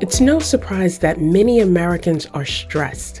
It's 0.00 0.18
no 0.18 0.38
surprise 0.38 0.98
that 1.00 1.20
many 1.20 1.60
Americans 1.60 2.24
are 2.32 2.46
stressed. 2.46 3.20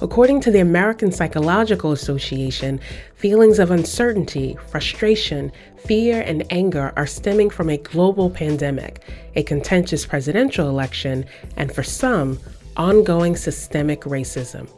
According 0.00 0.40
to 0.42 0.52
the 0.52 0.60
American 0.60 1.10
Psychological 1.10 1.90
Association, 1.90 2.78
feelings 3.16 3.58
of 3.58 3.72
uncertainty, 3.72 4.56
frustration, 4.68 5.50
fear, 5.76 6.20
and 6.20 6.46
anger 6.52 6.92
are 6.94 7.06
stemming 7.06 7.50
from 7.50 7.68
a 7.68 7.78
global 7.78 8.30
pandemic, 8.30 9.02
a 9.34 9.42
contentious 9.42 10.06
presidential 10.06 10.68
election, 10.68 11.26
and 11.56 11.74
for 11.74 11.82
some, 11.82 12.38
ongoing 12.76 13.34
systemic 13.34 14.02
racism. 14.02 14.68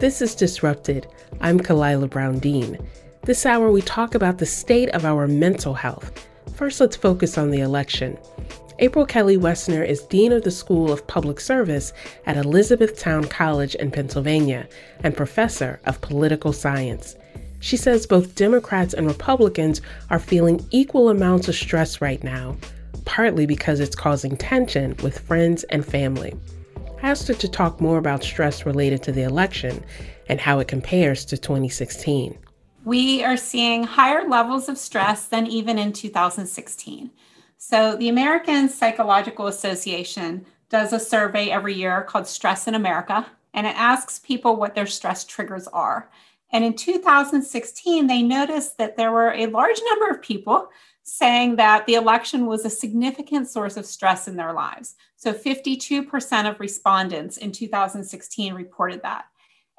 This 0.00 0.22
is 0.22 0.34
Disrupted. 0.34 1.06
I'm 1.42 1.60
Khalilah 1.60 2.08
Brown 2.08 2.38
Dean. 2.38 2.78
This 3.24 3.44
hour, 3.44 3.70
we 3.70 3.82
talk 3.82 4.14
about 4.14 4.38
the 4.38 4.46
state 4.46 4.88
of 4.94 5.04
our 5.04 5.28
mental 5.28 5.74
health. 5.74 6.26
First, 6.54 6.80
let's 6.80 6.96
focus 6.96 7.36
on 7.36 7.50
the 7.50 7.60
election. 7.60 8.16
April 8.80 9.06
Kelly 9.06 9.38
Woessner 9.38 9.86
is 9.86 10.02
Dean 10.02 10.32
of 10.32 10.42
the 10.42 10.50
School 10.50 10.90
of 10.90 11.06
Public 11.06 11.38
Service 11.38 11.92
at 12.26 12.36
Elizabethtown 12.36 13.24
College 13.24 13.76
in 13.76 13.92
Pennsylvania 13.92 14.68
and 15.04 15.16
Professor 15.16 15.80
of 15.84 16.00
Political 16.00 16.52
Science. 16.52 17.14
She 17.60 17.76
says 17.76 18.04
both 18.04 18.34
Democrats 18.34 18.92
and 18.92 19.06
Republicans 19.06 19.80
are 20.10 20.18
feeling 20.18 20.66
equal 20.72 21.08
amounts 21.08 21.46
of 21.46 21.54
stress 21.54 22.00
right 22.00 22.22
now, 22.24 22.56
partly 23.04 23.46
because 23.46 23.78
it's 23.78 23.94
causing 23.94 24.36
tension 24.36 24.96
with 25.04 25.20
friends 25.20 25.62
and 25.64 25.86
family. 25.86 26.34
I 27.00 27.10
asked 27.10 27.28
her 27.28 27.34
to 27.34 27.48
talk 27.48 27.80
more 27.80 27.98
about 27.98 28.24
stress 28.24 28.66
related 28.66 29.04
to 29.04 29.12
the 29.12 29.22
election 29.22 29.84
and 30.28 30.40
how 30.40 30.58
it 30.58 30.66
compares 30.66 31.24
to 31.26 31.38
2016. 31.38 32.36
We 32.84 33.22
are 33.22 33.36
seeing 33.36 33.84
higher 33.84 34.28
levels 34.28 34.68
of 34.68 34.78
stress 34.78 35.26
than 35.26 35.46
even 35.46 35.78
in 35.78 35.92
2016. 35.92 37.12
So, 37.66 37.96
the 37.96 38.10
American 38.10 38.68
Psychological 38.68 39.46
Association 39.46 40.44
does 40.68 40.92
a 40.92 41.00
survey 41.00 41.48
every 41.48 41.72
year 41.72 42.02
called 42.02 42.26
Stress 42.26 42.68
in 42.68 42.74
America, 42.74 43.24
and 43.54 43.66
it 43.66 43.74
asks 43.74 44.18
people 44.18 44.56
what 44.56 44.74
their 44.74 44.84
stress 44.84 45.24
triggers 45.24 45.66
are. 45.68 46.10
And 46.52 46.62
in 46.62 46.74
2016, 46.74 48.06
they 48.06 48.20
noticed 48.20 48.76
that 48.76 48.98
there 48.98 49.12
were 49.12 49.32
a 49.32 49.46
large 49.46 49.80
number 49.88 50.10
of 50.10 50.20
people 50.20 50.68
saying 51.04 51.56
that 51.56 51.86
the 51.86 51.94
election 51.94 52.44
was 52.44 52.66
a 52.66 52.70
significant 52.70 53.48
source 53.48 53.78
of 53.78 53.86
stress 53.86 54.28
in 54.28 54.36
their 54.36 54.52
lives. 54.52 54.96
So 55.16 55.32
52% 55.32 56.50
of 56.50 56.60
respondents 56.60 57.38
in 57.38 57.50
2016 57.50 58.52
reported 58.52 59.00
that. 59.04 59.24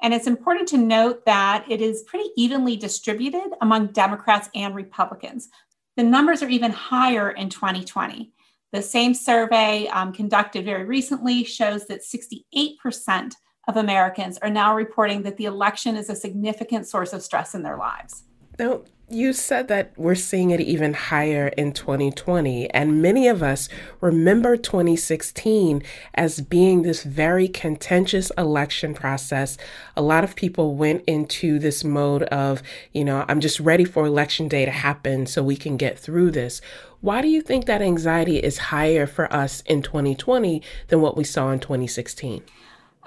And 0.02 0.12
it's 0.12 0.26
important 0.26 0.68
to 0.68 0.76
note 0.76 1.24
that 1.24 1.64
it 1.70 1.80
is 1.80 2.02
pretty 2.02 2.30
evenly 2.36 2.76
distributed 2.76 3.52
among 3.60 3.88
Democrats 3.88 4.50
and 4.54 4.74
Republicans. 4.74 5.48
The 5.96 6.02
numbers 6.02 6.42
are 6.42 6.48
even 6.48 6.72
higher 6.72 7.30
in 7.30 7.48
2020. 7.48 8.32
The 8.72 8.82
same 8.82 9.14
survey 9.14 9.88
um, 9.88 10.12
conducted 10.12 10.64
very 10.64 10.84
recently 10.84 11.44
shows 11.44 11.86
that 11.86 12.02
68% 12.02 13.32
of 13.68 13.76
Americans 13.76 14.38
are 14.38 14.50
now 14.50 14.74
reporting 14.74 15.22
that 15.22 15.36
the 15.38 15.46
election 15.46 15.96
is 15.96 16.10
a 16.10 16.16
significant 16.16 16.86
source 16.86 17.12
of 17.12 17.22
stress 17.22 17.54
in 17.54 17.62
their 17.62 17.78
lives. 17.78 18.24
Now, 18.58 18.82
you 19.08 19.32
said 19.32 19.68
that 19.68 19.92
we're 19.96 20.16
seeing 20.16 20.50
it 20.50 20.60
even 20.60 20.92
higher 20.92 21.48
in 21.48 21.72
2020, 21.72 22.68
and 22.70 23.00
many 23.00 23.28
of 23.28 23.40
us 23.40 23.68
remember 24.00 24.56
2016 24.56 25.82
as 26.14 26.40
being 26.40 26.82
this 26.82 27.04
very 27.04 27.46
contentious 27.46 28.32
election 28.36 28.94
process. 28.94 29.56
A 29.96 30.02
lot 30.02 30.24
of 30.24 30.34
people 30.34 30.74
went 30.74 31.04
into 31.06 31.60
this 31.60 31.84
mode 31.84 32.24
of, 32.24 32.64
you 32.92 33.04
know, 33.04 33.24
I'm 33.28 33.38
just 33.38 33.60
ready 33.60 33.84
for 33.84 34.06
election 34.06 34.48
day 34.48 34.64
to 34.64 34.72
happen 34.72 35.26
so 35.26 35.40
we 35.40 35.56
can 35.56 35.76
get 35.76 35.98
through 35.98 36.32
this. 36.32 36.60
Why 37.00 37.22
do 37.22 37.28
you 37.28 37.42
think 37.42 37.66
that 37.66 37.82
anxiety 37.82 38.38
is 38.38 38.58
higher 38.58 39.06
for 39.06 39.32
us 39.32 39.60
in 39.66 39.82
2020 39.82 40.62
than 40.88 41.00
what 41.00 41.16
we 41.16 41.22
saw 41.22 41.52
in 41.52 41.60
2016? 41.60 42.42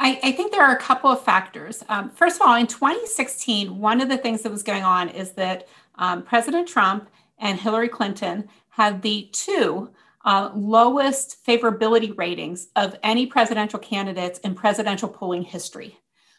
I, 0.02 0.18
I, 0.24 0.32
think 0.32 0.54
there 0.54 0.64
are 0.64 0.74
a 0.74 0.80
couple 0.80 1.12
of 1.12 1.22
factors. 1.22 1.84
Um, 1.90 2.10
first 2.12 2.38
of 2.38 2.48
all, 2.48 2.56
in 2.56 2.68
2016, 2.68 3.80
one 3.80 4.00
of 4.00 4.08
the 4.08 4.18
things 4.18 4.44
that 4.44 4.52
was 4.52 4.64
going 4.64 4.84
on 4.84 5.10
is 5.10 5.32
that 5.32 5.68
um, 6.00 6.24
President 6.24 6.68
Trump 6.68 7.10
and 7.38 7.60
Hillary 7.60 7.90
Clinton 7.90 8.50
had 8.70 9.02
the 9.02 9.30
two 9.32 9.92
uh, 10.26 10.52
lowest 10.56 11.46
favorability 11.46 12.18
ratings 12.18 12.70
of 12.76 12.98
any 13.04 13.26
presidential 13.26 13.80
candidates 13.80 14.40
in 14.40 14.56
presidential 14.56 15.08
polling 15.08 15.44
history. 15.44 15.98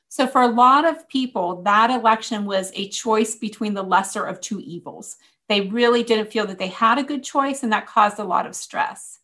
So, 0.08 0.26
for 0.26 0.42
a 0.42 0.48
lot 0.48 0.84
of 0.84 1.08
people, 1.08 1.62
that 1.62 1.90
election 1.90 2.44
was 2.44 2.72
a 2.74 2.88
choice 2.88 3.36
between 3.36 3.74
the 3.74 3.82
lesser 3.82 4.24
of 4.24 4.40
two 4.40 4.60
evils. 4.60 5.16
They 5.48 5.62
really 5.62 6.02
didn't 6.02 6.32
feel 6.32 6.46
that 6.46 6.58
they 6.58 6.68
had 6.68 6.98
a 6.98 7.04
good 7.04 7.22
choice, 7.22 7.62
and 7.62 7.72
that 7.72 7.86
caused 7.86 8.18
a 8.18 8.24
lot 8.24 8.46
of 8.46 8.56
stress. 8.56 9.20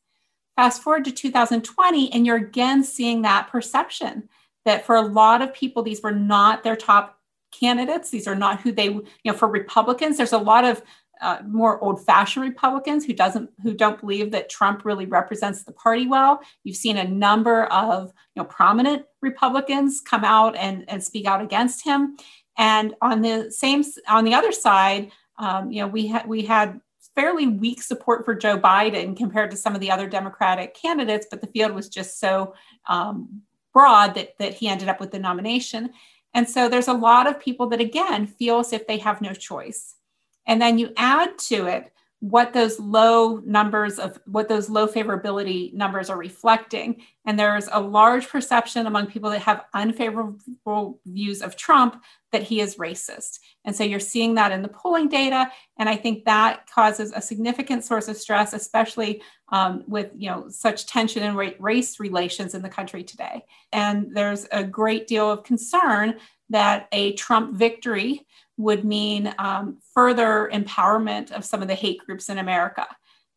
Fast 0.54 0.82
forward 0.82 1.04
to 1.06 1.12
2020, 1.12 2.12
and 2.12 2.24
you're 2.24 2.36
again 2.36 2.84
seeing 2.84 3.22
that 3.22 3.48
perception 3.48 4.28
that 4.64 4.86
for 4.86 4.97
a 4.97 5.03
lot 5.03 5.42
of 5.42 5.53
people, 5.53 5.82
these 5.82 6.03
were 6.03 6.12
not 6.12 6.62
their 6.62 6.76
top 6.76 7.18
candidates. 7.51 8.11
These 8.11 8.27
are 8.27 8.34
not 8.34 8.61
who 8.61 8.73
they, 8.73 8.87
you 8.87 9.05
know, 9.25 9.34
for 9.34 9.49
Republicans, 9.49 10.17
there's 10.17 10.33
a 10.33 10.39
lot 10.39 10.65
of 10.65 10.83
uh, 11.23 11.39
more 11.47 11.83
old-fashioned 11.83 12.45
Republicans 12.45 13.05
who 13.05 13.15
doesn't 13.15 13.49
who 13.62 13.73
don't 13.73 14.01
believe 14.01 14.33
that 14.33 14.51
Trump 14.51 14.84
really 14.84 15.07
represents 15.07 15.65
the 15.65 15.73
party 15.73 16.07
well. 16.07 16.41
You've 16.62 16.77
seen 16.77 16.99
a 16.99 17.09
number 17.09 17.65
of 17.65 18.12
you 18.34 18.43
know 18.43 18.45
prominent 18.45 19.07
Republicans 19.23 20.03
come 20.03 20.25
out 20.25 20.57
and, 20.57 20.84
and 20.89 21.03
speak 21.03 21.27
out 21.27 21.41
against 21.41 21.84
him. 21.84 22.17
And 22.59 22.95
on 23.01 23.23
the 23.23 23.51
same 23.51 23.83
on 24.09 24.25
the 24.25 24.34
other 24.34 24.53
side, 24.53 25.11
um, 25.39 25.71
you 25.71 25.81
know, 25.81 25.89
we 25.89 26.07
had 26.07 26.27
we 26.27 26.45
had 26.45 26.81
fairly 27.15 27.47
weak 27.47 27.83
support 27.83 28.25
for 28.25 28.34
Joe 28.34 28.59
Biden 28.59 29.17
compared 29.17 29.51
to 29.51 29.57
some 29.57 29.75
of 29.75 29.81
the 29.81 29.91
other 29.91 30.07
Democratic 30.07 30.75
candidates, 30.75 31.27
but 31.31 31.41
the 31.41 31.47
field 31.47 31.73
was 31.73 31.89
just 31.89 32.21
so 32.21 32.55
um, 32.89 33.43
broad 33.73 34.15
that 34.15 34.39
that 34.39 34.55
he 34.55 34.69
ended 34.69 34.89
up 34.89 35.01
with 35.01 35.13
the 35.13 35.19
nomination. 35.19 35.91
And 36.36 36.47
so 36.47 36.69
there's 36.69 36.86
a 36.86 36.92
lot 36.92 37.26
of 37.26 37.41
people 37.41 37.66
that, 37.69 37.80
again, 37.80 38.26
feel 38.26 38.58
as 38.58 38.74
if 38.74 38.86
they 38.86 38.98
have 38.98 39.22
no 39.22 39.32
choice. 39.32 39.94
And 40.47 40.60
then 40.60 40.76
you 40.76 40.92
add 40.98 41.38
to 41.48 41.64
it 41.64 41.91
what 42.21 42.54
those 42.54 42.81
low 42.81 43.43
numbers 43.44 43.99
of 43.99 44.19
what 44.25 44.49
those 44.49 44.71
low 44.71 44.87
favorability 44.87 45.72
numbers 45.75 46.09
are 46.09 46.16
reflecting. 46.16 47.03
And 47.27 47.38
there's 47.38 47.69
a 47.71 47.81
large 47.81 48.28
perception 48.28 48.87
among 48.87 49.09
people 49.09 49.28
that 49.31 49.43
have 49.43 49.66
unfavorable 49.75 50.99
views 51.04 51.43
of 51.43 51.56
Trump 51.56 52.03
that 52.32 52.43
he 52.43 52.60
is 52.60 52.77
racist. 52.77 53.41
And 53.66 53.77
so 53.77 53.84
you're 53.84 54.00
seeing 54.00 54.34
that 54.34 54.50
in 54.50 54.62
the 54.62 54.69
polling 54.69 55.09
data. 55.09 55.50
And 55.78 55.88
I 55.88 55.97
think 55.97 56.25
that 56.25 56.69
causes 56.71 57.12
a 57.15 57.21
significant 57.21 57.84
source 57.84 58.09
of 58.09 58.16
stress, 58.16 58.54
especially 58.54 59.22
um, 59.50 59.84
with 59.87 60.10
you 60.16 60.31
know 60.31 60.48
such 60.48 60.87
tension 60.87 61.22
in 61.22 61.37
race 61.59 62.00
relations 62.00 62.54
in 62.54 62.62
the 62.62 62.69
country 62.69 63.04
today. 63.04 63.44
And 63.72 64.09
there's 64.15 64.47
a 64.53 64.65
great 64.65 65.06
deal 65.06 65.31
of 65.31 65.44
concern 65.44 66.19
that 66.48 66.88
a 66.93 67.12
Trump 67.15 67.56
victory 67.56 68.27
would 68.56 68.84
mean 68.84 69.34
um, 69.39 69.78
further 69.93 70.50
empowerment 70.53 71.31
of 71.33 71.44
some 71.44 71.62
of 71.62 71.69
the 71.69 71.75
hate 71.75 71.99
groups 72.06 72.28
in 72.28 72.39
America. 72.39 72.87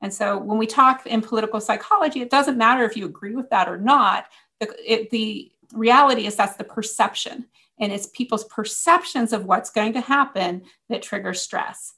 And 0.02 0.14
so 0.14 0.38
when 0.38 0.58
we 0.58 0.66
talk 0.66 1.06
in 1.06 1.22
political 1.22 1.60
psychology, 1.60 2.22
it 2.22 2.30
doesn't 2.30 2.58
matter 2.58 2.84
if 2.86 2.96
you 2.96 3.06
agree 3.06 3.36
with 3.36 3.50
that 3.50 3.68
or 3.68 3.78
not. 3.78 4.26
The, 4.60 4.74
it, 4.86 5.10
the 5.10 5.52
reality 5.74 6.26
is 6.26 6.36
that's 6.36 6.56
the 6.56 6.64
perception. 6.64 7.46
And 7.80 7.92
it's 7.92 8.08
people's 8.08 8.46
perceptions 8.46 9.34
of 9.34 9.46
what's 9.46 9.70
going 9.70 9.94
to 9.94 10.02
happen 10.02 10.64
that 10.90 11.02
trigger 11.02 11.34
stress. 11.34 11.96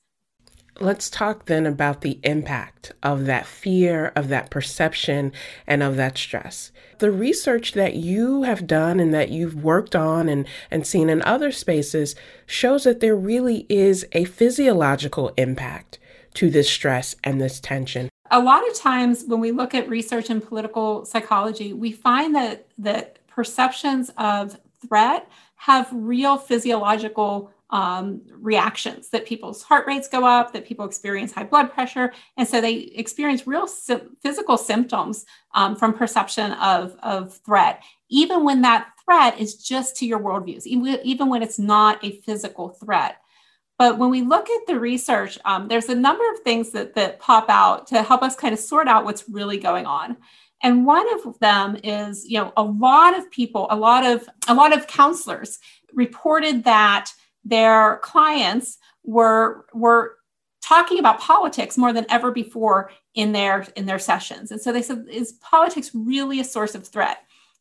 Let's 0.79 1.09
talk 1.09 1.45
then 1.45 1.65
about 1.65 2.01
the 2.01 2.19
impact 2.23 2.93
of 3.03 3.25
that 3.25 3.45
fear, 3.45 4.11
of 4.15 4.29
that 4.29 4.49
perception, 4.49 5.31
and 5.67 5.83
of 5.83 5.95
that 5.97 6.17
stress. 6.17 6.71
The 6.99 7.11
research 7.11 7.73
that 7.73 7.95
you 7.95 8.43
have 8.43 8.67
done 8.67 8.99
and 8.99 9.13
that 9.13 9.29
you've 9.29 9.63
worked 9.63 9.95
on 9.95 10.29
and, 10.29 10.47
and 10.71 10.87
seen 10.87 11.09
in 11.09 11.21
other 11.23 11.51
spaces 11.51 12.15
shows 12.45 12.85
that 12.85 12.99
there 12.99 13.15
really 13.15 13.65
is 13.69 14.05
a 14.13 14.25
physiological 14.25 15.33
impact 15.37 15.99
to 16.35 16.49
this 16.49 16.69
stress 16.69 17.15
and 17.23 17.39
this 17.39 17.59
tension. 17.59 18.09
A 18.31 18.39
lot 18.39 18.67
of 18.67 18.73
times 18.73 19.25
when 19.27 19.41
we 19.41 19.51
look 19.51 19.75
at 19.75 19.89
research 19.89 20.29
in 20.29 20.39
political 20.39 21.05
psychology, 21.05 21.73
we 21.73 21.91
find 21.91 22.33
that 22.33 22.67
that 22.77 23.19
perceptions 23.27 24.09
of 24.17 24.57
threat 24.87 25.29
have 25.55 25.89
real 25.91 26.37
physiological 26.37 27.51
um, 27.71 28.21
reactions 28.31 29.09
that 29.09 29.25
people's 29.25 29.63
heart 29.63 29.87
rates 29.87 30.07
go 30.07 30.25
up, 30.25 30.51
that 30.53 30.65
people 30.65 30.85
experience 30.85 31.31
high 31.31 31.43
blood 31.43 31.71
pressure. 31.71 32.13
And 32.37 32.47
so 32.47 32.59
they 32.59 32.73
experience 32.73 33.47
real 33.47 33.67
physical 33.67 34.57
symptoms 34.57 35.25
um, 35.53 35.75
from 35.75 35.93
perception 35.93 36.51
of, 36.53 36.95
of 37.01 37.37
threat, 37.45 37.81
even 38.09 38.43
when 38.43 38.61
that 38.61 38.89
threat 39.03 39.39
is 39.39 39.55
just 39.55 39.95
to 39.97 40.05
your 40.05 40.19
worldviews, 40.19 40.65
even, 40.65 40.99
even 41.03 41.29
when 41.29 41.41
it's 41.41 41.59
not 41.59 42.03
a 42.03 42.19
physical 42.21 42.69
threat. 42.69 43.17
But 43.77 43.97
when 43.97 44.11
we 44.11 44.21
look 44.21 44.49
at 44.49 44.67
the 44.67 44.79
research, 44.79 45.39
um, 45.43 45.67
there's 45.67 45.89
a 45.89 45.95
number 45.95 46.29
of 46.31 46.39
things 46.41 46.71
that, 46.71 46.93
that 46.95 47.19
pop 47.19 47.49
out 47.49 47.87
to 47.87 48.03
help 48.03 48.21
us 48.21 48.35
kind 48.35 48.53
of 48.53 48.59
sort 48.59 48.87
out 48.87 49.05
what's 49.05 49.27
really 49.27 49.57
going 49.57 49.85
on. 49.85 50.17
And 50.61 50.85
one 50.85 51.11
of 51.15 51.39
them 51.39 51.77
is, 51.83 52.23
you 52.29 52.37
know, 52.37 52.53
a 52.55 52.61
lot 52.61 53.17
of 53.17 53.31
people, 53.31 53.65
a 53.71 53.75
lot 53.75 54.05
of 54.05 54.29
a 54.47 54.53
lot 54.53 54.77
of 54.77 54.85
counselors 54.85 55.57
reported 55.93 56.63
that 56.65 57.11
their 57.43 57.97
clients 57.97 58.77
were 59.03 59.65
were 59.73 60.17
talking 60.63 60.99
about 60.99 61.19
politics 61.19 61.77
more 61.77 61.91
than 61.91 62.05
ever 62.09 62.31
before 62.31 62.91
in 63.15 63.31
their 63.31 63.67
in 63.75 63.85
their 63.85 63.99
sessions. 63.99 64.51
And 64.51 64.61
so 64.61 64.71
they 64.71 64.81
said, 64.81 65.05
is 65.09 65.33
politics 65.33 65.91
really 65.93 66.39
a 66.39 66.43
source 66.43 66.75
of 66.75 66.87
threat? 66.87 67.17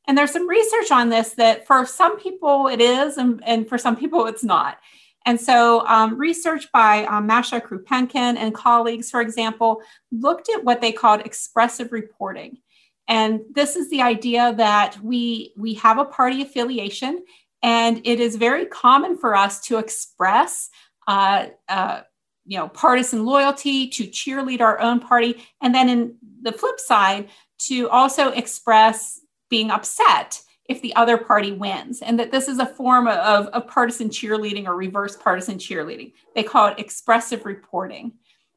And 0.06 0.16
there's 0.16 0.32
some 0.32 0.48
research 0.48 0.90
on 0.90 1.08
this 1.08 1.34
that 1.34 1.66
for 1.66 1.86
some 1.86 2.18
people 2.18 2.66
it 2.66 2.80
is, 2.80 3.16
and, 3.16 3.42
and 3.46 3.68
for 3.68 3.78
some 3.78 3.96
people 3.96 4.26
it's 4.26 4.44
not. 4.44 4.78
And 5.26 5.38
so, 5.38 5.86
um, 5.86 6.16
research 6.16 6.72
by 6.72 7.04
um, 7.04 7.26
Masha 7.26 7.60
Krupenkin 7.60 8.36
and 8.36 8.54
colleagues, 8.54 9.10
for 9.10 9.20
example, 9.20 9.82
looked 10.10 10.48
at 10.48 10.64
what 10.64 10.80
they 10.80 10.92
called 10.92 11.20
expressive 11.20 11.92
reporting. 11.92 12.58
And 13.06 13.40
this 13.52 13.76
is 13.76 13.90
the 13.90 14.02
idea 14.02 14.54
that 14.56 14.98
we, 15.02 15.52
we 15.56 15.74
have 15.74 15.98
a 15.98 16.04
party 16.04 16.42
affiliation, 16.42 17.22
and 17.62 18.00
it 18.04 18.20
is 18.20 18.36
very 18.36 18.66
common 18.66 19.16
for 19.16 19.34
us 19.34 19.60
to 19.62 19.78
express 19.78 20.70
uh, 21.06 21.46
uh, 21.68 22.02
you 22.46 22.58
know, 22.58 22.68
partisan 22.68 23.24
loyalty, 23.24 23.88
to 23.88 24.04
cheerlead 24.04 24.60
our 24.60 24.80
own 24.80 25.00
party, 25.00 25.46
and 25.62 25.74
then 25.74 25.88
in 25.88 26.16
the 26.42 26.52
flip 26.52 26.80
side, 26.80 27.28
to 27.58 27.88
also 27.90 28.30
express 28.30 29.20
being 29.48 29.70
upset 29.70 30.40
if 30.68 30.80
the 30.82 30.94
other 30.96 31.16
party 31.16 31.52
wins, 31.52 32.00
and 32.00 32.18
that 32.18 32.30
this 32.30 32.48
is 32.48 32.58
a 32.58 32.66
form 32.66 33.06
of, 33.06 33.46
of 33.48 33.66
partisan 33.66 34.08
cheerleading 34.08 34.66
or 34.66 34.76
reverse 34.76 35.16
partisan 35.16 35.58
cheerleading. 35.58 36.12
They 36.34 36.42
call 36.42 36.68
it 36.68 36.78
expressive 36.78 37.44
reporting. 37.44 38.12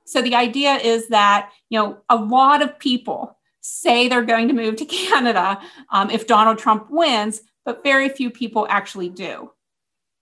So 0.06 0.22
the 0.22 0.36
idea 0.36 0.76
is 0.76 1.08
that 1.10 1.52
you 1.70 1.80
know 1.80 1.98
a 2.10 2.16
lot 2.16 2.62
of 2.62 2.78
people 2.80 3.38
say 3.62 4.08
they're 4.08 4.24
going 4.24 4.48
to 4.48 4.54
move 4.54 4.76
to 4.78 4.86
Canada 5.10 5.60
um, 5.92 6.10
if 6.10 6.28
Donald 6.28 6.58
Trump 6.58 6.88
wins, 6.90 7.42
but 7.66 7.84
very 7.84 8.10
few 8.10 8.30
people 8.30 8.68
actually 8.70 9.10
do. 9.10 9.52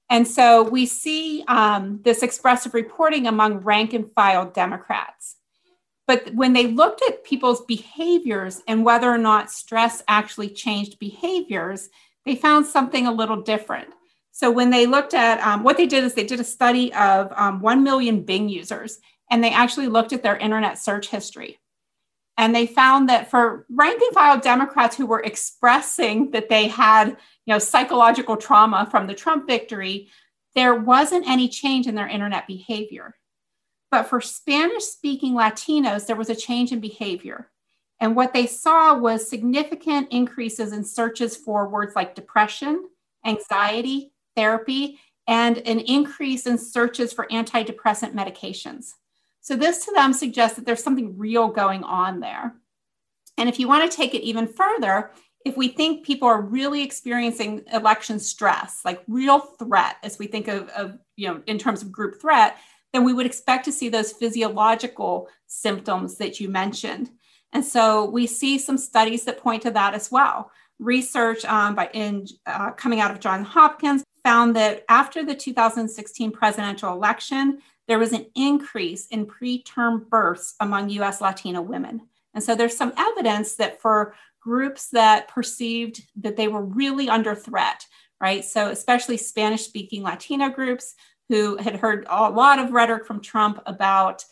And 0.09 0.27
so 0.27 0.63
we 0.63 0.85
see 0.85 1.43
um, 1.47 2.01
this 2.03 2.21
expressive 2.21 2.73
reporting 2.73 3.27
among 3.27 3.59
rank 3.59 3.93
and 3.93 4.11
file 4.13 4.45
Democrats. 4.45 5.37
But 6.05 6.33
when 6.33 6.51
they 6.51 6.67
looked 6.67 7.01
at 7.07 7.23
people's 7.23 7.63
behaviors 7.65 8.61
and 8.67 8.83
whether 8.83 9.09
or 9.09 9.17
not 9.17 9.49
stress 9.49 10.03
actually 10.09 10.49
changed 10.49 10.99
behaviors, 10.99 11.89
they 12.25 12.35
found 12.35 12.65
something 12.65 13.07
a 13.07 13.13
little 13.13 13.41
different. 13.41 13.87
So 14.31 14.51
when 14.51 14.69
they 14.69 14.85
looked 14.85 15.13
at 15.13 15.39
um, 15.39 15.63
what 15.63 15.77
they 15.77 15.87
did 15.87 16.03
is 16.03 16.13
they 16.13 16.25
did 16.25 16.41
a 16.41 16.43
study 16.43 16.93
of 16.93 17.31
um, 17.37 17.61
1 17.61 17.81
million 17.81 18.23
Bing 18.23 18.49
users 18.49 18.99
and 19.29 19.41
they 19.41 19.51
actually 19.51 19.87
looked 19.87 20.11
at 20.11 20.23
their 20.23 20.35
internet 20.35 20.77
search 20.77 21.07
history. 21.07 21.60
And 22.37 22.55
they 22.55 22.65
found 22.65 23.09
that 23.09 23.29
for 23.29 23.65
rank 23.69 24.01
and 24.01 24.13
file 24.13 24.39
Democrats 24.39 24.95
who 24.95 25.05
were 25.05 25.19
expressing 25.19 26.31
that 26.31 26.49
they 26.49 26.67
had, 26.67 27.09
you 27.45 27.53
know, 27.53 27.59
psychological 27.59 28.37
trauma 28.37 28.87
from 28.89 29.07
the 29.07 29.13
Trump 29.13 29.47
victory, 29.47 30.09
there 30.55 30.75
wasn't 30.75 31.27
any 31.27 31.47
change 31.47 31.87
in 31.87 31.95
their 31.95 32.07
internet 32.07 32.47
behavior. 32.47 33.15
But 33.91 34.03
for 34.03 34.21
Spanish 34.21 34.85
speaking 34.85 35.33
Latinos, 35.33 36.07
there 36.07 36.15
was 36.15 36.29
a 36.29 36.35
change 36.35 36.71
in 36.71 36.79
behavior. 36.79 37.51
And 37.99 38.15
what 38.15 38.33
they 38.33 38.47
saw 38.47 38.97
was 38.97 39.29
significant 39.29 40.07
increases 40.11 40.71
in 40.71 40.83
searches 40.83 41.37
for 41.37 41.67
words 41.67 41.95
like 41.95 42.15
depression, 42.15 42.85
anxiety, 43.25 44.13
therapy, 44.35 44.99
and 45.27 45.59
an 45.59 45.79
increase 45.79 46.47
in 46.47 46.57
searches 46.57 47.13
for 47.13 47.27
antidepressant 47.27 48.13
medications. 48.13 48.93
So, 49.41 49.55
this 49.55 49.85
to 49.85 49.91
them 49.91 50.13
suggests 50.13 50.55
that 50.55 50.65
there's 50.65 50.83
something 50.83 51.17
real 51.17 51.47
going 51.47 51.83
on 51.83 52.19
there. 52.19 52.55
And 53.37 53.49
if 53.49 53.59
you 53.59 53.67
want 53.67 53.89
to 53.89 53.95
take 53.95 54.13
it 54.13 54.21
even 54.21 54.47
further, 54.47 55.11
if 55.45 55.57
we 55.57 55.69
think 55.69 56.05
people 56.05 56.27
are 56.27 56.41
really 56.41 56.83
experiencing 56.83 57.63
election 57.73 58.19
stress, 58.19 58.81
like 58.85 59.01
real 59.07 59.39
threat, 59.39 59.97
as 60.03 60.19
we 60.19 60.27
think 60.27 60.47
of, 60.47 60.69
of 60.69 60.99
you 61.15 61.27
know, 61.27 61.41
in 61.47 61.57
terms 61.57 61.81
of 61.81 61.91
group 61.91 62.21
threat, 62.21 62.57
then 62.93 63.03
we 63.03 63.13
would 63.13 63.25
expect 63.25 63.65
to 63.65 63.71
see 63.71 63.89
those 63.89 64.11
physiological 64.11 65.27
symptoms 65.47 66.17
that 66.17 66.39
you 66.39 66.49
mentioned. 66.49 67.09
And 67.53 67.65
so 67.65 68.05
we 68.05 68.27
see 68.27 68.57
some 68.57 68.77
studies 68.77 69.23
that 69.25 69.39
point 69.39 69.63
to 69.63 69.71
that 69.71 69.93
as 69.93 70.11
well. 70.11 70.51
Research 70.79 71.43
um, 71.45 71.75
by 71.75 71.89
in 71.93 72.27
uh, 72.45 72.71
coming 72.71 73.01
out 73.01 73.11
of 73.11 73.19
Johns 73.19 73.47
Hopkins 73.47 74.03
found 74.23 74.55
that 74.55 74.83
after 74.89 75.25
the 75.25 75.35
2016 75.35 76.31
presidential 76.31 76.93
election, 76.93 77.59
there 77.91 77.99
was 77.99 78.13
an 78.13 78.25
increase 78.35 79.07
in 79.07 79.25
preterm 79.25 80.07
births 80.07 80.55
among 80.61 80.87
US 80.91 81.19
Latino 81.19 81.61
women. 81.61 82.07
And 82.33 82.41
so 82.41 82.55
there's 82.55 82.77
some 82.77 82.93
evidence 82.97 83.55
that 83.55 83.81
for 83.81 84.15
groups 84.39 84.87
that 84.91 85.27
perceived 85.27 86.01
that 86.15 86.37
they 86.37 86.47
were 86.47 86.63
really 86.63 87.09
under 87.09 87.35
threat, 87.35 87.85
right? 88.21 88.45
So, 88.45 88.69
especially 88.69 89.17
Spanish 89.17 89.63
speaking 89.63 90.03
Latino 90.03 90.47
groups 90.47 90.95
who 91.27 91.57
had 91.57 91.75
heard 91.75 92.05
a 92.09 92.31
lot 92.31 92.59
of 92.59 92.71
rhetoric 92.71 93.05
from 93.05 93.19
Trump 93.19 93.61
about, 93.65 94.23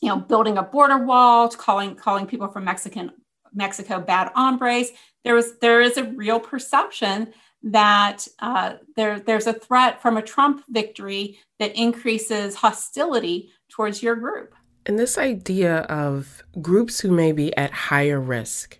you 0.00 0.08
know, 0.08 0.18
building 0.18 0.56
a 0.56 0.62
border 0.62 0.98
wall, 0.98 1.48
calling 1.48 1.96
calling 1.96 2.28
people 2.28 2.46
from 2.46 2.62
Mexican 2.62 3.10
Mexico 3.52 3.98
bad 3.98 4.30
hombres. 4.36 4.92
There 5.24 5.34
was 5.34 5.58
there 5.58 5.80
is 5.80 5.96
a 5.96 6.04
real 6.04 6.38
perception 6.38 7.32
that 7.62 8.26
uh, 8.38 8.74
there, 8.96 9.20
there's 9.20 9.46
a 9.46 9.52
threat 9.52 10.00
from 10.00 10.16
a 10.16 10.22
Trump 10.22 10.64
victory 10.68 11.38
that 11.58 11.74
increases 11.76 12.54
hostility 12.54 13.50
towards 13.68 14.02
your 14.02 14.16
group. 14.16 14.54
And 14.86 14.98
this 14.98 15.18
idea 15.18 15.80
of 15.82 16.42
groups 16.60 17.00
who 17.00 17.10
may 17.10 17.32
be 17.32 17.54
at 17.56 17.70
higher 17.70 18.20
risk 18.20 18.78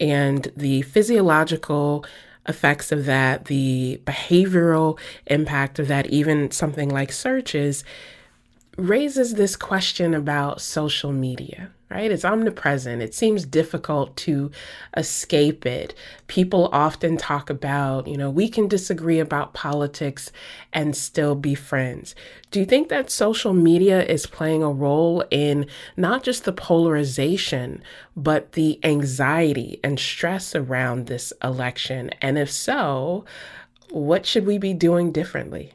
and 0.00 0.50
the 0.56 0.82
physiological 0.82 2.04
effects 2.48 2.92
of 2.92 3.06
that, 3.06 3.46
the 3.46 4.00
behavioral 4.04 4.98
impact 5.26 5.78
of 5.78 5.88
that, 5.88 6.06
even 6.06 6.50
something 6.50 6.88
like 6.88 7.12
searches, 7.12 7.84
raises 8.76 9.34
this 9.34 9.56
question 9.56 10.14
about 10.14 10.60
social 10.60 11.12
media 11.12 11.70
right? 11.88 12.10
It's 12.10 12.24
omnipresent. 12.24 13.00
It 13.00 13.14
seems 13.14 13.44
difficult 13.44 14.16
to 14.18 14.50
escape 14.96 15.64
it. 15.64 15.94
People 16.26 16.68
often 16.72 17.16
talk 17.16 17.48
about, 17.48 18.08
you 18.08 18.16
know, 18.16 18.28
we 18.28 18.48
can 18.48 18.66
disagree 18.66 19.20
about 19.20 19.54
politics 19.54 20.32
and 20.72 20.96
still 20.96 21.36
be 21.36 21.54
friends. 21.54 22.16
Do 22.50 22.58
you 22.58 22.66
think 22.66 22.88
that 22.88 23.10
social 23.10 23.52
media 23.52 24.04
is 24.04 24.26
playing 24.26 24.64
a 24.64 24.70
role 24.70 25.24
in 25.30 25.66
not 25.96 26.24
just 26.24 26.44
the 26.44 26.52
polarization, 26.52 27.82
but 28.16 28.52
the 28.52 28.80
anxiety 28.82 29.78
and 29.84 30.00
stress 30.00 30.56
around 30.56 31.06
this 31.06 31.32
election? 31.42 32.10
And 32.20 32.36
if 32.36 32.50
so, 32.50 33.24
what 33.90 34.26
should 34.26 34.44
we 34.44 34.58
be 34.58 34.74
doing 34.74 35.12
differently? 35.12 35.72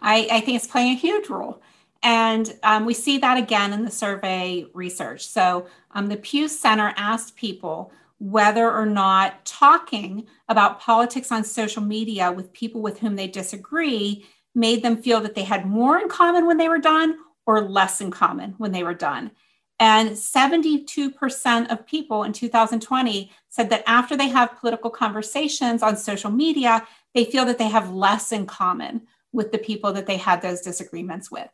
I, 0.00 0.28
I 0.30 0.40
think 0.40 0.56
it's 0.56 0.66
playing 0.66 0.92
a 0.92 0.98
huge 0.98 1.28
role. 1.28 1.62
And 2.02 2.56
um, 2.62 2.86
we 2.86 2.94
see 2.94 3.18
that 3.18 3.36
again 3.36 3.72
in 3.72 3.84
the 3.84 3.90
survey 3.90 4.66
research. 4.72 5.26
So 5.26 5.66
um, 5.92 6.08
the 6.08 6.16
Pew 6.16 6.48
Center 6.48 6.94
asked 6.96 7.36
people 7.36 7.92
whether 8.18 8.70
or 8.70 8.86
not 8.86 9.44
talking 9.44 10.26
about 10.48 10.80
politics 10.80 11.32
on 11.32 11.42
social 11.44 11.82
media 11.82 12.30
with 12.30 12.52
people 12.52 12.82
with 12.82 12.98
whom 13.00 13.16
they 13.16 13.26
disagree 13.26 14.26
made 14.54 14.82
them 14.82 15.00
feel 15.00 15.20
that 15.20 15.34
they 15.34 15.44
had 15.44 15.66
more 15.66 15.98
in 15.98 16.08
common 16.08 16.46
when 16.46 16.58
they 16.58 16.68
were 16.68 16.78
done 16.78 17.16
or 17.46 17.62
less 17.62 18.00
in 18.00 18.10
common 18.10 18.54
when 18.58 18.72
they 18.72 18.82
were 18.82 18.94
done. 18.94 19.30
And 19.78 20.10
72% 20.10 21.72
of 21.72 21.86
people 21.86 22.24
in 22.24 22.34
2020 22.34 23.32
said 23.48 23.70
that 23.70 23.84
after 23.86 24.14
they 24.16 24.28
have 24.28 24.58
political 24.58 24.90
conversations 24.90 25.82
on 25.82 25.96
social 25.96 26.30
media, 26.30 26.86
they 27.14 27.24
feel 27.24 27.46
that 27.46 27.56
they 27.56 27.68
have 27.68 27.90
less 27.90 28.32
in 28.32 28.44
common 28.44 29.02
with 29.32 29.52
the 29.52 29.58
people 29.58 29.92
that 29.94 30.06
they 30.06 30.18
had 30.18 30.42
those 30.42 30.60
disagreements 30.60 31.30
with. 31.30 31.48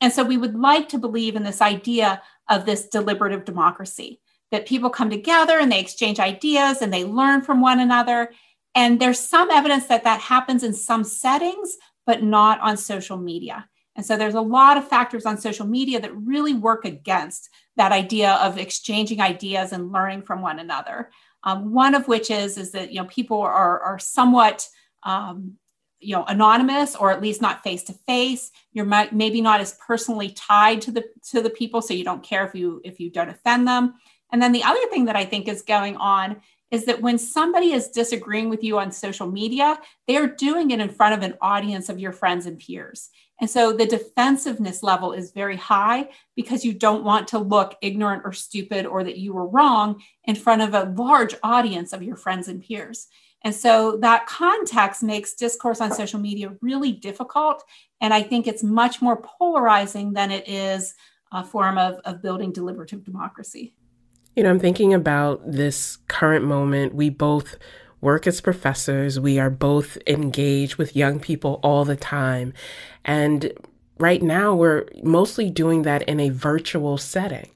And 0.00 0.12
so 0.12 0.24
we 0.24 0.36
would 0.36 0.54
like 0.54 0.88
to 0.90 0.98
believe 0.98 1.36
in 1.36 1.42
this 1.42 1.60
idea 1.60 2.22
of 2.48 2.66
this 2.66 2.88
deliberative 2.88 3.44
democracy 3.44 4.20
that 4.50 4.66
people 4.66 4.90
come 4.90 5.10
together 5.10 5.58
and 5.58 5.70
they 5.70 5.80
exchange 5.80 6.20
ideas 6.20 6.82
and 6.82 6.92
they 6.92 7.04
learn 7.04 7.42
from 7.42 7.60
one 7.60 7.80
another. 7.80 8.32
And 8.74 9.00
there's 9.00 9.18
some 9.18 9.50
evidence 9.50 9.86
that 9.86 10.04
that 10.04 10.20
happens 10.20 10.62
in 10.62 10.74
some 10.74 11.04
settings, 11.04 11.76
but 12.06 12.22
not 12.22 12.60
on 12.60 12.76
social 12.76 13.16
media. 13.16 13.68
And 13.96 14.04
so 14.04 14.16
there's 14.16 14.34
a 14.34 14.40
lot 14.40 14.76
of 14.76 14.88
factors 14.88 15.24
on 15.24 15.38
social 15.38 15.66
media 15.66 16.00
that 16.00 16.16
really 16.16 16.54
work 16.54 16.84
against 16.84 17.48
that 17.76 17.92
idea 17.92 18.32
of 18.34 18.58
exchanging 18.58 19.20
ideas 19.20 19.72
and 19.72 19.92
learning 19.92 20.22
from 20.22 20.42
one 20.42 20.58
another. 20.58 21.10
Um, 21.44 21.72
one 21.72 21.94
of 21.94 22.08
which 22.08 22.30
is 22.30 22.56
is 22.56 22.72
that 22.72 22.92
you 22.92 23.00
know 23.00 23.06
people 23.06 23.40
are 23.40 23.80
are 23.80 23.98
somewhat 23.98 24.66
um, 25.02 25.54
you 26.04 26.14
know 26.14 26.24
anonymous 26.28 26.94
or 26.96 27.10
at 27.10 27.20
least 27.20 27.42
not 27.42 27.62
face 27.62 27.82
to 27.82 27.92
face 28.06 28.50
you're 28.72 28.84
maybe 29.12 29.40
not 29.40 29.60
as 29.60 29.78
personally 29.86 30.30
tied 30.30 30.80
to 30.80 30.90
the 30.90 31.04
to 31.22 31.40
the 31.40 31.50
people 31.50 31.80
so 31.80 31.94
you 31.94 32.04
don't 32.04 32.22
care 32.22 32.46
if 32.46 32.54
you 32.54 32.80
if 32.84 33.00
you 33.00 33.10
don't 33.10 33.28
offend 33.28 33.66
them 33.66 33.94
and 34.32 34.42
then 34.42 34.52
the 34.52 34.62
other 34.62 34.86
thing 34.90 35.04
that 35.04 35.16
i 35.16 35.24
think 35.24 35.48
is 35.48 35.62
going 35.62 35.96
on 35.96 36.40
is 36.74 36.86
that 36.86 37.00
when 37.00 37.18
somebody 37.18 37.72
is 37.72 37.88
disagreeing 37.88 38.48
with 38.48 38.64
you 38.64 38.78
on 38.80 38.90
social 38.90 39.30
media, 39.30 39.78
they 40.08 40.16
are 40.16 40.26
doing 40.26 40.72
it 40.72 40.80
in 40.80 40.88
front 40.88 41.14
of 41.14 41.22
an 41.22 41.38
audience 41.40 41.88
of 41.88 42.00
your 42.00 42.10
friends 42.10 42.46
and 42.46 42.58
peers. 42.58 43.10
And 43.40 43.48
so 43.48 43.72
the 43.72 43.86
defensiveness 43.86 44.82
level 44.82 45.12
is 45.12 45.30
very 45.30 45.56
high 45.56 46.10
because 46.34 46.64
you 46.64 46.72
don't 46.72 47.04
want 47.04 47.28
to 47.28 47.38
look 47.38 47.76
ignorant 47.80 48.22
or 48.24 48.32
stupid 48.32 48.86
or 48.86 49.04
that 49.04 49.18
you 49.18 49.32
were 49.32 49.46
wrong 49.46 50.02
in 50.24 50.34
front 50.34 50.62
of 50.62 50.74
a 50.74 50.92
large 50.96 51.36
audience 51.44 51.92
of 51.92 52.02
your 52.02 52.16
friends 52.16 52.48
and 52.48 52.60
peers. 52.60 53.06
And 53.44 53.54
so 53.54 53.98
that 53.98 54.26
context 54.26 55.02
makes 55.02 55.34
discourse 55.34 55.80
on 55.80 55.92
social 55.92 56.18
media 56.18 56.54
really 56.62 56.92
difficult. 56.92 57.62
And 58.00 58.14
I 58.14 58.22
think 58.22 58.46
it's 58.46 58.62
much 58.62 59.02
more 59.02 59.20
polarizing 59.20 60.14
than 60.14 60.30
it 60.30 60.48
is 60.48 60.94
a 61.30 61.44
form 61.44 61.76
of, 61.76 61.96
of 62.06 62.22
building 62.22 62.52
deliberative 62.52 63.04
democracy. 63.04 63.74
You 64.34 64.42
know, 64.42 64.50
I'm 64.50 64.58
thinking 64.58 64.94
about 64.94 65.42
this 65.44 65.98
current 66.08 66.44
moment. 66.44 66.94
We 66.94 67.10
both 67.10 67.56
work 68.00 68.26
as 68.26 68.40
professors, 68.40 69.18
we 69.18 69.38
are 69.38 69.48
both 69.48 69.96
engaged 70.06 70.76
with 70.76 70.94
young 70.94 71.18
people 71.18 71.58
all 71.62 71.86
the 71.86 71.96
time. 71.96 72.52
And 73.02 73.50
right 73.98 74.20
now, 74.20 74.54
we're 74.54 74.86
mostly 75.02 75.48
doing 75.48 75.82
that 75.82 76.02
in 76.02 76.20
a 76.20 76.28
virtual 76.28 76.98
setting. 76.98 77.50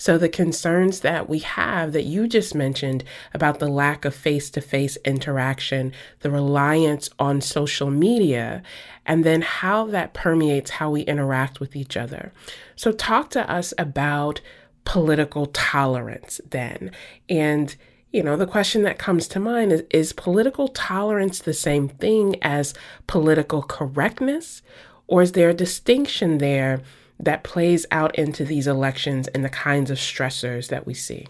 So, 0.00 0.16
the 0.16 0.30
concerns 0.30 1.00
that 1.00 1.28
we 1.28 1.40
have 1.40 1.92
that 1.92 2.06
you 2.06 2.26
just 2.26 2.54
mentioned 2.54 3.04
about 3.34 3.58
the 3.58 3.68
lack 3.68 4.06
of 4.06 4.14
face 4.14 4.48
to 4.52 4.62
face 4.62 4.96
interaction, 5.04 5.92
the 6.20 6.30
reliance 6.30 7.10
on 7.18 7.42
social 7.42 7.90
media, 7.90 8.62
and 9.04 9.24
then 9.24 9.42
how 9.42 9.84
that 9.88 10.14
permeates 10.14 10.70
how 10.70 10.88
we 10.88 11.02
interact 11.02 11.60
with 11.60 11.76
each 11.76 11.98
other. 11.98 12.32
So, 12.76 12.92
talk 12.92 13.28
to 13.32 13.52
us 13.52 13.74
about 13.76 14.40
political 14.84 15.44
tolerance 15.44 16.40
then. 16.48 16.92
And 17.28 17.76
you 18.10 18.22
know, 18.22 18.38
the 18.38 18.46
question 18.46 18.84
that 18.84 18.98
comes 18.98 19.28
to 19.28 19.38
mind 19.38 19.70
is 19.70 19.84
Is 19.90 20.14
political 20.14 20.68
tolerance 20.68 21.40
the 21.40 21.52
same 21.52 21.90
thing 21.90 22.36
as 22.40 22.72
political 23.06 23.62
correctness? 23.62 24.62
Or 25.06 25.20
is 25.20 25.32
there 25.32 25.50
a 25.50 25.54
distinction 25.54 26.38
there 26.38 26.80
that 27.24 27.44
plays 27.44 27.86
out 27.90 28.14
into 28.16 28.44
these 28.44 28.66
elections 28.66 29.28
and 29.28 29.44
the 29.44 29.50
kinds 29.50 29.90
of 29.90 29.98
stressors 29.98 30.68
that 30.68 30.86
we 30.86 30.94
see? 30.94 31.26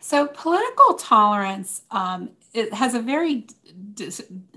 So, 0.00 0.26
political 0.26 0.94
tolerance 0.94 1.82
um, 1.90 2.30
it 2.54 2.72
has 2.72 2.94
a 2.94 3.00
very 3.00 3.46
d- 3.94 4.10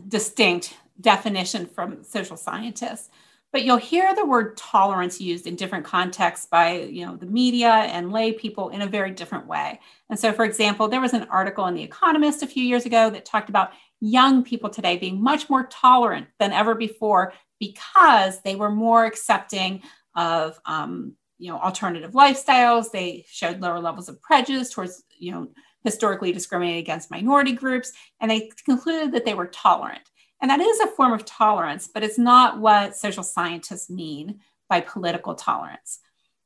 distinct 0.08 0.76
definition 1.00 1.66
from 1.66 2.04
social 2.04 2.38
scientists 2.38 3.10
but 3.52 3.64
you'll 3.64 3.78
hear 3.78 4.16
the 4.16 4.26
word 4.26 4.56
tolerance 4.56 5.20
used 5.20 5.46
in 5.46 5.56
different 5.56 5.84
contexts 5.84 6.46
by 6.46 6.80
you 6.82 7.06
know 7.06 7.16
the 7.16 7.26
media 7.26 7.70
and 7.70 8.12
lay 8.12 8.32
people 8.32 8.70
in 8.70 8.82
a 8.82 8.88
very 8.88 9.12
different 9.12 9.48
way 9.48 9.80
and 10.10 10.20
so 10.20 10.32
for 10.32 10.46
example 10.46 10.88
there 10.88 11.02
was 11.02 11.14
an 11.14 11.28
article 11.30 11.66
in 11.68 11.74
the 11.74 11.84
economist 11.84 12.44
a 12.44 12.48
few 12.48 12.64
years 12.64 12.86
ago 12.86 13.10
that 13.10 13.26
talked 13.26 13.50
about 13.50 13.72
young 14.00 14.44
people 14.44 14.70
today 14.70 14.98
being 14.98 15.22
much 15.22 15.50
more 15.50 15.66
tolerant 15.66 16.28
than 16.40 16.52
ever 16.52 16.76
before 16.76 17.34
because 17.60 18.42
they 18.42 18.56
were 18.56 18.72
more 18.72 19.06
accepting 19.06 19.82
of 20.16 20.60
um, 20.66 21.14
you 21.38 21.52
know 21.52 21.60
alternative 21.60 22.12
lifestyles 22.12 22.92
they 22.92 23.26
showed 23.28 23.62
lower 23.62 23.80
levels 23.80 24.10
of 24.10 24.22
prejudice 24.22 24.70
towards 24.70 25.04
you 25.18 25.32
know 25.32 25.48
historically 25.84 26.32
discriminated 26.32 26.80
against 26.80 27.10
minority 27.10 27.54
groups 27.54 27.92
and 28.20 28.30
they 28.30 28.52
concluded 28.66 29.12
that 29.12 29.26
they 29.26 29.34
were 29.34 29.48
tolerant 29.48 30.08
and 30.42 30.50
that 30.50 30.60
is 30.60 30.80
a 30.80 30.88
form 30.88 31.14
of 31.14 31.24
tolerance, 31.24 31.88
but 31.88 32.04
it's 32.04 32.18
not 32.18 32.60
what 32.60 32.98
social 32.98 33.24
scientists 33.24 33.90
mean 33.90 34.40
by 34.68 34.82
political 34.82 35.36
tolerance. 35.36 36.00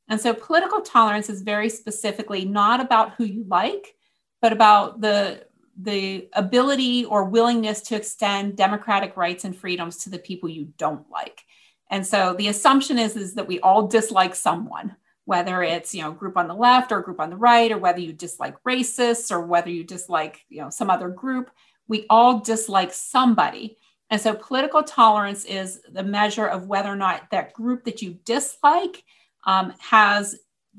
And 0.10 0.20
so 0.20 0.34
political 0.34 0.82
tolerance 0.82 1.30
is 1.30 1.42
very 1.42 1.70
specifically 1.70 2.46
not 2.46 2.82
about 2.82 3.14
who 3.14 3.24
you 3.24 3.46
like, 3.48 3.96
but 4.42 4.52
about 4.52 5.02
the 5.02 5.46
the 5.78 6.30
ability 6.32 7.04
or 7.04 7.26
willingness 7.26 7.82
to 7.82 7.98
extend 7.98 8.56
democratic 8.56 9.18
rights 9.18 9.44
and 9.44 9.58
freedoms 9.58 9.98
to 9.98 10.10
the 10.10 10.18
people 10.18 10.48
you 10.48 10.72
don't 10.78 11.10
like. 11.12 11.44
And 11.92 12.06
so 12.06 12.34
the 12.34 12.48
assumption 12.48 12.98
is, 12.98 13.16
is 13.16 13.36
that 13.36 13.48
we 13.48 13.60
all 13.60 13.88
dislike 13.88 14.36
someone, 14.36 14.96
whether 15.26 15.64
it's 15.64 15.94
you 15.94 16.02
know 16.02 16.12
group 16.12 16.38
on 16.38 16.48
the 16.48 16.56
left 16.56 16.92
or 16.92 17.02
group 17.02 17.20
on 17.20 17.30
the 17.30 17.36
right, 17.36 17.72
or 17.72 17.78
whether 17.78 18.00
you 18.00 18.14
dislike 18.14 18.56
racists 18.64 19.32
or 19.32 19.42
whether 19.42 19.70
you 19.70 19.84
dislike 19.84 20.44
you 20.50 20.62
know 20.62 20.70
some 20.70 20.90
other 20.90 21.10
group. 21.10 21.52
We 21.88 22.06
all 22.10 22.40
dislike 22.40 22.94
somebody. 22.94 23.78
And 24.10 24.22
so 24.22 24.36
political 24.36 24.84
tolerance 24.84 25.46
is 25.46 25.82
the 25.92 26.04
measure 26.04 26.46
of 26.46 26.68
whether 26.68 26.90
or 26.90 26.96
not 26.96 27.30
that 27.32 27.54
group 27.54 27.86
that 27.86 28.02
you 28.02 28.20
dislike 28.24 29.04
um, 29.46 29.74
has 29.80 30.36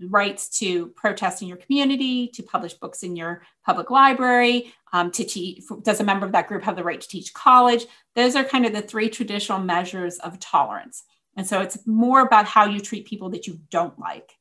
rights 0.09 0.59
to 0.59 0.89
protest 0.89 1.43
in 1.43 1.49
your 1.49 1.57
community, 1.57 2.29
to 2.29 2.43
publish 2.43 2.75
books 2.75 3.03
in 3.03 3.17
your 3.17 3.43
public 3.65 3.91
library, 3.91 4.73
um, 4.93 5.11
to 5.13 5.25
teach. 5.25 5.63
Does 5.83 6.01
a 6.01 6.05
member 6.05 6.27
of 6.27 6.33
that 6.33 6.49
group 6.49 6.63
have 6.65 6.77
the 6.77 6.85
right 6.85 7.01
to 7.01 7.09
teach 7.09 7.35
college? 7.35 7.87
Those 8.15 8.37
are 8.37 8.45
kind 8.45 8.67
of 8.67 8.73
the 8.73 8.83
three 8.83 9.09
traditional 9.09 9.59
measures 9.59 10.19
of 10.19 10.39
tolerance. 10.39 11.05
And 11.37 11.47
so 11.47 11.61
it's 11.61 11.87
more 11.87 12.21
about 12.21 12.47
how 12.47 12.67
you 12.67 12.81
treat 12.81 13.07
people 13.07 13.31
that 13.31 13.47
you 13.47 13.61
don't 13.71 13.99
like. 13.99 14.33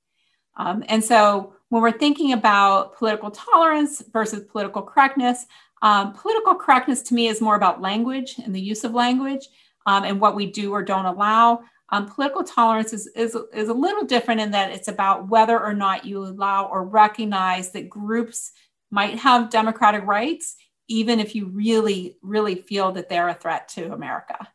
Um, 0.58 0.84
and 0.88 1.04
so 1.04 1.54
when 1.70 1.82
we're 1.82 1.92
thinking 1.92 2.32
about 2.32 2.96
political 2.96 3.32
tolerance 3.32 4.02
versus 4.14 4.44
political 4.50 4.82
correctness, 4.82 5.46
um, 5.82 6.14
political 6.14 6.56
correctness 6.56 7.02
to 7.04 7.14
me 7.14 7.28
is 7.28 7.42
more 7.42 7.56
about 7.56 7.82
language 7.82 8.36
and 8.44 8.56
the 8.56 8.62
use 8.62 8.84
of 8.84 8.94
language 8.94 9.48
um, 9.86 10.04
and 10.04 10.20
what 10.20 10.36
we 10.36 10.46
do 10.46 10.72
or 10.72 10.82
don't 10.82 11.06
allow. 11.06 11.62
Um, 11.90 12.08
political 12.08 12.44
tolerance 12.44 12.94
is, 12.94 13.08
is, 13.16 13.38
is 13.54 13.70
a 13.70 13.74
little 13.74 14.06
different 14.06 14.42
in 14.42 14.52
that 14.52 14.72
it's 14.72 14.88
about 14.88 15.30
whether 15.30 15.60
or 15.60 15.74
not 15.74 16.06
you 16.06 16.24
allow 16.24 16.66
or 16.66 16.84
recognize 16.84 17.72
that 17.72 17.90
groups 17.90 18.52
might 18.90 19.20
have 19.20 19.52
democratic 19.52 20.06
rights, 20.06 20.56
even 20.88 21.20
if 21.20 21.36
you 21.36 21.48
really, 21.48 22.18
really 22.22 22.56
feel 22.56 22.92
that 22.94 23.10
they're 23.10 23.30
a 23.30 23.34
threat 23.34 23.68
to 23.70 23.94
America. 23.94 24.48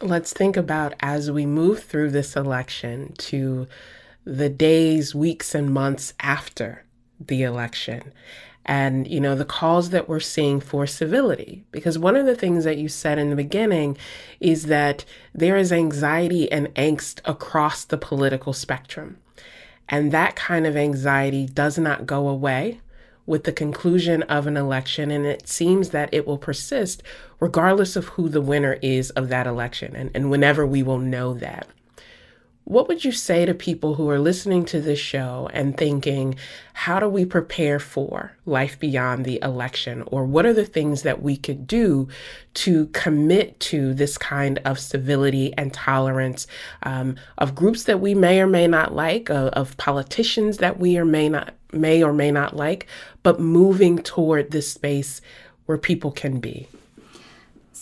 Let's 0.00 0.32
think 0.32 0.56
about 0.56 0.94
as 1.00 1.30
we 1.30 1.46
move 1.46 1.82
through 1.82 2.10
this 2.10 2.36
election 2.36 3.14
to 3.18 3.66
the 4.24 4.48
days, 4.48 5.14
weeks, 5.14 5.54
and 5.54 5.72
months 5.72 6.12
after 6.20 6.84
the 7.18 7.42
election 7.42 8.12
and 8.66 9.06
you 9.06 9.20
know 9.20 9.34
the 9.34 9.44
calls 9.44 9.90
that 9.90 10.08
we're 10.08 10.20
seeing 10.20 10.60
for 10.60 10.86
civility. 10.86 11.64
Because 11.70 11.98
one 11.98 12.16
of 12.16 12.26
the 12.26 12.34
things 12.34 12.64
that 12.64 12.78
you 12.78 12.88
said 12.88 13.18
in 13.18 13.30
the 13.30 13.36
beginning 13.36 13.96
is 14.40 14.66
that 14.66 15.04
there 15.32 15.56
is 15.56 15.72
anxiety 15.72 16.50
and 16.52 16.74
angst 16.74 17.20
across 17.24 17.84
the 17.84 17.96
political 17.96 18.52
spectrum. 18.52 19.18
And 19.88 20.10
that 20.10 20.34
kind 20.34 20.66
of 20.66 20.76
anxiety 20.76 21.46
does 21.46 21.78
not 21.78 22.06
go 22.06 22.28
away 22.28 22.80
with 23.24 23.44
the 23.44 23.52
conclusion 23.52 24.22
of 24.24 24.46
an 24.46 24.56
election 24.56 25.10
and 25.10 25.26
it 25.26 25.48
seems 25.48 25.90
that 25.90 26.08
it 26.12 26.26
will 26.26 26.38
persist 26.38 27.02
regardless 27.40 27.96
of 27.96 28.06
who 28.10 28.28
the 28.28 28.40
winner 28.40 28.78
is 28.82 29.10
of 29.10 29.28
that 29.28 29.46
election 29.46 29.96
and, 29.96 30.10
and 30.14 30.30
whenever 30.30 30.64
we 30.64 30.80
will 30.82 30.98
know 30.98 31.34
that 31.34 31.66
what 32.66 32.88
would 32.88 33.04
you 33.04 33.12
say 33.12 33.46
to 33.46 33.54
people 33.54 33.94
who 33.94 34.10
are 34.10 34.18
listening 34.18 34.64
to 34.64 34.80
this 34.80 34.98
show 34.98 35.48
and 35.52 35.76
thinking, 35.76 36.34
how 36.72 36.98
do 36.98 37.08
we 37.08 37.24
prepare 37.24 37.78
for 37.78 38.32
life 38.44 38.76
beyond 38.80 39.24
the 39.24 39.38
election? 39.40 40.02
Or 40.08 40.24
what 40.24 40.44
are 40.46 40.52
the 40.52 40.64
things 40.64 41.02
that 41.02 41.22
we 41.22 41.36
could 41.36 41.68
do 41.68 42.08
to 42.54 42.86
commit 42.88 43.60
to 43.60 43.94
this 43.94 44.18
kind 44.18 44.58
of 44.64 44.80
civility 44.80 45.54
and 45.56 45.72
tolerance 45.72 46.48
um, 46.82 47.14
of 47.38 47.54
groups 47.54 47.84
that 47.84 48.00
we 48.00 48.16
may 48.16 48.40
or 48.40 48.48
may 48.48 48.66
not 48.66 48.92
like, 48.92 49.30
of, 49.30 49.50
of 49.50 49.76
politicians 49.76 50.56
that 50.56 50.80
we 50.80 50.98
or 50.98 51.04
may 51.04 51.28
not 51.28 51.54
may 51.72 52.02
or 52.02 52.12
may 52.12 52.32
not 52.32 52.56
like, 52.56 52.88
but 53.22 53.38
moving 53.38 53.98
toward 53.98 54.50
this 54.50 54.68
space 54.68 55.20
where 55.66 55.78
people 55.78 56.10
can 56.10 56.40
be? 56.40 56.66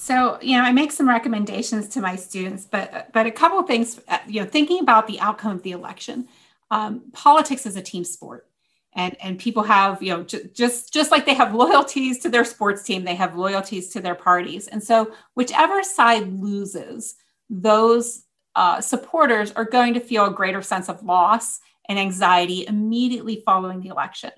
So, 0.04 0.38
you 0.42 0.58
know, 0.58 0.62
I 0.64 0.70
make 0.70 0.92
some 0.92 1.08
recommendations 1.08 1.88
to 1.88 2.00
my 2.02 2.14
students, 2.14 2.66
but 2.66 3.11
but 3.14 3.25
a 3.25 3.30
couple 3.30 3.58
of 3.58 3.66
things, 3.66 3.99
uh, 4.06 4.18
you 4.26 4.42
know, 4.42 4.46
thinking 4.46 4.80
about 4.80 5.06
the 5.06 5.18
outcome 5.18 5.52
of 5.52 5.62
the 5.62 5.70
election. 5.70 6.28
Um, 6.70 7.04
politics 7.14 7.64
is 7.64 7.75
a 7.76 7.80
team 7.80 8.04
sport, 8.04 8.46
and 8.94 9.16
and 9.23 9.38
people 9.38 9.62
have, 9.62 10.02
you 10.02 10.14
know, 10.14 10.23
j- 10.23 10.50
just 10.52 10.92
just 10.92 11.11
like 11.11 11.25
they 11.25 11.32
have 11.32 11.54
loyalties 11.54 12.18
to 12.18 12.28
their 12.28 12.44
sports 12.44 12.82
team, 12.82 13.04
they 13.04 13.14
have 13.14 13.34
loyalties 13.34 13.88
to 13.94 14.00
their 14.02 14.14
parties, 14.14 14.68
and 14.68 14.82
so 14.84 15.11
whichever 15.32 15.82
side 15.82 16.30
loses, 16.38 17.14
those 17.49 18.25
uh, 18.56 18.82
supporters 18.82 19.52
are 19.52 19.64
going 19.64 19.94
to 19.94 20.00
feel 20.00 20.26
a 20.26 20.34
greater 20.34 20.61
sense 20.61 20.90
of 20.90 21.02
loss 21.02 21.61
and 21.88 21.99
anxiety 21.99 22.66
immediately 22.66 23.42
following 23.46 23.80
the 23.80 23.88
election. 23.88 24.32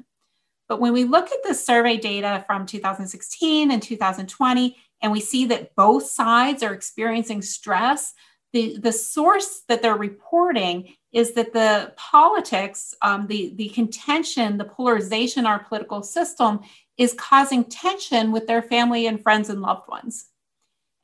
But 0.68 0.80
when 0.80 0.92
we 0.92 1.02
look 1.02 1.30
at 1.32 1.42
the 1.42 1.54
survey 1.54 1.96
data 1.96 2.44
from 2.46 2.66
2016 2.66 3.70
and 3.70 3.82
2020 3.82 4.76
and 5.03 5.12
we 5.12 5.21
see 5.21 5.47
that 5.47 5.75
both 5.75 6.07
sides 6.07 6.62
are 6.62 6.73
experiencing 6.73 7.43
stress, 7.43 8.15
the, 8.53 8.79
the 8.79 8.93
source 8.93 9.62
that 9.69 9.83
they're 9.83 9.97
reporting 9.97 10.95
is 11.12 11.33
that 11.33 11.53
the 11.53 11.93
politics, 11.97 12.95
um, 13.03 13.26
the, 13.26 13.53
the 13.57 13.69
contention, 13.71 14.57
the 14.57 14.65
polarization 14.65 15.41
in 15.41 15.47
our 15.47 15.59
political 15.59 16.03
system 16.03 16.61
is 16.97 17.15
causing 17.15 17.65
tension 17.65 18.33
with 18.33 18.47
their 18.47 18.62
family 18.62 19.07
and 19.07 19.23
friends 19.23 19.50
and 19.50 19.61
loved 19.61 19.88
ones. 19.88 20.26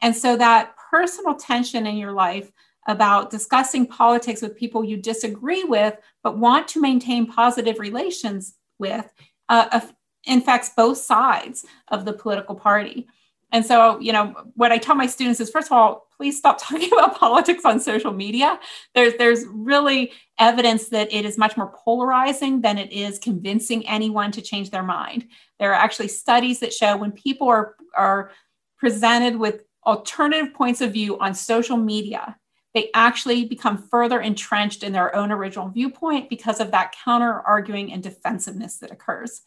And 0.00 0.16
so 0.16 0.36
that 0.36 0.74
personal 0.90 1.34
tension 1.34 1.86
in 1.86 1.96
your 1.96 2.12
life 2.12 2.50
about 2.88 3.30
discussing 3.30 3.86
politics 3.86 4.42
with 4.42 4.56
people 4.56 4.82
you 4.82 4.96
disagree 4.96 5.64
with, 5.64 5.96
but 6.22 6.38
want 6.38 6.68
to 6.68 6.80
maintain 6.80 7.26
positive 7.26 7.78
relations 7.78 8.54
with, 8.78 9.12
uh, 9.48 9.80
infects 10.24 10.70
both 10.76 10.98
sides 10.98 11.64
of 11.88 12.04
the 12.04 12.12
political 12.12 12.54
party. 12.54 13.08
And 13.52 13.64
so, 13.64 14.00
you 14.00 14.12
know, 14.12 14.34
what 14.54 14.72
I 14.72 14.78
tell 14.78 14.94
my 14.94 15.06
students 15.06 15.38
is 15.38 15.50
first 15.50 15.68
of 15.68 15.72
all, 15.72 16.08
please 16.16 16.38
stop 16.38 16.58
talking 16.60 16.92
about 16.92 17.18
politics 17.18 17.64
on 17.64 17.78
social 17.78 18.12
media. 18.12 18.58
There's 18.94 19.14
there's 19.14 19.44
really 19.46 20.12
evidence 20.38 20.88
that 20.88 21.12
it 21.12 21.24
is 21.24 21.38
much 21.38 21.56
more 21.56 21.72
polarizing 21.84 22.62
than 22.62 22.78
it 22.78 22.92
is 22.92 23.18
convincing 23.18 23.86
anyone 23.86 24.32
to 24.32 24.42
change 24.42 24.70
their 24.70 24.82
mind. 24.82 25.26
There 25.60 25.70
are 25.70 25.80
actually 25.80 26.08
studies 26.08 26.60
that 26.60 26.72
show 26.72 26.96
when 26.96 27.12
people 27.12 27.48
are 27.48 27.76
are 27.94 28.30
presented 28.78 29.36
with 29.36 29.62
alternative 29.86 30.54
points 30.54 30.80
of 30.80 30.92
view 30.92 31.18
on 31.18 31.34
social 31.34 31.76
media, 31.76 32.36
they 32.74 32.90
actually 32.94 33.44
become 33.44 33.76
further 33.76 34.20
entrenched 34.20 34.82
in 34.82 34.92
their 34.92 35.14
own 35.14 35.30
original 35.30 35.68
viewpoint 35.68 36.30
because 36.30 36.60
of 36.60 36.70
that 36.70 36.94
counter 37.04 37.42
arguing 37.42 37.92
and 37.92 38.02
defensiveness 38.02 38.78
that 38.78 38.90
occurs. 38.90 39.42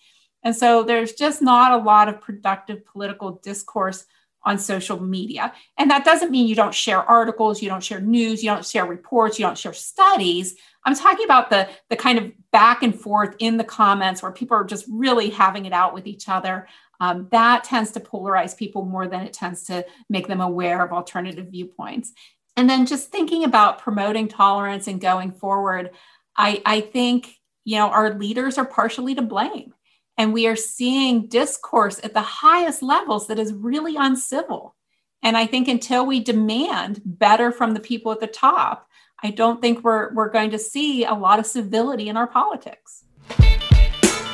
And 0.46 0.56
so 0.56 0.84
there's 0.84 1.14
just 1.14 1.42
not 1.42 1.74
a 1.74 1.84
lot 1.84 2.08
of 2.08 2.22
productive 2.22 2.86
political 2.86 3.32
discourse 3.44 4.06
on 4.44 4.60
social 4.60 5.02
media. 5.02 5.52
And 5.78 5.90
that 5.90 6.06
doesn't 6.06 6.30
mean 6.30 6.48
you 6.48 6.54
don't 6.54 6.74
share 6.74 7.02
articles, 7.02 7.64
you 7.64 7.68
don't 7.68 7.84
share 7.84 8.00
news, 8.00 8.44
you 8.44 8.52
don't 8.52 8.66
share 8.66 8.86
reports, 8.86 9.40
you 9.40 9.46
don't 9.46 9.58
share 9.58 9.74
studies. 9.74 10.56
I'm 10.86 10.96
talking 10.96 11.26
about 11.26 11.50
the, 11.50 11.68
the 11.90 11.96
kind 11.96 12.20
of 12.20 12.32
back 12.52 12.84
and 12.84 12.98
forth 12.98 13.36
in 13.40 13.58
the 13.58 13.64
comments 13.64 14.22
where 14.22 14.32
people 14.32 14.56
are 14.56 14.64
just 14.64 14.86
really 14.88 15.32
having 15.32 15.66
it 15.66 15.74
out 15.74 15.96
with 15.96 16.06
each 16.06 16.30
other. 16.30 16.68
Um, 17.00 17.28
that 17.32 17.64
tends 17.64 17.92
to 17.94 18.00
polarize 18.00 18.56
people 18.56 18.86
more 18.86 19.08
than 19.08 19.22
it 19.22 19.34
tends 19.34 19.64
to 19.64 19.84
make 20.10 20.28
them 20.28 20.42
aware 20.42 20.86
of 20.86 20.94
alternative 20.94 21.48
viewpoints. 21.48 22.14
And 22.56 22.70
then 22.70 22.86
just 22.86 23.12
thinking 23.12 23.44
about 23.44 23.80
promoting 23.80 24.28
tolerance 24.28 24.88
and 24.88 25.02
going 25.02 25.32
forward, 25.32 25.90
I, 26.38 26.62
I 26.66 26.82
think 26.82 27.36
you 27.66 27.78
know 27.78 27.90
our 27.90 28.14
leaders 28.14 28.60
are 28.60 28.66
partially 28.66 29.16
to 29.16 29.24
blame 29.24 29.74
and 30.18 30.34
we 30.34 30.48
are 30.48 30.56
seeing 30.56 31.28
discourse 31.28 32.00
at 32.04 32.14
the 32.14 32.22
highest 32.22 32.82
levels 32.82 33.28
that 33.28 33.40
is 33.40 33.54
really 33.54 33.96
uncivil. 33.96 34.76
And 35.22 35.36
I 35.36 35.46
think 35.46 35.68
until 35.68 36.06
we 36.06 36.20
demand 36.20 37.02
better 37.04 37.52
from 37.52 37.74
the 37.74 37.80
people 37.80 38.12
at 38.12 38.20
the 38.20 38.28
top, 38.28 38.88
I 39.24 39.32
don't 39.32 39.62
think 39.62 39.84
we're, 39.84 40.14
we're 40.14 40.30
going 40.30 40.52
to 40.52 40.60
see 40.60 41.04
a 41.04 41.14
lot 41.14 41.40
of 41.40 41.46
civility 41.46 42.10
in 42.10 42.18
our 42.18 42.28
politics. 42.28 43.06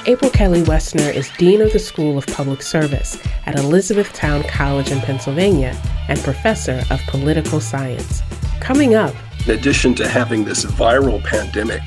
April 0.08 0.32
Kelly 0.32 0.64
Woessner 0.64 1.14
is 1.14 1.30
Dean 1.38 1.62
of 1.62 1.72
the 1.72 1.80
School 1.80 2.18
of 2.18 2.26
Public 2.28 2.64
Service 2.64 3.18
at 3.46 3.58
Elizabethtown 3.58 4.44
College 4.44 4.92
in 4.92 5.00
Pennsylvania 5.00 5.80
and 6.10 6.20
Professor 6.20 6.82
of 6.90 7.00
Political 7.08 7.62
Science. 7.62 8.22
Coming 8.60 8.96
up, 8.96 9.14
in 9.46 9.52
addition 9.52 9.94
to 9.96 10.08
having 10.08 10.44
this 10.44 10.66
viral 10.66 11.24
pandemic, 11.24 11.82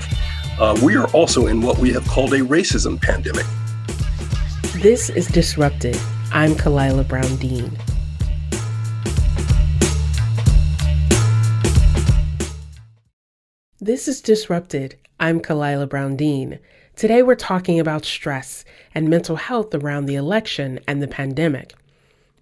uh, 0.61 0.79
we 0.83 0.97
are 0.97 1.09
also 1.09 1.49
in 1.49 1.61
what 1.61 1.79
we 1.79 1.93
have 1.93 2.07
called 2.07 2.33
a 2.33 2.41
racism 2.41 3.01
pandemic. 3.03 3.47
This 4.85 5.09
is 5.09 5.29
Disrupted. 5.29 5.99
I'm 6.31 6.51
Khalilah 6.57 7.09
Brown 7.09 7.37
Dean. 7.37 7.71
This 13.81 14.07
is 14.09 14.21
Disrupted. 14.21 14.97
I'm 15.19 15.41
Khalilah 15.41 15.89
Brown 15.89 16.17
Dean. 16.17 16.59
Today 16.97 17.23
we're 17.23 17.35
talking 17.35 17.81
about 17.81 18.05
stress 18.05 18.67
and 18.95 19.09
mental 19.09 19.37
health 19.37 19.75
around 19.75 20.05
the 20.05 20.17
election 20.17 20.79
and 20.87 21.03
the 21.03 21.09
pandemic. 21.09 21.73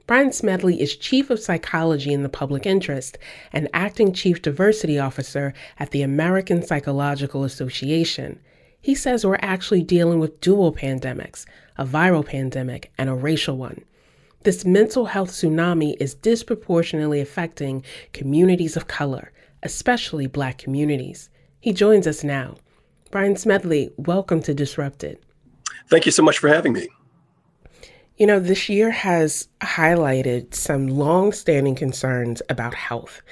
Brian 0.08 0.32
Smedley 0.32 0.80
is 0.80 0.96
Chief 0.96 1.30
of 1.30 1.38
Psychology 1.38 2.12
in 2.12 2.24
the 2.24 2.28
Public 2.28 2.66
Interest 2.66 3.18
and 3.52 3.68
Acting 3.72 4.12
Chief 4.12 4.42
Diversity 4.42 4.98
Officer 4.98 5.54
at 5.78 5.92
the 5.92 6.02
American 6.02 6.60
Psychological 6.60 7.44
Association. 7.44 8.40
He 8.82 8.94
says 8.94 9.24
we're 9.24 9.38
actually 9.40 9.82
dealing 9.82 10.18
with 10.18 10.40
dual 10.40 10.72
pandemics 10.72 11.46
a 11.76 11.84
viral 11.84 12.24
pandemic, 12.24 12.92
and 12.98 13.08
a 13.08 13.14
racial 13.14 13.56
one. 13.56 13.84
This 14.42 14.64
mental 14.64 15.06
health 15.06 15.30
tsunami 15.30 15.96
is 16.00 16.14
disproportionately 16.14 17.20
affecting 17.20 17.84
communities 18.12 18.76
of 18.76 18.88
color, 18.88 19.32
especially 19.62 20.26
Black 20.26 20.58
communities. 20.58 21.30
He 21.60 21.72
joins 21.72 22.06
us 22.06 22.24
now. 22.24 22.56
Brian 23.10 23.36
Smedley, 23.36 23.90
welcome 23.96 24.42
to 24.42 24.54
Disrupted. 24.54 25.18
Thank 25.88 26.06
you 26.06 26.12
so 26.12 26.22
much 26.22 26.38
for 26.38 26.48
having 26.48 26.72
me. 26.72 26.88
You 28.16 28.26
know, 28.26 28.40
this 28.40 28.68
year 28.68 28.90
has 28.90 29.48
highlighted 29.60 30.54
some 30.54 30.88
long 30.88 31.32
standing 31.32 31.74
concerns 31.74 32.42
about 32.48 32.74
health. 32.74 33.22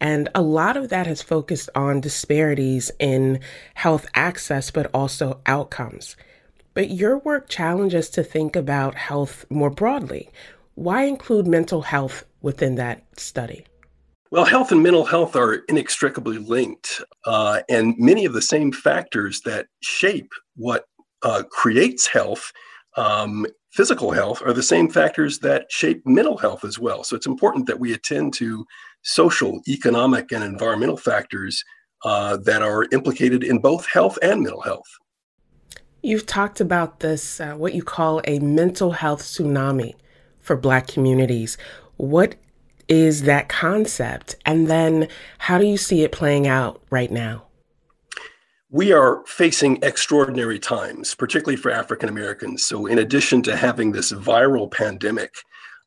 And 0.00 0.28
a 0.34 0.42
lot 0.42 0.76
of 0.76 0.90
that 0.90 1.06
has 1.06 1.22
focused 1.22 1.70
on 1.74 2.00
disparities 2.00 2.90
in 2.98 3.40
health 3.74 4.06
access, 4.14 4.70
but 4.70 4.90
also 4.94 5.40
outcomes. 5.46 6.16
But 6.74 6.90
your 6.90 7.18
work 7.18 7.48
challenges 7.48 8.08
to 8.10 8.22
think 8.22 8.54
about 8.54 8.94
health 8.94 9.44
more 9.50 9.70
broadly. 9.70 10.30
Why 10.74 11.04
include 11.04 11.46
mental 11.48 11.82
health 11.82 12.24
within 12.40 12.76
that 12.76 13.02
study? 13.18 13.66
Well, 14.30 14.44
health 14.44 14.70
and 14.70 14.82
mental 14.82 15.06
health 15.06 15.34
are 15.34 15.54
inextricably 15.68 16.38
linked, 16.38 17.02
uh, 17.24 17.62
and 17.68 17.94
many 17.98 18.26
of 18.26 18.34
the 18.34 18.42
same 18.42 18.70
factors 18.70 19.40
that 19.46 19.66
shape 19.80 20.30
what 20.54 20.84
uh, 21.22 21.44
creates 21.50 22.06
health, 22.06 22.52
um, 22.96 23.46
physical 23.72 24.10
health, 24.10 24.42
are 24.44 24.52
the 24.52 24.62
same 24.62 24.90
factors 24.90 25.38
that 25.38 25.72
shape 25.72 26.02
mental 26.06 26.36
health 26.36 26.62
as 26.62 26.78
well. 26.78 27.04
So 27.04 27.16
it's 27.16 27.26
important 27.26 27.66
that 27.66 27.80
we 27.80 27.94
attend 27.94 28.34
to 28.34 28.66
social, 29.08 29.60
economic, 29.66 30.32
and 30.32 30.44
environmental 30.44 30.96
factors 30.96 31.64
uh, 32.04 32.36
that 32.36 32.62
are 32.62 32.86
implicated 32.92 33.42
in 33.42 33.58
both 33.58 33.86
health 33.86 34.18
and 34.22 34.42
mental 34.42 34.60
health. 34.60 34.86
You've 36.02 36.26
talked 36.26 36.60
about 36.60 37.00
this, 37.00 37.40
uh, 37.40 37.54
what 37.54 37.74
you 37.74 37.82
call 37.82 38.20
a 38.24 38.38
mental 38.38 38.92
health 38.92 39.22
tsunami 39.22 39.94
for 40.40 40.56
Black 40.56 40.86
communities. 40.86 41.58
What 41.96 42.36
is 42.86 43.22
that 43.22 43.48
concept? 43.48 44.36
And 44.46 44.68
then 44.68 45.08
how 45.38 45.58
do 45.58 45.66
you 45.66 45.76
see 45.76 46.02
it 46.02 46.12
playing 46.12 46.46
out 46.46 46.82
right 46.90 47.10
now? 47.10 47.44
We 48.70 48.92
are 48.92 49.24
facing 49.26 49.78
extraordinary 49.82 50.58
times, 50.58 51.14
particularly 51.14 51.56
for 51.56 51.70
African 51.70 52.10
Americans. 52.10 52.64
So, 52.64 52.84
in 52.84 52.98
addition 52.98 53.42
to 53.44 53.56
having 53.56 53.92
this 53.92 54.12
viral 54.12 54.70
pandemic 54.70 55.34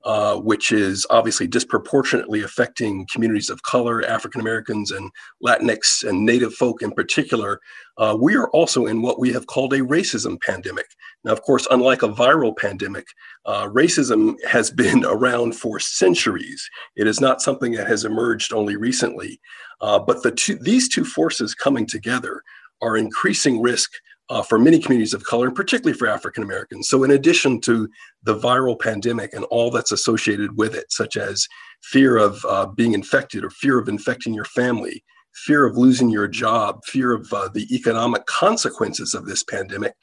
uh, 0.03 0.35
which 0.37 0.71
is 0.71 1.05
obviously 1.09 1.47
disproportionately 1.47 2.41
affecting 2.41 3.07
communities 3.11 3.49
of 3.49 3.63
color, 3.63 4.03
African 4.05 4.41
Americans, 4.41 4.91
and 4.91 5.11
Latinx 5.43 6.07
and 6.07 6.25
Native 6.25 6.53
folk 6.53 6.81
in 6.81 6.91
particular. 6.91 7.59
Uh, 7.97 8.17
we 8.19 8.35
are 8.35 8.49
also 8.49 8.85
in 8.85 9.01
what 9.01 9.19
we 9.19 9.31
have 9.33 9.47
called 9.47 9.73
a 9.73 9.79
racism 9.79 10.41
pandemic. 10.41 10.87
Now, 11.23 11.33
of 11.33 11.41
course, 11.43 11.67
unlike 11.69 12.01
a 12.01 12.09
viral 12.09 12.57
pandemic, 12.57 13.05
uh, 13.45 13.67
racism 13.67 14.35
has 14.45 14.71
been 14.83 15.05
around 15.05 15.55
for 15.55 15.79
centuries. 15.79 16.67
It 16.95 17.07
is 17.07 17.21
not 17.21 17.41
something 17.41 17.73
that 17.73 17.87
has 17.87 18.05
emerged 18.05 18.53
only 18.53 18.75
recently. 18.75 19.39
Uh, 19.81 19.99
but 19.99 20.23
the 20.23 20.31
two, 20.31 20.55
these 20.55 20.89
two 20.89 21.05
forces 21.05 21.53
coming 21.53 21.85
together 21.85 22.41
are 22.81 22.97
increasing 22.97 23.61
risk 23.61 23.91
uh, 24.31 24.41
for 24.41 24.57
many 24.57 24.79
communities 24.79 25.13
of 25.13 25.25
color, 25.25 25.47
and 25.47 25.55
particularly 25.55 25.97
for 25.97 26.07
African 26.07 26.41
Americans. 26.41 26.87
So, 26.87 27.03
in 27.03 27.11
addition 27.11 27.59
to 27.61 27.89
the 28.23 28.35
viral 28.35 28.79
pandemic 28.79 29.33
and 29.33 29.43
all 29.45 29.69
that's 29.69 29.91
associated 29.91 30.57
with 30.57 30.73
it, 30.73 30.89
such 30.89 31.17
as 31.17 31.47
fear 31.83 32.15
of 32.15 32.43
uh, 32.47 32.67
being 32.67 32.93
infected 32.93 33.43
or 33.43 33.49
fear 33.49 33.77
of 33.77 33.89
infecting 33.89 34.33
your 34.33 34.45
family, 34.45 35.03
fear 35.33 35.65
of 35.65 35.77
losing 35.77 36.09
your 36.09 36.29
job, 36.29 36.79
fear 36.85 37.11
of 37.11 37.31
uh, 37.33 37.49
the 37.53 37.67
economic 37.75 38.25
consequences 38.25 39.13
of 39.13 39.25
this 39.25 39.43
pandemic, 39.43 39.95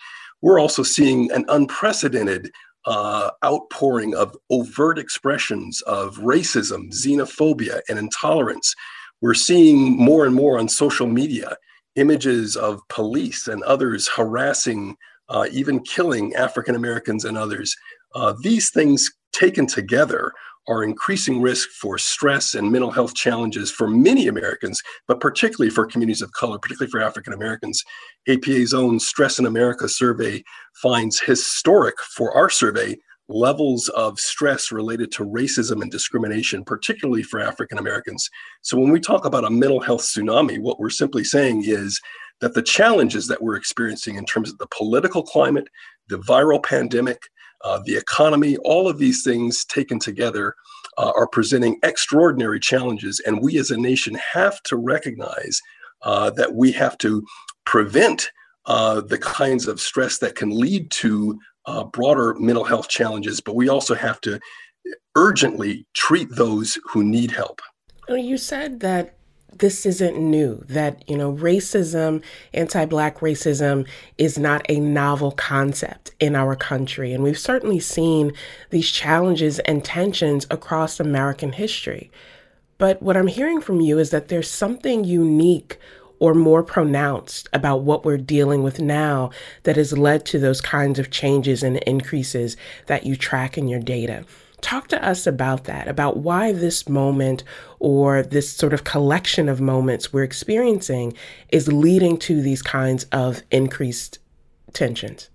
we're 0.42 0.60
also 0.60 0.82
seeing 0.82 1.32
an 1.32 1.46
unprecedented 1.48 2.50
uh, 2.84 3.30
outpouring 3.42 4.14
of 4.14 4.36
overt 4.50 4.98
expressions 4.98 5.80
of 5.82 6.16
racism, 6.18 6.92
xenophobia, 6.92 7.80
and 7.88 7.98
intolerance. 7.98 8.74
We're 9.22 9.32
seeing 9.34 9.96
more 9.96 10.26
and 10.26 10.34
more 10.34 10.58
on 10.58 10.68
social 10.68 11.06
media 11.06 11.56
images 11.98 12.56
of 12.56 12.80
police 12.88 13.48
and 13.48 13.62
others 13.64 14.08
harassing, 14.08 14.96
uh, 15.28 15.46
even 15.50 15.80
killing 15.80 16.34
African 16.34 16.74
Americans 16.74 17.24
and 17.24 17.36
others. 17.36 17.74
Uh, 18.14 18.34
these 18.42 18.70
things 18.70 19.10
taken 19.32 19.66
together 19.66 20.32
are 20.68 20.84
increasing 20.84 21.40
risk 21.40 21.70
for 21.70 21.96
stress 21.96 22.54
and 22.54 22.70
mental 22.70 22.90
health 22.90 23.14
challenges 23.14 23.70
for 23.70 23.88
many 23.88 24.28
Americans, 24.28 24.82
but 25.06 25.18
particularly 25.18 25.70
for 25.70 25.86
communities 25.86 26.22
of 26.22 26.30
color, 26.32 26.58
particularly 26.58 26.90
for 26.90 27.00
African 27.00 27.32
Americans. 27.32 27.82
APA's 28.28 28.74
own 28.74 29.00
Stress 29.00 29.38
in 29.38 29.46
America 29.46 29.88
survey 29.88 30.44
finds 30.74 31.20
historic 31.20 31.94
for 32.14 32.36
our 32.36 32.50
survey 32.50 32.96
levels 33.28 33.88
of 33.90 34.18
stress 34.18 34.72
related 34.72 35.12
to 35.12 35.24
racism 35.24 35.82
and 35.82 35.90
discrimination, 35.90 36.64
particularly 36.64 37.22
for 37.22 37.40
African 37.40 37.78
Americans. 37.78 38.28
So, 38.62 38.78
when 38.78 38.90
we 38.90 39.00
talk 39.00 39.24
about 39.24 39.44
a 39.44 39.50
mental 39.50 39.80
health 39.80 40.02
tsunami, 40.02 40.58
what 40.60 40.80
we're 40.80 40.90
simply 40.90 41.24
saying 41.24 41.64
is 41.66 42.00
that 42.40 42.54
the 42.54 42.62
challenges 42.62 43.26
that 43.26 43.42
we're 43.42 43.56
experiencing 43.56 44.16
in 44.16 44.24
terms 44.24 44.50
of 44.50 44.58
the 44.58 44.68
political 44.68 45.22
climate, 45.22 45.68
the 46.08 46.18
viral 46.18 46.62
pandemic, 46.62 47.22
uh, 47.64 47.80
the 47.84 47.96
economy, 47.96 48.56
all 48.58 48.88
of 48.88 48.98
these 48.98 49.22
things 49.22 49.64
taken 49.64 49.98
together 49.98 50.54
uh, 50.96 51.12
are 51.16 51.26
presenting 51.26 51.78
extraordinary 51.82 52.60
challenges. 52.60 53.20
And 53.26 53.42
we 53.42 53.58
as 53.58 53.70
a 53.70 53.76
nation 53.76 54.16
have 54.32 54.62
to 54.64 54.76
recognize 54.76 55.60
uh, 56.02 56.30
that 56.30 56.54
we 56.54 56.72
have 56.72 56.96
to 56.98 57.24
prevent 57.66 58.30
uh, 58.66 59.00
the 59.00 59.18
kinds 59.18 59.66
of 59.66 59.80
stress 59.80 60.18
that 60.18 60.36
can 60.36 60.50
lead 60.50 60.90
to 60.90 61.38
uh, 61.68 61.84
broader 61.84 62.34
mental 62.34 62.64
health 62.64 62.88
challenges, 62.88 63.40
but 63.40 63.54
we 63.54 63.68
also 63.68 63.94
have 63.94 64.20
to 64.22 64.40
urgently 65.16 65.86
treat 65.94 66.28
those 66.30 66.78
who 66.84 67.04
need 67.04 67.30
help. 67.30 67.60
You 68.08 68.38
said 68.38 68.80
that 68.80 69.16
this 69.52 69.84
isn't 69.84 70.16
new, 70.16 70.64
that, 70.68 71.06
you 71.08 71.16
know, 71.16 71.34
racism, 71.34 72.22
anti 72.54 72.86
Black 72.86 73.18
racism 73.18 73.86
is 74.16 74.38
not 74.38 74.64
a 74.70 74.80
novel 74.80 75.32
concept 75.32 76.12
in 76.20 76.34
our 76.34 76.56
country. 76.56 77.12
And 77.12 77.22
we've 77.22 77.38
certainly 77.38 77.80
seen 77.80 78.32
these 78.70 78.90
challenges 78.90 79.58
and 79.60 79.84
tensions 79.84 80.46
across 80.50 80.98
American 80.98 81.52
history. 81.52 82.10
But 82.78 83.02
what 83.02 83.16
I'm 83.16 83.26
hearing 83.26 83.60
from 83.60 83.80
you 83.80 83.98
is 83.98 84.10
that 84.10 84.28
there's 84.28 84.50
something 84.50 85.04
unique 85.04 85.78
or 86.20 86.34
more 86.34 86.62
pronounced 86.62 87.48
about 87.52 87.82
what 87.82 88.04
we're 88.04 88.16
dealing 88.16 88.62
with 88.62 88.80
now 88.80 89.30
that 89.62 89.76
has 89.76 89.96
led 89.96 90.24
to 90.26 90.38
those 90.38 90.60
kinds 90.60 90.98
of 90.98 91.10
changes 91.10 91.62
and 91.62 91.76
increases 91.78 92.56
that 92.86 93.06
you 93.06 93.16
track 93.16 93.56
in 93.56 93.68
your 93.68 93.80
data. 93.80 94.24
Talk 94.60 94.88
to 94.88 95.04
us 95.06 95.26
about 95.26 95.64
that, 95.64 95.86
about 95.86 96.16
why 96.16 96.52
this 96.52 96.88
moment 96.88 97.44
or 97.78 98.22
this 98.22 98.50
sort 98.50 98.72
of 98.72 98.82
collection 98.84 99.48
of 99.48 99.60
moments 99.60 100.12
we're 100.12 100.24
experiencing 100.24 101.14
is 101.50 101.72
leading 101.72 102.18
to 102.18 102.42
these 102.42 102.62
kinds 102.62 103.04
of 103.12 103.42
increased 103.52 104.18
tensions. 104.72 105.30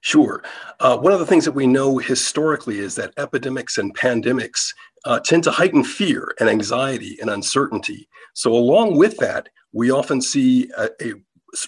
Sure. 0.00 0.42
Uh, 0.80 0.98
one 0.98 1.12
of 1.12 1.20
the 1.20 1.26
things 1.26 1.44
that 1.44 1.52
we 1.52 1.68
know 1.68 1.98
historically 1.98 2.80
is 2.80 2.96
that 2.96 3.14
epidemics 3.16 3.78
and 3.78 3.96
pandemics 3.96 4.74
uh, 5.04 5.20
tend 5.20 5.44
to 5.44 5.50
heighten 5.52 5.84
fear 5.84 6.34
and 6.40 6.48
anxiety 6.48 7.16
and 7.20 7.30
uncertainty. 7.30 8.08
So, 8.34 8.52
along 8.52 8.96
with 8.96 9.16
that, 9.18 9.48
we 9.72 9.90
often 9.90 10.20
see 10.20 10.70
a, 10.76 10.88
a 11.00 11.14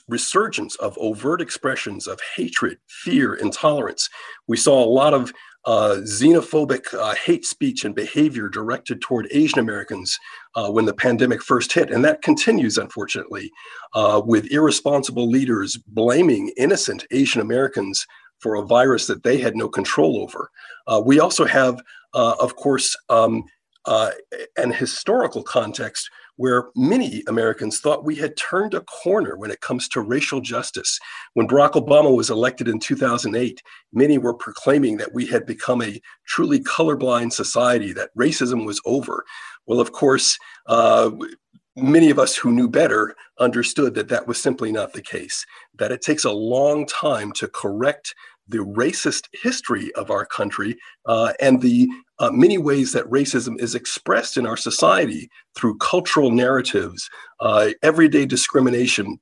resurgence 0.08 0.76
of 0.76 0.96
overt 0.98 1.40
expressions 1.40 2.06
of 2.06 2.20
hatred, 2.36 2.78
fear, 2.88 3.34
intolerance. 3.34 4.08
We 4.46 4.56
saw 4.56 4.82
a 4.82 4.86
lot 4.86 5.14
of 5.14 5.32
uh, 5.66 5.96
xenophobic 6.02 6.92
uh, 6.94 7.14
hate 7.14 7.44
speech 7.44 7.84
and 7.84 7.94
behavior 7.94 8.48
directed 8.48 9.00
toward 9.00 9.28
Asian 9.30 9.58
Americans 9.58 10.18
uh, 10.56 10.70
when 10.70 10.84
the 10.84 10.94
pandemic 10.94 11.42
first 11.42 11.72
hit. 11.72 11.90
And 11.90 12.04
that 12.04 12.22
continues, 12.22 12.76
unfortunately, 12.76 13.50
uh, 13.94 14.20
with 14.24 14.50
irresponsible 14.50 15.28
leaders 15.28 15.76
blaming 15.76 16.52
innocent 16.56 17.06
Asian 17.10 17.40
Americans 17.40 18.06
for 18.40 18.56
a 18.56 18.66
virus 18.66 19.06
that 19.06 19.22
they 19.22 19.38
had 19.38 19.56
no 19.56 19.68
control 19.68 20.20
over. 20.22 20.50
Uh, 20.86 21.00
we 21.04 21.18
also 21.18 21.46
have, 21.46 21.80
uh, 22.12 22.34
of 22.38 22.56
course, 22.56 22.94
um, 23.08 23.44
an 24.56 24.72
historical 24.72 25.42
context 25.42 26.08
where 26.36 26.68
many 26.74 27.22
Americans 27.28 27.80
thought 27.80 28.04
we 28.04 28.16
had 28.16 28.36
turned 28.36 28.74
a 28.74 28.80
corner 28.82 29.36
when 29.36 29.50
it 29.50 29.60
comes 29.60 29.88
to 29.88 30.00
racial 30.00 30.40
justice. 30.40 30.98
When 31.34 31.46
Barack 31.46 31.72
Obama 31.72 32.14
was 32.14 32.30
elected 32.30 32.68
in 32.68 32.80
2008, 32.80 33.62
many 33.92 34.18
were 34.18 34.34
proclaiming 34.34 34.96
that 34.96 35.14
we 35.14 35.26
had 35.26 35.46
become 35.46 35.82
a 35.82 36.00
truly 36.26 36.60
colorblind 36.60 37.32
society, 37.32 37.92
that 37.92 38.14
racism 38.16 38.66
was 38.66 38.80
over. 38.84 39.24
Well, 39.66 39.80
of 39.80 39.92
course, 39.92 40.38
uh, 40.66 41.10
many 41.76 42.10
of 42.10 42.18
us 42.18 42.36
who 42.36 42.52
knew 42.52 42.68
better 42.68 43.14
understood 43.38 43.94
that 43.94 44.08
that 44.08 44.26
was 44.26 44.40
simply 44.40 44.72
not 44.72 44.92
the 44.92 45.02
case, 45.02 45.44
that 45.78 45.92
it 45.92 46.02
takes 46.02 46.24
a 46.24 46.32
long 46.32 46.86
time 46.86 47.32
to 47.32 47.48
correct 47.48 48.14
the 48.48 48.58
racist 48.58 49.28
history 49.32 49.92
of 49.94 50.10
our 50.10 50.26
country 50.26 50.76
uh, 51.06 51.32
and 51.40 51.60
the 51.60 51.88
uh, 52.24 52.30
many 52.30 52.56
ways 52.56 52.92
that 52.92 53.04
racism 53.10 53.60
is 53.60 53.74
expressed 53.74 54.38
in 54.38 54.46
our 54.46 54.56
society 54.56 55.28
through 55.54 55.76
cultural 55.76 56.30
narratives, 56.30 57.10
uh, 57.40 57.70
everyday 57.82 58.24
discrimination, 58.24 59.18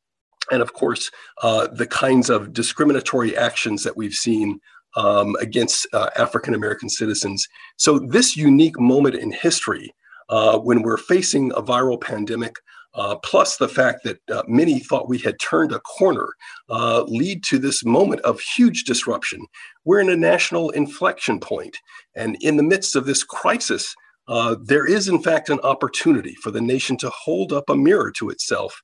and 0.52 0.62
of 0.62 0.72
course, 0.74 1.10
uh, 1.42 1.66
the 1.72 1.86
kinds 1.86 2.30
of 2.30 2.52
discriminatory 2.52 3.36
actions 3.36 3.82
that 3.82 3.96
we've 3.96 4.14
seen 4.14 4.60
um, 4.96 5.34
against 5.40 5.86
uh, 5.92 6.10
African 6.16 6.54
American 6.54 6.88
citizens. 6.88 7.48
So, 7.76 7.98
this 7.98 8.36
unique 8.36 8.78
moment 8.78 9.16
in 9.16 9.32
history, 9.32 9.92
uh, 10.28 10.58
when 10.58 10.82
we're 10.82 10.96
facing 10.96 11.50
a 11.52 11.62
viral 11.62 12.00
pandemic, 12.00 12.54
uh, 12.94 13.16
plus 13.16 13.56
the 13.56 13.68
fact 13.68 14.04
that 14.04 14.18
uh, 14.30 14.42
many 14.46 14.78
thought 14.78 15.08
we 15.08 15.18
had 15.18 15.38
turned 15.40 15.72
a 15.72 15.80
corner, 15.80 16.28
uh, 16.68 17.02
lead 17.04 17.42
to 17.44 17.58
this 17.58 17.84
moment 17.84 18.20
of 18.22 18.40
huge 18.40 18.84
disruption. 18.84 19.46
We're 19.84 20.00
in 20.00 20.10
a 20.10 20.16
national 20.16 20.70
inflection 20.70 21.40
point, 21.40 21.78
and 22.14 22.36
in 22.40 22.56
the 22.56 22.62
midst 22.62 22.96
of 22.96 23.06
this 23.06 23.24
crisis, 23.24 23.94
uh, 24.28 24.56
there 24.62 24.86
is 24.86 25.08
in 25.08 25.22
fact 25.22 25.48
an 25.48 25.60
opportunity 25.60 26.34
for 26.36 26.50
the 26.50 26.60
nation 26.60 26.96
to 26.98 27.10
hold 27.10 27.52
up 27.52 27.68
a 27.68 27.76
mirror 27.76 28.12
to 28.12 28.30
itself 28.30 28.80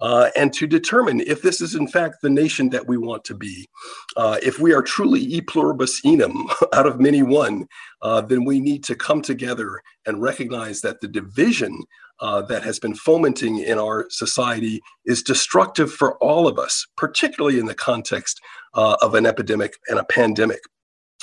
uh, 0.00 0.30
and 0.34 0.52
to 0.54 0.66
determine 0.66 1.20
if 1.20 1.42
this 1.42 1.60
is 1.60 1.74
in 1.74 1.86
fact 1.86 2.16
the 2.22 2.30
nation 2.30 2.70
that 2.70 2.86
we 2.86 2.96
want 2.96 3.22
to 3.24 3.34
be. 3.34 3.68
Uh, 4.16 4.38
if 4.42 4.58
we 4.60 4.72
are 4.72 4.80
truly 4.80 5.20
e 5.20 5.40
pluribus 5.40 6.00
unum, 6.04 6.48
out 6.72 6.86
of 6.86 7.00
many 7.00 7.22
one, 7.22 7.66
then 8.28 8.44
we 8.44 8.60
need 8.60 8.82
to 8.84 8.94
come 8.94 9.20
together 9.20 9.82
and 10.06 10.22
recognize 10.22 10.80
that 10.80 11.00
the 11.00 11.08
division 11.08 11.82
uh, 12.20 12.42
that 12.42 12.62
has 12.62 12.78
been 12.78 12.94
fomenting 12.94 13.58
in 13.58 13.78
our 13.78 14.06
society 14.10 14.80
is 15.04 15.22
destructive 15.22 15.92
for 15.92 16.16
all 16.18 16.46
of 16.46 16.58
us, 16.58 16.86
particularly 16.96 17.58
in 17.58 17.66
the 17.66 17.74
context 17.74 18.40
uh, 18.74 18.96
of 19.00 19.14
an 19.14 19.26
epidemic 19.26 19.74
and 19.88 19.98
a 19.98 20.04
pandemic. 20.04 20.60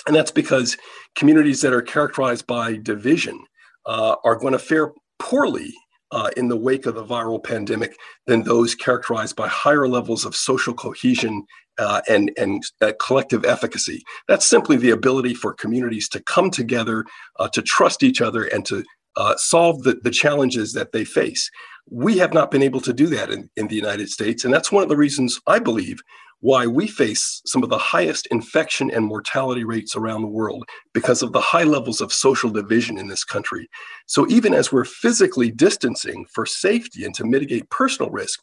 And 0.08 0.16
that's 0.16 0.32
because 0.32 0.78
communities 1.16 1.62
that 1.62 1.74
are 1.74 1.82
characterized 1.82 2.46
by 2.48 2.78
division 2.78 3.40
uh, 3.86 4.16
are 4.24 4.36
going 4.36 4.54
to 4.54 4.60
fare 4.60 4.92
poorly 5.20 5.74
uh, 6.12 6.30
in 6.38 6.48
the 6.48 6.58
wake 6.58 6.86
of 6.86 6.96
the 6.96 7.04
viral 7.04 7.44
pandemic 7.44 7.98
than 8.28 8.44
those 8.44 8.76
characterized 8.76 9.36
by 9.36 9.48
higher 9.48 9.88
levels 9.88 10.24
of 10.26 10.36
social 10.36 10.74
cohesion 10.74 11.44
uh, 11.78 12.02
and, 12.08 12.32
and 12.38 12.64
uh, 12.82 12.94
collective 13.00 13.44
efficacy. 13.44 14.02
That's 14.28 14.46
simply 14.46 14.78
the 14.78 14.92
ability 14.92 15.34
for 15.34 15.54
communities 15.54 16.08
to 16.10 16.22
come 16.22 16.52
together, 16.52 17.06
uh, 17.40 17.50
to 17.50 17.62
trust 17.62 18.04
each 18.04 18.22
other, 18.22 18.44
and 18.46 18.66
to 18.66 18.84
uh, 19.18 19.36
solve 19.38 19.84
the, 19.84 20.00
the 20.04 20.12
challenges 20.12 20.74
that 20.74 20.92
they 20.92 21.06
face. 21.06 21.50
We 21.90 22.18
have 22.18 22.34
not 22.34 22.52
been 22.52 22.64
able 22.64 22.82
to 22.82 22.94
do 22.94 23.08
that 23.08 23.30
in, 23.30 23.50
in 23.56 23.68
the 23.68 23.76
United 23.76 24.10
States. 24.10 24.44
And 24.44 24.54
that's 24.54 24.72
one 24.72 24.84
of 24.84 24.90
the 24.90 24.98
reasons 24.98 25.40
I 25.48 25.60
believe 25.60 26.02
why 26.42 26.68
we 26.68 26.88
face 26.88 27.42
some 27.46 27.64
of 27.64 27.70
the 27.70 27.78
highest 27.78 28.28
infection 28.28 28.92
and 28.92 29.06
mortality 29.06 29.64
rates 29.64 29.96
around 29.96 30.22
the 30.22 30.28
world 30.28 30.64
because 30.94 31.24
of 31.24 31.32
the 31.32 31.42
high 31.42 31.64
levels 31.64 32.02
of 32.02 32.14
social 32.14 32.50
division 32.50 32.98
in 32.98 33.08
this 33.08 33.24
country. 33.24 33.68
So 34.06 34.28
even 34.28 34.54
as 34.54 34.72
we're 34.72 34.86
physically 34.86 35.50
distancing 35.50 36.26
for 36.32 36.46
safety 36.46 37.04
and 37.04 37.16
to 37.16 37.26
mitigate 37.26 37.70
personal 37.70 38.12
risk, 38.12 38.42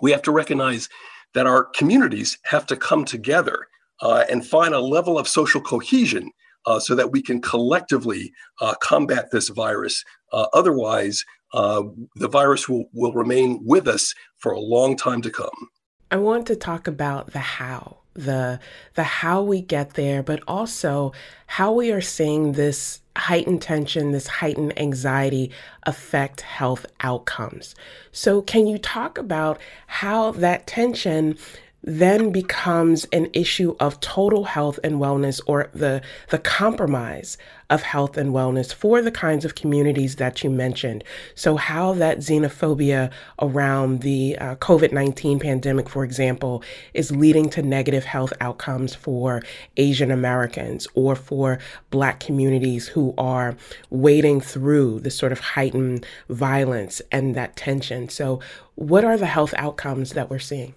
we 0.00 0.12
have 0.12 0.22
to 0.22 0.30
recognize 0.30 0.88
that 1.34 1.46
our 1.46 1.64
communities 1.64 2.38
have 2.44 2.66
to 2.66 2.76
come 2.76 3.04
together 3.04 3.66
uh, 4.02 4.24
and 4.30 4.46
find 4.46 4.74
a 4.74 4.80
level 4.80 5.18
of 5.18 5.26
social 5.26 5.60
cohesion 5.60 6.30
uh, 6.66 6.78
so 6.78 6.94
that 6.94 7.12
we 7.12 7.22
can 7.22 7.40
collectively 7.40 8.32
uh, 8.60 8.74
combat 8.80 9.30
this 9.30 9.48
virus. 9.48 10.04
Uh, 10.32 10.46
otherwise, 10.52 11.24
uh, 11.54 11.82
the 12.16 12.28
virus 12.28 12.68
will, 12.68 12.84
will 12.92 13.12
remain 13.12 13.60
with 13.64 13.86
us 13.86 14.14
for 14.38 14.52
a 14.52 14.60
long 14.60 14.96
time 14.96 15.22
to 15.22 15.30
come. 15.30 15.68
I 16.10 16.16
want 16.16 16.46
to 16.48 16.56
talk 16.56 16.86
about 16.86 17.32
the 17.32 17.38
how, 17.38 17.98
the 18.14 18.60
the 18.94 19.02
how 19.02 19.42
we 19.42 19.62
get 19.62 19.94
there, 19.94 20.22
but 20.22 20.42
also 20.46 21.12
how 21.46 21.72
we 21.72 21.90
are 21.90 22.02
seeing 22.02 22.52
this 22.52 23.00
heightened 23.16 23.62
tension, 23.62 24.12
this 24.12 24.26
heightened 24.26 24.78
anxiety 24.78 25.50
affect 25.84 26.42
health 26.42 26.84
outcomes. 27.00 27.74
So, 28.12 28.42
can 28.42 28.66
you 28.66 28.76
talk 28.76 29.16
about 29.16 29.58
how 29.86 30.32
that 30.32 30.66
tension 30.66 31.38
then 31.82 32.30
becomes 32.30 33.04
an 33.06 33.28
issue 33.32 33.74
of 33.80 33.98
total 34.00 34.44
health 34.44 34.78
and 34.84 34.96
wellness 34.96 35.40
or 35.46 35.68
the 35.74 36.00
the 36.30 36.38
compromise 36.38 37.36
of 37.70 37.82
health 37.82 38.16
and 38.16 38.30
wellness 38.32 38.72
for 38.72 39.00
the 39.00 39.10
kinds 39.10 39.44
of 39.44 39.54
communities 39.54 40.16
that 40.16 40.44
you 40.44 40.50
mentioned. 40.50 41.02
So 41.34 41.56
how 41.56 41.94
that 41.94 42.18
xenophobia 42.18 43.10
around 43.40 44.00
the 44.00 44.36
uh, 44.38 44.54
covid-19 44.56 45.40
pandemic 45.40 45.88
for 45.88 46.04
example 46.04 46.62
is 46.94 47.10
leading 47.10 47.48
to 47.50 47.62
negative 47.62 48.04
health 48.04 48.32
outcomes 48.40 48.94
for 48.94 49.42
asian 49.76 50.10
americans 50.10 50.86
or 50.94 51.16
for 51.16 51.58
black 51.90 52.20
communities 52.20 52.88
who 52.88 53.14
are 53.16 53.56
wading 53.90 54.40
through 54.40 55.00
this 55.00 55.16
sort 55.16 55.32
of 55.32 55.40
heightened 55.40 56.06
violence 56.28 57.00
and 57.10 57.34
that 57.34 57.56
tension. 57.56 58.08
So 58.08 58.40
what 58.74 59.04
are 59.04 59.16
the 59.16 59.26
health 59.26 59.54
outcomes 59.56 60.12
that 60.12 60.30
we're 60.30 60.38
seeing 60.38 60.74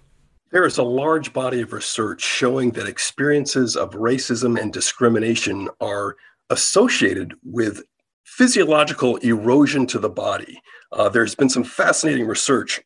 there 0.52 0.64
is 0.64 0.78
a 0.78 0.82
large 0.82 1.32
body 1.32 1.60
of 1.60 1.72
research 1.72 2.22
showing 2.22 2.70
that 2.72 2.86
experiences 2.86 3.76
of 3.76 3.90
racism 3.90 4.60
and 4.60 4.72
discrimination 4.72 5.68
are 5.80 6.16
associated 6.50 7.34
with 7.44 7.82
physiological 8.24 9.16
erosion 9.16 9.86
to 9.86 9.98
the 9.98 10.08
body. 10.08 10.60
Uh, 10.92 11.08
there's 11.08 11.34
been 11.34 11.48
some 11.48 11.64
fascinating 11.64 12.26
research 12.26 12.80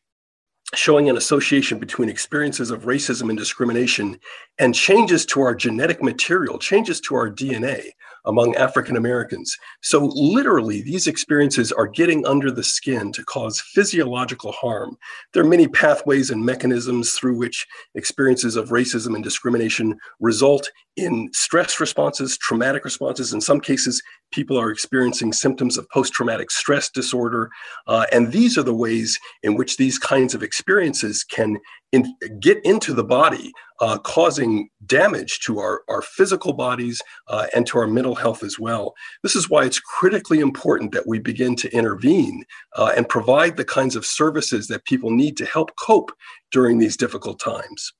showing 0.73 1.09
an 1.09 1.17
association 1.17 1.77
between 1.77 2.09
experiences 2.09 2.71
of 2.71 2.83
racism 2.83 3.29
and 3.29 3.37
discrimination 3.37 4.17
and 4.57 4.73
changes 4.73 5.25
to 5.25 5.41
our 5.41 5.53
genetic 5.53 6.01
material, 6.01 6.57
changes 6.57 7.01
to 7.01 7.15
our 7.15 7.29
DNA 7.29 7.89
among 8.25 8.55
African 8.55 8.97
Americans. 8.97 9.57
So, 9.81 10.11
literally, 10.13 10.81
these 10.81 11.07
experiences 11.07 11.71
are 11.71 11.87
getting 11.87 12.25
under 12.25 12.51
the 12.51 12.63
skin 12.63 13.11
to 13.13 13.23
cause 13.23 13.61
physiological 13.61 14.51
harm. 14.51 14.97
There 15.33 15.43
are 15.43 15.47
many 15.47 15.67
pathways 15.67 16.29
and 16.29 16.45
mechanisms 16.45 17.13
through 17.13 17.37
which 17.37 17.67
experiences 17.95 18.55
of 18.55 18.69
racism 18.69 19.15
and 19.15 19.23
discrimination 19.23 19.97
result 20.19 20.69
in 20.97 21.29
stress 21.33 21.79
responses, 21.79 22.37
traumatic 22.37 22.83
responses. 22.83 23.33
In 23.33 23.41
some 23.41 23.61
cases, 23.61 24.01
people 24.31 24.57
are 24.59 24.71
experiencing 24.71 25.31
symptoms 25.33 25.77
of 25.77 25.89
post 25.89 26.13
traumatic 26.13 26.51
stress 26.51 26.89
disorder. 26.89 27.49
Uh, 27.87 28.05
and 28.11 28.31
these 28.31 28.57
are 28.57 28.63
the 28.63 28.73
ways 28.73 29.17
in 29.43 29.55
which 29.55 29.77
these 29.77 29.97
kinds 29.97 30.33
of 30.33 30.43
experiences 30.43 31.23
can 31.23 31.57
in, 31.91 32.13
get 32.39 32.59
into 32.63 32.93
the 32.93 33.03
body, 33.03 33.51
uh, 33.79 33.97
causing 33.99 34.69
damage 34.85 35.39
to 35.39 35.59
our, 35.59 35.81
our 35.89 36.01
physical 36.01 36.53
bodies 36.53 37.01
uh, 37.27 37.47
and 37.55 37.65
to 37.67 37.77
our 37.77 37.87
mental 37.87 38.15
health 38.15 38.43
as 38.43 38.59
well. 38.59 38.93
This 39.23 39.35
is 39.35 39.49
why 39.49 39.65
it's 39.65 39.79
critically 39.79 40.39
important 40.39 40.91
that 40.91 41.07
we 41.07 41.19
begin 41.19 41.55
to 41.57 41.73
intervene 41.75 42.43
uh, 42.77 42.93
and 42.95 43.07
provide 43.07 43.57
the 43.57 43.65
kinds 43.65 43.95
of 43.95 44.05
services 44.05 44.67
that 44.67 44.85
people 44.85 45.11
need 45.11 45.37
to 45.37 45.45
help 45.45 45.75
cope 45.77 46.11
during 46.51 46.79
these 46.79 46.97
difficult 46.97 47.39
times. 47.39 47.93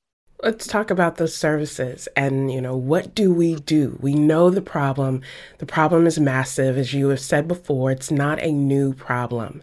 Let's 0.43 0.65
talk 0.65 0.89
about 0.89 1.17
those 1.17 1.35
services 1.35 2.07
and, 2.15 2.51
you 2.51 2.61
know, 2.61 2.75
what 2.75 3.13
do 3.13 3.31
we 3.31 3.55
do? 3.55 3.99
We 4.01 4.15
know 4.15 4.49
the 4.49 4.61
problem. 4.61 5.21
The 5.59 5.67
problem 5.67 6.07
is 6.07 6.19
massive. 6.19 6.79
As 6.79 6.95
you 6.95 7.09
have 7.09 7.19
said 7.19 7.47
before, 7.47 7.91
it's 7.91 8.09
not 8.09 8.41
a 8.41 8.51
new 8.51 8.95
problem. 8.95 9.61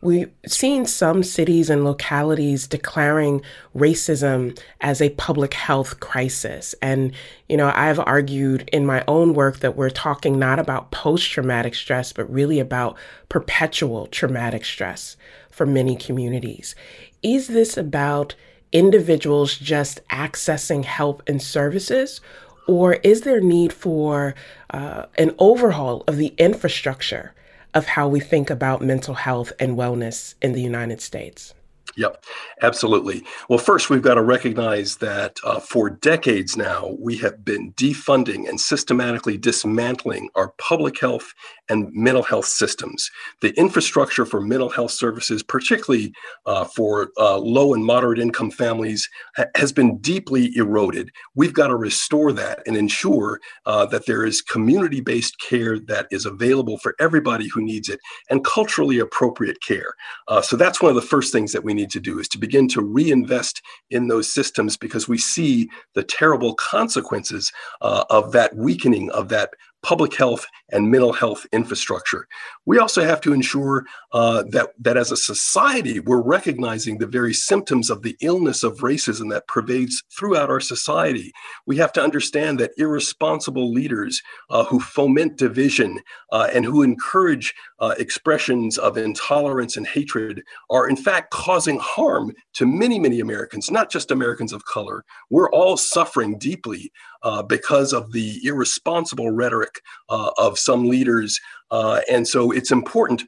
We've 0.00 0.30
seen 0.46 0.86
some 0.86 1.24
cities 1.24 1.70
and 1.70 1.82
localities 1.82 2.68
declaring 2.68 3.42
racism 3.74 4.56
as 4.80 5.00
a 5.00 5.10
public 5.10 5.54
health 5.54 5.98
crisis. 5.98 6.74
And, 6.80 7.12
you 7.48 7.56
know, 7.56 7.72
I've 7.74 8.00
argued 8.00 8.68
in 8.72 8.86
my 8.86 9.04
own 9.08 9.34
work 9.34 9.58
that 9.58 9.76
we're 9.76 9.90
talking 9.90 10.38
not 10.38 10.60
about 10.60 10.92
post 10.92 11.30
traumatic 11.30 11.74
stress, 11.74 12.12
but 12.12 12.32
really 12.32 12.60
about 12.60 12.96
perpetual 13.28 14.06
traumatic 14.06 14.64
stress 14.64 15.16
for 15.50 15.66
many 15.66 15.96
communities. 15.96 16.76
Is 17.24 17.48
this 17.48 17.76
about 17.76 18.36
individuals 18.72 19.56
just 19.56 20.06
accessing 20.08 20.84
help 20.84 21.22
and 21.26 21.40
services? 21.40 22.20
Or 22.66 22.94
is 22.94 23.22
there 23.22 23.40
need 23.40 23.72
for 23.72 24.34
uh, 24.70 25.06
an 25.16 25.34
overhaul 25.38 26.04
of 26.06 26.16
the 26.16 26.34
infrastructure 26.38 27.34
of 27.74 27.86
how 27.86 28.08
we 28.08 28.20
think 28.20 28.50
about 28.50 28.82
mental 28.82 29.14
health 29.14 29.52
and 29.58 29.76
wellness 29.76 30.34
in 30.40 30.52
the 30.52 30.62
United 30.62 31.00
States? 31.00 31.54
Yep, 31.96 32.24
absolutely. 32.62 33.22
Well, 33.48 33.58
first, 33.58 33.90
we've 33.90 34.02
got 34.02 34.14
to 34.14 34.22
recognize 34.22 34.96
that 34.98 35.36
uh, 35.44 35.60
for 35.60 35.90
decades 35.90 36.56
now, 36.56 36.96
we 36.98 37.18
have 37.18 37.44
been 37.44 37.72
defunding 37.74 38.48
and 38.48 38.58
systematically 38.60 39.36
dismantling 39.36 40.30
our 40.34 40.54
public 40.58 40.98
health 40.98 41.32
and 41.68 41.92
mental 41.92 42.22
health 42.22 42.46
systems. 42.46 43.10
The 43.40 43.50
infrastructure 43.58 44.24
for 44.24 44.40
mental 44.40 44.70
health 44.70 44.90
services, 44.92 45.42
particularly 45.42 46.12
uh, 46.46 46.64
for 46.64 47.10
uh, 47.18 47.38
low 47.38 47.74
and 47.74 47.84
moderate 47.84 48.18
income 48.18 48.50
families, 48.50 49.08
ha- 49.36 49.46
has 49.56 49.72
been 49.72 49.98
deeply 49.98 50.50
eroded. 50.56 51.10
We've 51.34 51.54
got 51.54 51.68
to 51.68 51.76
restore 51.76 52.32
that 52.32 52.62
and 52.66 52.76
ensure 52.76 53.40
uh, 53.66 53.86
that 53.86 54.06
there 54.06 54.24
is 54.24 54.40
community 54.40 55.00
based 55.00 55.38
care 55.40 55.78
that 55.78 56.06
is 56.10 56.26
available 56.26 56.78
for 56.78 56.94
everybody 56.98 57.48
who 57.48 57.62
needs 57.62 57.88
it 57.88 58.00
and 58.30 58.44
culturally 58.44 58.98
appropriate 58.98 59.60
care. 59.62 59.94
Uh, 60.28 60.40
so 60.40 60.56
that's 60.56 60.80
one 60.80 60.90
of 60.90 60.96
the 60.96 61.02
first 61.02 61.32
things 61.32 61.52
that 61.52 61.64
we 61.64 61.74
need 61.74 61.81
to 61.90 62.00
do 62.00 62.18
is 62.18 62.28
to 62.28 62.38
begin 62.38 62.68
to 62.68 62.82
reinvest 62.82 63.62
in 63.90 64.08
those 64.08 64.32
systems 64.32 64.76
because 64.76 65.08
we 65.08 65.18
see 65.18 65.68
the 65.94 66.02
terrible 66.02 66.54
consequences 66.54 67.52
uh, 67.80 68.04
of 68.10 68.32
that 68.32 68.56
weakening 68.56 69.10
of 69.10 69.28
that 69.28 69.50
public 69.82 70.14
health 70.14 70.46
and 70.70 70.90
mental 70.90 71.12
health 71.12 71.44
infrastructure. 71.52 72.26
We 72.66 72.78
also 72.78 73.02
have 73.02 73.20
to 73.22 73.32
ensure 73.32 73.84
uh, 74.12 74.44
that, 74.50 74.70
that 74.80 74.96
as 74.96 75.10
a 75.10 75.16
society, 75.16 76.00
we're 76.00 76.22
recognizing 76.22 76.98
the 76.98 77.06
very 77.06 77.34
symptoms 77.34 77.90
of 77.90 78.02
the 78.02 78.16
illness 78.20 78.62
of 78.62 78.78
racism 78.78 79.30
that 79.30 79.48
pervades 79.48 80.02
throughout 80.16 80.50
our 80.50 80.60
society. 80.60 81.32
We 81.66 81.76
have 81.78 81.92
to 81.94 82.02
understand 82.02 82.60
that 82.60 82.72
irresponsible 82.76 83.72
leaders 83.72 84.22
uh, 84.50 84.64
who 84.64 84.80
foment 84.80 85.36
division 85.36 86.00
uh, 86.30 86.48
and 86.52 86.64
who 86.64 86.82
encourage 86.82 87.54
uh, 87.82 87.94
expressions 87.98 88.78
of 88.78 88.96
intolerance 88.96 89.76
and 89.76 89.86
hatred 89.86 90.42
are, 90.70 90.88
in 90.88 90.94
fact, 90.94 91.32
causing 91.32 91.78
harm 91.80 92.32
to 92.54 92.64
many, 92.64 92.96
many 92.96 93.18
Americans, 93.18 93.72
not 93.72 93.90
just 93.90 94.12
Americans 94.12 94.52
of 94.52 94.64
color. 94.64 95.04
We're 95.30 95.50
all 95.50 95.76
suffering 95.76 96.38
deeply 96.38 96.92
uh, 97.24 97.42
because 97.42 97.92
of 97.92 98.12
the 98.12 98.40
irresponsible 98.44 99.32
rhetoric 99.32 99.82
uh, 100.08 100.30
of 100.38 100.60
some 100.60 100.88
leaders. 100.88 101.40
Uh, 101.72 102.00
and 102.08 102.26
so 102.26 102.52
it's 102.52 102.70
important 102.70 103.24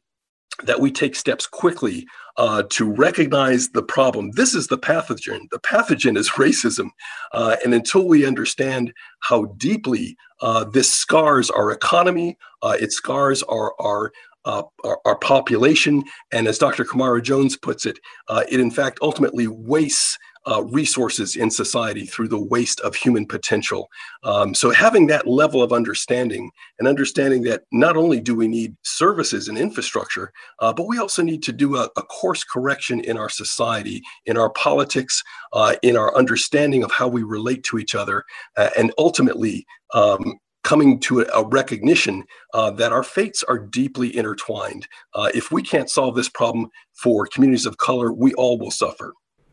that 0.62 0.80
we 0.80 0.92
take 0.92 1.16
steps 1.16 1.48
quickly 1.48 2.06
uh, 2.36 2.62
to 2.70 2.90
recognize 2.90 3.70
the 3.70 3.82
problem. 3.82 4.30
This 4.32 4.54
is 4.54 4.68
the 4.68 4.78
pathogen. 4.78 5.50
The 5.50 5.58
pathogen 5.60 6.16
is 6.16 6.30
racism. 6.36 6.90
Uh, 7.32 7.56
and 7.64 7.74
until 7.74 8.06
we 8.06 8.26
understand 8.26 8.92
how 9.20 9.46
deeply 9.56 10.16
uh, 10.40 10.64
this 10.64 10.92
scars 10.92 11.50
our 11.50 11.70
economy, 11.70 12.38
uh, 12.62 12.76
it 12.80 12.92
scars 12.92 13.42
our, 13.44 13.74
our, 13.80 14.12
uh, 14.44 14.62
our, 14.84 14.98
our, 15.04 15.16
population, 15.16 16.02
and 16.32 16.46
as 16.46 16.58
Dr. 16.58 16.84
Camara 16.84 17.22
Jones 17.22 17.56
puts 17.56 17.86
it, 17.86 17.98
uh, 18.28 18.44
it 18.50 18.60
in 18.60 18.70
fact 18.70 18.98
ultimately 19.02 19.46
wastes 19.46 20.18
uh, 20.46 20.62
resources 20.64 21.36
in 21.36 21.50
society 21.50 22.04
through 22.04 22.28
the 22.28 22.38
waste 22.38 22.80
of 22.80 22.94
human 22.94 23.26
potential. 23.26 23.88
Um, 24.24 24.54
so, 24.54 24.70
having 24.70 25.06
that 25.06 25.26
level 25.26 25.62
of 25.62 25.72
understanding 25.72 26.50
and 26.78 26.86
understanding 26.86 27.42
that 27.44 27.62
not 27.72 27.96
only 27.96 28.20
do 28.20 28.34
we 28.34 28.48
need 28.48 28.76
services 28.82 29.48
and 29.48 29.56
infrastructure, 29.56 30.32
uh, 30.58 30.72
but 30.72 30.86
we 30.86 30.98
also 30.98 31.22
need 31.22 31.42
to 31.44 31.52
do 31.52 31.76
a, 31.76 31.88
a, 31.96 32.02
course 32.02 32.44
correction 32.44 33.00
in 33.00 33.16
our 33.16 33.28
society, 33.28 34.02
in 34.26 34.36
our 34.36 34.50
politics, 34.50 35.22
uh, 35.52 35.76
in 35.82 35.96
our 35.96 36.14
understanding 36.14 36.82
of 36.84 36.90
how 36.90 37.08
we 37.08 37.22
relate 37.22 37.64
to 37.64 37.78
each 37.78 37.94
other, 37.94 38.24
uh, 38.56 38.70
and 38.76 38.92
ultimately. 38.98 39.66
Um, 39.92 40.38
coming 40.64 40.98
to 40.98 41.20
a, 41.20 41.44
recognition 41.44 42.24
uh, 42.54 42.70
that 42.72 42.90
our 42.90 43.04
fates 43.04 43.42
are 43.44 43.58
deeply 43.58 44.16
intertwined. 44.16 44.88
Uh, 45.14 45.28
if 45.34 45.52
we 45.52 45.62
can't 45.62 45.90
solve 45.90 46.16
this 46.16 46.28
problem 46.28 46.70
for 46.92 47.26
communities 47.26 47.66
of 47.66 47.76
color, 47.76 48.12
we 48.12 48.34
all 48.34 48.58
will 48.58 48.70
suffer. 48.70 49.12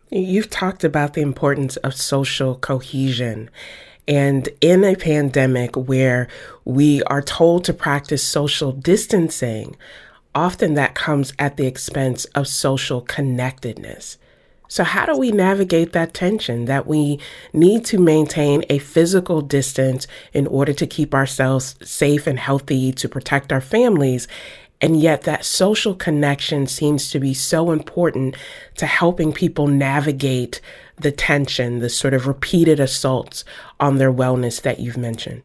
You've 0.09 0.49
talked 0.49 0.83
about 0.83 1.13
the 1.13 1.21
importance 1.21 1.77
of 1.77 1.93
social 1.93 2.55
cohesion. 2.55 3.49
And 4.07 4.49
in 4.61 4.83
a 4.83 4.95
pandemic 4.95 5.75
where 5.75 6.27
we 6.65 7.03
are 7.03 7.21
told 7.21 7.65
to 7.65 7.73
practice 7.73 8.25
social 8.25 8.71
distancing, 8.71 9.75
often 10.33 10.73
that 10.73 10.95
comes 10.95 11.33
at 11.37 11.57
the 11.57 11.67
expense 11.67 12.25
of 12.25 12.47
social 12.47 13.01
connectedness. 13.01 14.17
So, 14.71 14.85
how 14.85 15.05
do 15.05 15.17
we 15.17 15.33
navigate 15.33 15.91
that 15.91 16.13
tension 16.13 16.63
that 16.63 16.87
we 16.87 17.19
need 17.51 17.83
to 17.87 17.97
maintain 17.97 18.63
a 18.69 18.77
physical 18.77 19.41
distance 19.41 20.07
in 20.31 20.47
order 20.47 20.71
to 20.71 20.87
keep 20.87 21.13
ourselves 21.13 21.75
safe 21.83 22.25
and 22.25 22.39
healthy, 22.39 22.93
to 22.93 23.09
protect 23.09 23.51
our 23.51 23.59
families, 23.59 24.29
and 24.79 25.01
yet, 25.01 25.23
that 25.23 25.43
social 25.43 25.93
connection 25.93 26.67
seems 26.67 27.11
to 27.11 27.19
be 27.19 27.33
so 27.33 27.71
important 27.71 28.37
to 28.77 28.85
helping 28.85 29.33
people 29.33 29.67
navigate 29.67 30.61
the 30.95 31.11
tension, 31.11 31.79
the 31.79 31.89
sort 31.89 32.13
of 32.13 32.25
repeated 32.25 32.79
assaults 32.79 33.43
on 33.77 33.97
their 33.97 34.13
wellness 34.13 34.61
that 34.61 34.79
you've 34.79 34.95
mentioned. 34.95 35.43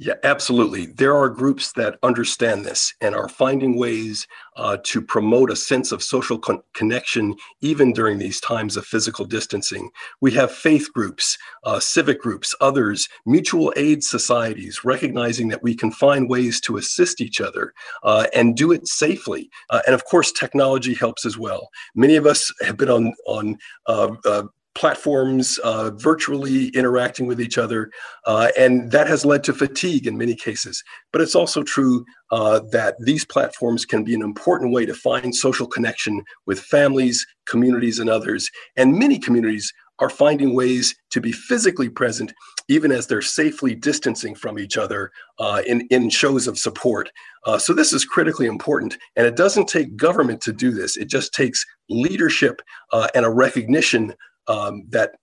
Yeah, 0.00 0.14
absolutely. 0.22 0.86
There 0.86 1.16
are 1.16 1.28
groups 1.28 1.72
that 1.72 1.98
understand 2.04 2.64
this 2.64 2.94
and 3.00 3.16
are 3.16 3.28
finding 3.28 3.76
ways 3.76 4.28
uh, 4.56 4.76
to 4.84 5.02
promote 5.02 5.50
a 5.50 5.56
sense 5.56 5.90
of 5.90 6.04
social 6.04 6.38
con- 6.38 6.62
connection 6.72 7.34
even 7.62 7.92
during 7.92 8.18
these 8.18 8.40
times 8.40 8.76
of 8.76 8.86
physical 8.86 9.24
distancing. 9.24 9.90
We 10.20 10.30
have 10.32 10.52
faith 10.52 10.92
groups, 10.94 11.36
uh, 11.64 11.80
civic 11.80 12.20
groups, 12.20 12.54
others, 12.60 13.08
mutual 13.26 13.72
aid 13.74 14.04
societies, 14.04 14.84
recognizing 14.84 15.48
that 15.48 15.64
we 15.64 15.74
can 15.74 15.90
find 15.90 16.28
ways 16.30 16.60
to 16.62 16.76
assist 16.76 17.20
each 17.20 17.40
other 17.40 17.72
uh, 18.04 18.28
and 18.32 18.56
do 18.56 18.70
it 18.70 18.86
safely. 18.86 19.50
Uh, 19.70 19.80
and 19.84 19.96
of 19.96 20.04
course, 20.04 20.30
technology 20.30 20.94
helps 20.94 21.26
as 21.26 21.36
well. 21.36 21.70
Many 21.96 22.14
of 22.14 22.24
us 22.24 22.52
have 22.60 22.76
been 22.76 22.88
on 22.90 23.14
on 23.26 23.58
uh, 23.88 24.14
uh, 24.24 24.44
platforms 24.74 25.58
uh, 25.58 25.90
virtually 25.90 26.68
interacting 26.68 27.26
with 27.26 27.40
each 27.40 27.58
other. 27.58 27.90
Uh, 28.26 28.48
and 28.58 28.92
that 28.92 29.06
has 29.06 29.24
led 29.24 29.42
to 29.44 29.52
fatigue 29.52 30.06
in 30.06 30.16
many 30.16 30.34
cases. 30.34 30.82
But 31.12 31.22
it's 31.22 31.34
also 31.34 31.62
true 31.62 32.04
uh, 32.30 32.60
that 32.70 32.94
these 33.00 33.24
platforms 33.24 33.84
can 33.84 34.04
be 34.04 34.14
an 34.14 34.22
important 34.22 34.72
way 34.72 34.86
to 34.86 34.94
find 34.94 35.34
social 35.34 35.66
connection 35.66 36.22
with 36.46 36.60
families, 36.60 37.26
communities, 37.46 37.98
and 37.98 38.08
others. 38.08 38.50
And 38.76 38.98
many 38.98 39.18
communities 39.18 39.72
are 39.98 40.10
finding 40.10 40.54
ways 40.54 40.94
to 41.10 41.20
be 41.20 41.32
physically 41.32 41.88
present 41.88 42.32
even 42.68 42.92
as 42.92 43.06
they're 43.06 43.22
safely 43.22 43.74
distancing 43.74 44.34
from 44.34 44.58
each 44.58 44.76
other 44.76 45.10
uh, 45.38 45.62
in, 45.66 45.86
in 45.90 46.10
shows 46.10 46.46
of 46.46 46.58
support. 46.58 47.10
Uh, 47.44 47.58
so 47.58 47.72
this 47.72 47.92
is 47.92 48.04
critically 48.04 48.46
important. 48.46 48.96
And 49.16 49.26
it 49.26 49.36
doesn't 49.36 49.68
take 49.68 49.96
government 49.96 50.40
to 50.42 50.52
do 50.52 50.70
this. 50.70 50.96
It 50.96 51.08
just 51.08 51.32
takes 51.32 51.64
leadership 51.88 52.60
uh, 52.92 53.08
and 53.14 53.24
a 53.24 53.30
recognition 53.30 54.14
um, 54.48 54.84
that 54.88 55.14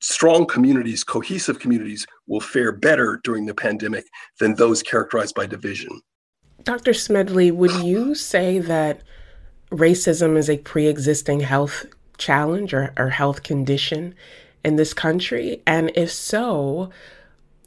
strong 0.00 0.46
communities, 0.46 1.02
cohesive 1.02 1.58
communities, 1.58 2.06
will 2.26 2.40
fare 2.40 2.72
better 2.72 3.20
during 3.24 3.46
the 3.46 3.54
pandemic 3.54 4.04
than 4.38 4.54
those 4.54 4.82
characterized 4.82 5.34
by 5.34 5.46
division. 5.46 6.00
Dr. 6.62 6.94
Smedley, 6.94 7.50
would 7.50 7.72
you 7.82 8.14
say 8.14 8.58
that 8.58 9.00
racism 9.70 10.36
is 10.36 10.48
a 10.48 10.58
pre 10.58 10.86
existing 10.86 11.40
health 11.40 11.86
challenge 12.18 12.72
or, 12.72 12.92
or 12.96 13.10
health 13.10 13.42
condition 13.42 14.14
in 14.64 14.76
this 14.76 14.94
country? 14.94 15.62
And 15.66 15.90
if 15.94 16.12
so, 16.12 16.90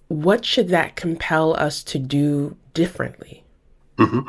what 0.08 0.46
should 0.46 0.70
that 0.70 0.96
compel 0.96 1.54
us 1.56 1.84
to 1.86 2.00
do 2.00 2.56
differently? 2.74 3.44
Mm-hmm. 3.98 4.20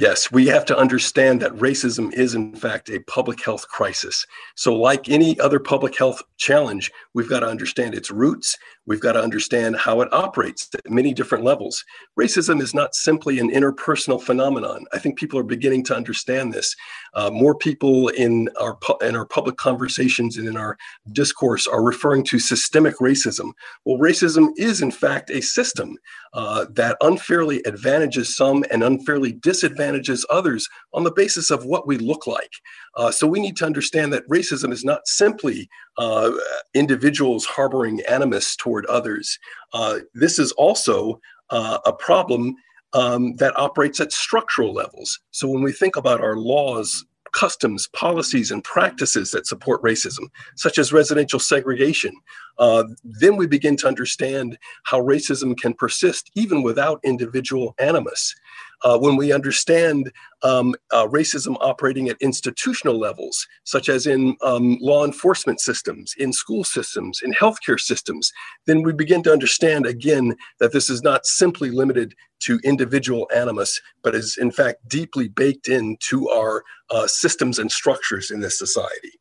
Yes, 0.00 0.32
we 0.32 0.46
have 0.46 0.64
to 0.64 0.78
understand 0.78 1.42
that 1.42 1.52
racism 1.56 2.10
is, 2.14 2.34
in 2.34 2.56
fact, 2.56 2.88
a 2.88 3.00
public 3.00 3.44
health 3.44 3.68
crisis. 3.68 4.24
So, 4.54 4.74
like 4.74 5.10
any 5.10 5.38
other 5.38 5.60
public 5.60 5.94
health 5.98 6.22
challenge, 6.38 6.90
we've 7.12 7.28
got 7.28 7.40
to 7.40 7.46
understand 7.46 7.94
its 7.94 8.10
roots. 8.10 8.56
We've 8.86 8.98
got 8.98 9.12
to 9.12 9.22
understand 9.22 9.76
how 9.76 10.00
it 10.00 10.10
operates 10.10 10.70
at 10.74 10.90
many 10.90 11.12
different 11.12 11.44
levels. 11.44 11.84
Racism 12.18 12.62
is 12.62 12.72
not 12.72 12.94
simply 12.94 13.38
an 13.40 13.50
interpersonal 13.50 14.22
phenomenon. 14.22 14.86
I 14.94 14.98
think 14.98 15.18
people 15.18 15.38
are 15.38 15.44
beginning 15.44 15.84
to 15.84 15.94
understand 15.94 16.54
this. 16.54 16.74
Uh, 17.12 17.30
more 17.30 17.54
people 17.54 18.08
in 18.08 18.48
our 18.58 18.78
in 19.02 19.14
our 19.14 19.26
public 19.26 19.58
conversations 19.58 20.38
and 20.38 20.48
in 20.48 20.56
our 20.56 20.78
discourse 21.12 21.66
are 21.66 21.84
referring 21.84 22.24
to 22.24 22.38
systemic 22.38 22.96
racism. 23.00 23.52
Well, 23.84 23.98
racism 23.98 24.48
is, 24.56 24.80
in 24.80 24.92
fact, 24.92 25.28
a 25.28 25.42
system 25.42 25.98
uh, 26.32 26.64
that 26.70 26.96
unfairly 27.02 27.62
advantages 27.64 28.34
some 28.34 28.64
and 28.70 28.82
unfairly 28.82 29.32
disadvantages 29.32 29.89
others 30.30 30.68
on 30.92 31.04
the 31.04 31.12
basis 31.12 31.50
of 31.50 31.64
what 31.64 31.86
we 31.86 31.98
look 31.98 32.26
like. 32.26 32.52
Uh, 32.96 33.10
so 33.10 33.26
we 33.26 33.40
need 33.40 33.56
to 33.56 33.66
understand 33.66 34.12
that 34.12 34.28
racism 34.28 34.72
is 34.72 34.84
not 34.84 35.06
simply 35.06 35.68
uh, 35.98 36.30
individuals 36.74 37.44
harboring 37.44 38.00
animus 38.08 38.56
toward 38.56 38.86
others. 38.86 39.38
Uh, 39.72 40.00
this 40.14 40.38
is 40.38 40.52
also 40.52 41.20
uh, 41.50 41.78
a 41.86 41.92
problem 41.92 42.54
um, 42.92 43.36
that 43.36 43.56
operates 43.58 44.00
at 44.00 44.12
structural 44.12 44.72
levels. 44.72 45.20
So 45.30 45.48
when 45.48 45.62
we 45.62 45.72
think 45.72 45.96
about 45.96 46.20
our 46.20 46.36
laws 46.36 47.04
customs, 47.32 47.88
policies, 47.88 48.50
and 48.50 48.62
practices 48.64 49.30
that 49.30 49.46
support 49.46 49.82
racism, 49.82 50.28
such 50.56 50.78
as 50.78 50.92
residential 50.92 51.38
segregation, 51.38 52.12
uh, 52.58 52.84
then 53.04 53.36
we 53.36 53.46
begin 53.46 53.76
to 53.76 53.88
understand 53.88 54.58
how 54.84 55.00
racism 55.00 55.56
can 55.56 55.74
persist 55.74 56.30
even 56.34 56.62
without 56.62 57.00
individual 57.04 57.74
animus. 57.78 58.34
Uh, 58.82 58.98
when 58.98 59.16
we 59.16 59.32
understand 59.32 60.10
um, 60.42 60.74
uh, 60.90 61.06
racism 61.06 61.56
operating 61.60 62.08
at 62.08 62.16
institutional 62.20 62.98
levels, 62.98 63.46
such 63.64 63.88
as 63.88 64.06
in 64.06 64.36
um, 64.42 64.78
law 64.80 65.04
enforcement 65.04 65.60
systems, 65.60 66.14
in 66.18 66.32
school 66.32 66.64
systems, 66.64 67.20
in 67.22 67.32
healthcare 67.32 67.78
systems, 67.78 68.32
then 68.66 68.82
we 68.82 68.92
begin 68.92 69.22
to 69.22 69.32
understand 69.32 69.86
again 69.86 70.34
that 70.58 70.72
this 70.72 70.88
is 70.88 71.02
not 71.02 71.26
simply 71.26 71.70
limited 71.70 72.14
to 72.40 72.58
individual 72.64 73.28
animus, 73.34 73.80
but 74.02 74.14
is 74.14 74.38
in 74.40 74.50
fact 74.50 74.88
deeply 74.88 75.28
baked 75.28 75.68
into 75.68 76.28
our 76.30 76.64
uh, 76.90 77.06
systems 77.06 77.58
and 77.58 77.70
structures 77.70 78.30
in 78.30 78.40
this 78.40 78.58
society. 78.58 79.12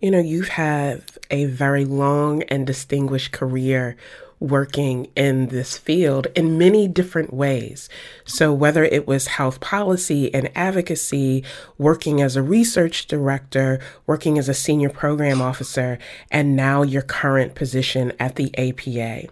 You 0.00 0.12
know, 0.12 0.20
you've 0.20 0.48
had 0.48 1.02
a 1.30 1.46
very 1.46 1.84
long 1.84 2.42
and 2.44 2.66
distinguished 2.66 3.32
career 3.32 3.96
working 4.40 5.10
in 5.16 5.48
this 5.48 5.76
field 5.76 6.26
in 6.34 6.58
many 6.58 6.86
different 6.86 7.32
ways. 7.32 7.88
So, 8.24 8.52
whether 8.52 8.84
it 8.84 9.06
was 9.06 9.26
health 9.26 9.60
policy 9.60 10.32
and 10.32 10.50
advocacy, 10.54 11.44
working 11.76 12.20
as 12.20 12.36
a 12.36 12.42
research 12.42 13.06
director, 13.06 13.80
working 14.06 14.38
as 14.38 14.48
a 14.48 14.54
senior 14.54 14.90
program 14.90 15.40
officer, 15.40 15.98
and 16.30 16.56
now 16.56 16.82
your 16.82 17.02
current 17.02 17.54
position 17.54 18.12
at 18.18 18.36
the 18.36 18.56
APA. 18.58 19.28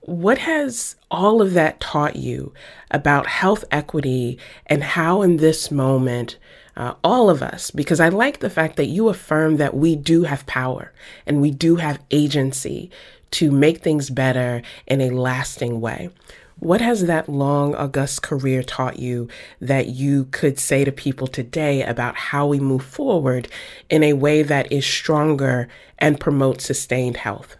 What 0.00 0.38
has 0.38 0.96
all 1.10 1.40
of 1.40 1.52
that 1.52 1.78
taught 1.78 2.16
you 2.16 2.52
about 2.90 3.26
health 3.26 3.64
equity 3.70 4.38
and 4.66 4.82
how, 4.82 5.22
in 5.22 5.36
this 5.36 5.70
moment, 5.70 6.36
uh, 6.76 6.94
all 7.04 7.28
of 7.28 7.42
us, 7.42 7.70
because 7.70 8.00
I 8.00 8.08
like 8.08 8.40
the 8.40 8.50
fact 8.50 8.76
that 8.76 8.86
you 8.86 9.08
affirm 9.08 9.58
that 9.58 9.76
we 9.76 9.96
do 9.96 10.22
have 10.22 10.46
power 10.46 10.92
and 11.26 11.40
we 11.40 11.50
do 11.50 11.76
have 11.76 12.00
agency 12.10 12.90
to 13.32 13.50
make 13.50 13.78
things 13.78 14.10
better 14.10 14.62
in 14.86 15.00
a 15.00 15.10
lasting 15.10 15.80
way. 15.80 16.10
What 16.58 16.82
has 16.82 17.06
that 17.06 17.28
long, 17.28 17.74
august 17.74 18.22
career 18.22 18.62
taught 18.62 18.98
you 18.98 19.28
that 19.62 19.88
you 19.88 20.26
could 20.26 20.58
say 20.58 20.84
to 20.84 20.92
people 20.92 21.26
today 21.26 21.82
about 21.82 22.16
how 22.16 22.46
we 22.46 22.60
move 22.60 22.84
forward 22.84 23.48
in 23.88 24.02
a 24.02 24.12
way 24.12 24.42
that 24.42 24.70
is 24.70 24.84
stronger 24.84 25.68
and 25.98 26.20
promotes 26.20 26.66
sustained 26.66 27.16
health? 27.16 27.56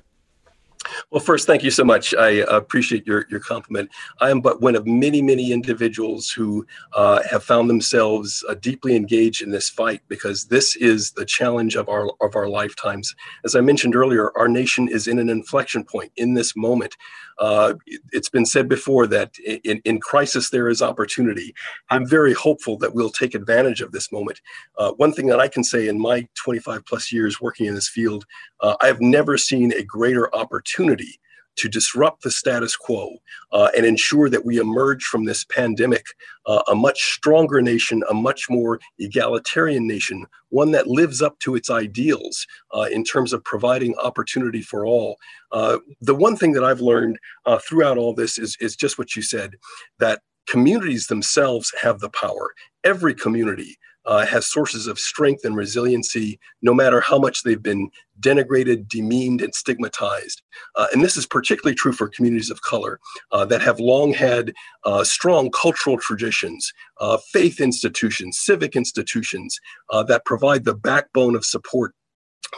Well, 1.10 1.20
first, 1.20 1.46
thank 1.46 1.62
you 1.62 1.70
so 1.70 1.84
much. 1.84 2.14
I 2.14 2.44
appreciate 2.48 3.06
your, 3.06 3.26
your 3.30 3.40
compliment. 3.40 3.90
I 4.20 4.30
am 4.30 4.40
but 4.40 4.60
one 4.60 4.76
of 4.76 4.86
many, 4.86 5.22
many 5.22 5.52
individuals 5.52 6.30
who 6.30 6.66
uh, 6.92 7.22
have 7.30 7.42
found 7.42 7.68
themselves 7.68 8.44
uh, 8.48 8.54
deeply 8.54 8.96
engaged 8.96 9.42
in 9.42 9.50
this 9.50 9.68
fight 9.68 10.02
because 10.08 10.46
this 10.46 10.76
is 10.76 11.12
the 11.12 11.24
challenge 11.24 11.76
of 11.76 11.88
our 11.88 12.10
of 12.20 12.36
our 12.36 12.48
lifetimes. 12.48 13.14
As 13.44 13.54
I 13.54 13.60
mentioned 13.60 13.94
earlier, 13.94 14.36
our 14.36 14.48
nation 14.48 14.88
is 14.88 15.06
in 15.06 15.18
an 15.18 15.28
inflection 15.28 15.84
point 15.84 16.12
in 16.16 16.34
this 16.34 16.56
moment. 16.56 16.96
Uh, 17.40 17.74
it's 18.12 18.28
been 18.28 18.44
said 18.44 18.68
before 18.68 19.06
that 19.06 19.36
in, 19.64 19.80
in 19.84 19.98
crisis 19.98 20.50
there 20.50 20.68
is 20.68 20.82
opportunity. 20.82 21.54
I'm 21.88 22.06
very 22.06 22.34
hopeful 22.34 22.76
that 22.78 22.94
we'll 22.94 23.10
take 23.10 23.34
advantage 23.34 23.80
of 23.80 23.92
this 23.92 24.12
moment. 24.12 24.40
Uh, 24.78 24.92
one 24.92 25.12
thing 25.12 25.26
that 25.28 25.40
I 25.40 25.48
can 25.48 25.64
say 25.64 25.88
in 25.88 25.98
my 25.98 26.28
25 26.34 26.84
plus 26.84 27.10
years 27.10 27.40
working 27.40 27.66
in 27.66 27.74
this 27.74 27.88
field, 27.88 28.26
uh, 28.60 28.76
I 28.80 28.86
have 28.86 29.00
never 29.00 29.38
seen 29.38 29.72
a 29.72 29.82
greater 29.82 30.34
opportunity 30.34 31.18
to 31.56 31.68
disrupt 31.68 32.22
the 32.22 32.30
status 32.30 32.76
quo 32.76 33.16
uh, 33.52 33.68
and 33.76 33.84
ensure 33.84 34.28
that 34.30 34.44
we 34.44 34.58
emerge 34.58 35.04
from 35.04 35.24
this 35.24 35.44
pandemic 35.44 36.06
uh, 36.46 36.62
a 36.68 36.74
much 36.74 37.12
stronger 37.14 37.60
nation, 37.60 38.02
a 38.08 38.14
much 38.14 38.48
more 38.48 38.80
egalitarian 38.98 39.86
nation, 39.86 40.26
one 40.48 40.70
that 40.72 40.86
lives 40.86 41.20
up 41.20 41.38
to 41.40 41.54
its 41.54 41.70
ideals 41.70 42.46
uh, 42.74 42.86
in 42.90 43.04
terms 43.04 43.32
of 43.32 43.44
providing 43.44 43.94
opportunity 43.96 44.62
for 44.62 44.86
all. 44.86 45.16
Uh, 45.52 45.78
the 46.00 46.14
one 46.14 46.36
thing 46.36 46.52
that 46.52 46.64
I've 46.64 46.80
learned 46.80 47.18
uh, 47.46 47.58
throughout 47.58 47.98
all 47.98 48.14
this 48.14 48.38
is, 48.38 48.56
is 48.60 48.76
just 48.76 48.98
what 48.98 49.14
you 49.14 49.22
said 49.22 49.56
that 49.98 50.22
communities 50.46 51.06
themselves 51.06 51.72
have 51.80 52.00
the 52.00 52.10
power. 52.10 52.52
Every 52.84 53.14
community 53.14 53.78
uh, 54.06 54.24
has 54.26 54.46
sources 54.46 54.86
of 54.86 54.98
strength 54.98 55.44
and 55.44 55.56
resiliency, 55.56 56.38
no 56.62 56.74
matter 56.74 57.00
how 57.00 57.18
much 57.18 57.42
they've 57.42 57.62
been 57.62 57.90
denigrated, 58.20 58.88
demeaned, 58.88 59.40
and 59.40 59.54
stigmatized. 59.54 60.42
Uh, 60.76 60.86
and 60.92 61.02
this 61.02 61.16
is 61.16 61.26
particularly 61.26 61.74
true 61.74 61.92
for 61.92 62.08
communities 62.08 62.50
of 62.50 62.60
color 62.62 63.00
uh, 63.32 63.44
that 63.44 63.62
have 63.62 63.80
long 63.80 64.12
had 64.12 64.52
uh, 64.84 65.02
strong 65.04 65.50
cultural 65.50 65.96
traditions, 65.96 66.72
uh, 67.00 67.18
faith 67.32 67.60
institutions, 67.60 68.38
civic 68.38 68.76
institutions 68.76 69.58
uh, 69.90 70.02
that 70.02 70.24
provide 70.24 70.64
the 70.64 70.74
backbone 70.74 71.34
of 71.34 71.44
support 71.44 71.94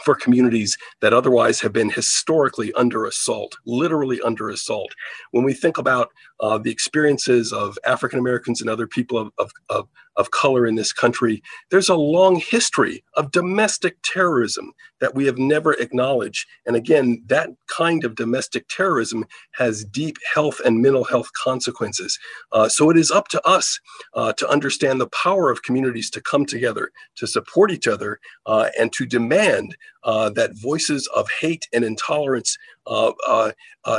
for 0.03 0.15
communities 0.15 0.77
that 1.01 1.13
otherwise 1.13 1.59
have 1.61 1.73
been 1.73 1.89
historically 1.89 2.73
under 2.73 3.05
assault, 3.05 3.55
literally 3.65 4.19
under 4.21 4.49
assault. 4.49 4.91
When 5.31 5.43
we 5.43 5.53
think 5.53 5.77
about 5.77 6.09
uh, 6.39 6.57
the 6.57 6.71
experiences 6.71 7.53
of 7.53 7.77
African 7.85 8.19
Americans 8.19 8.61
and 8.61 8.69
other 8.69 8.87
people 8.87 9.17
of, 9.17 9.31
of, 9.37 9.51
of, 9.69 9.87
of, 10.15 10.31
color 10.31 10.65
in 10.65 10.75
this 10.75 10.93
country, 10.93 11.41
there's 11.69 11.89
a 11.89 11.95
long 11.95 12.35
history 12.39 13.03
of 13.15 13.31
domestic 13.31 13.97
terrorism 14.03 14.73
that 14.99 15.15
we 15.15 15.25
have 15.25 15.37
never 15.37 15.73
acknowledged. 15.73 16.47
And 16.65 16.75
again, 16.75 17.23
that 17.27 17.49
kind 17.67 18.03
of 18.03 18.15
domestic 18.15 18.67
terrorism 18.69 19.25
has 19.51 19.83
deep 19.83 20.17
health 20.33 20.59
and 20.63 20.81
mental 20.81 21.03
health 21.03 21.29
consequences. 21.33 22.17
Uh, 22.51 22.69
so 22.69 22.89
it 22.89 22.97
is 22.97 23.11
up 23.11 23.27
to 23.29 23.47
us 23.47 23.79
uh, 24.13 24.33
to 24.33 24.49
understand 24.49 24.99
the 24.99 25.09
power 25.09 25.49
of 25.49 25.63
communities 25.63 26.09
to 26.11 26.21
come 26.21 26.45
together, 26.45 26.91
to 27.15 27.27
support 27.27 27.71
each 27.71 27.87
other, 27.87 28.19
uh, 28.45 28.69
and 28.79 28.93
to 28.93 29.05
demand 29.05 29.75
uh, 30.03 30.29
that 30.29 30.55
voices 30.55 31.07
of 31.15 31.29
hate 31.29 31.67
and 31.73 31.83
intolerance 31.83 32.57
uh, 32.87 33.11
uh, 33.27 33.51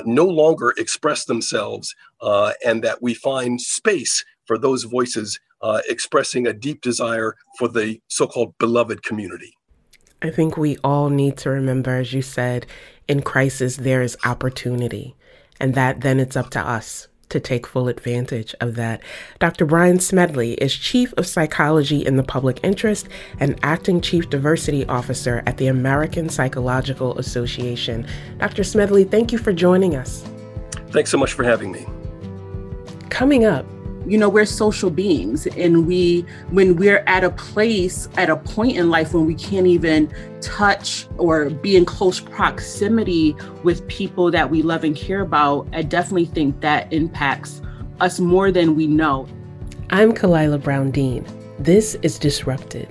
no 0.05 0.25
longer 0.25 0.75
express 0.77 1.25
themselves 1.25 1.95
and 2.65 2.83
that 2.83 3.03
we 3.03 3.15
find 3.15 3.61
space 3.61 4.25
for 4.47 4.59
those 4.59 4.85
voices 4.85 5.39
uh, 5.65 5.81
expressing 5.89 6.47
a 6.47 6.53
deep 6.53 6.83
desire 6.83 7.35
for 7.59 7.69
the 7.69 8.01
so 8.07 8.27
called 8.27 8.57
beloved 8.59 9.03
community. 9.03 9.57
I 10.21 10.31
think 10.31 10.57
we 10.57 10.77
all 10.85 11.09
need 11.09 11.39
to 11.39 11.51
remember, 11.51 11.97
as 11.97 12.13
you 12.13 12.23
said, 12.23 12.67
in 13.09 13.23
crisis, 13.23 13.79
there 13.79 14.03
is 14.03 14.17
opportunity, 14.25 15.17
and 15.59 15.75
that 15.75 16.03
then 16.03 16.21
it's 16.21 16.37
up 16.37 16.51
to 16.51 16.61
us 16.61 17.09
to 17.31 17.41
take 17.41 17.67
full 17.67 17.89
advantage 17.89 18.55
of 18.61 18.75
that. 18.75 19.01
Dr. 19.39 19.65
Brian 19.65 20.01
Smedley 20.01 20.53
is 20.55 20.75
Chief 20.75 21.15
of 21.15 21.27
Psychology 21.27 22.05
in 22.05 22.17
the 22.17 22.23
Public 22.23 22.61
Interest 22.63 23.09
and 23.41 23.59
Acting 23.63 24.03
Chief 24.03 24.29
Diversity 24.29 24.87
Officer 24.87 25.43
at 25.47 25.57
the 25.57 25.67
American 25.67 26.29
Psychological 26.29 27.19
Association. 27.19 28.07
Dr. 28.39 28.65
Smedley, 28.65 29.05
thank 29.05 29.33
you 29.33 29.39
for 29.39 29.53
joining 29.53 29.97
us. 29.97 30.25
Thanks 30.91 31.11
so 31.11 31.19
much 31.19 31.33
for 31.33 31.43
having 31.43 31.73
me. 31.73 31.87
Coming 33.09 33.47
up, 33.47 33.67
you 34.07 34.19
know 34.19 34.29
we're 34.29 34.45
social 34.45 34.91
beings 34.91 35.47
and 35.47 35.87
we 35.87 36.23
when 36.51 36.77
we're 36.77 37.03
at 37.07 37.25
a 37.25 37.31
place 37.31 38.09
at 38.17 38.29
a 38.29 38.37
point 38.37 38.77
in 38.77 38.91
life 38.91 39.15
when 39.15 39.27
we 39.27 39.35
can't 39.35 39.67
even 39.67 40.13
touch 40.41 41.07
or 41.17 41.51
be 41.51 41.77
in 41.77 41.85
close 41.85 42.21
proximity 42.21 43.35
with 43.63 43.87
people 43.89 44.31
that 44.31 44.51
we 44.51 44.63
love 44.63 44.85
and 44.85 44.97
care 44.97 45.21
about 45.21 45.67
i 45.73 45.83
definitely 45.83 46.27
think 46.27 46.61
that 46.61 46.93
impacts 46.93 47.63
us 48.01 48.19
more 48.19 48.51
than 48.51 48.75
we 48.75 48.89
know. 48.89 49.27
I'm 49.91 50.13
Khalilah 50.13 50.63
brown 50.63 50.91
dean 50.91 51.25
this 51.59 51.95
is 52.03 52.19
disrupted. 52.19 52.89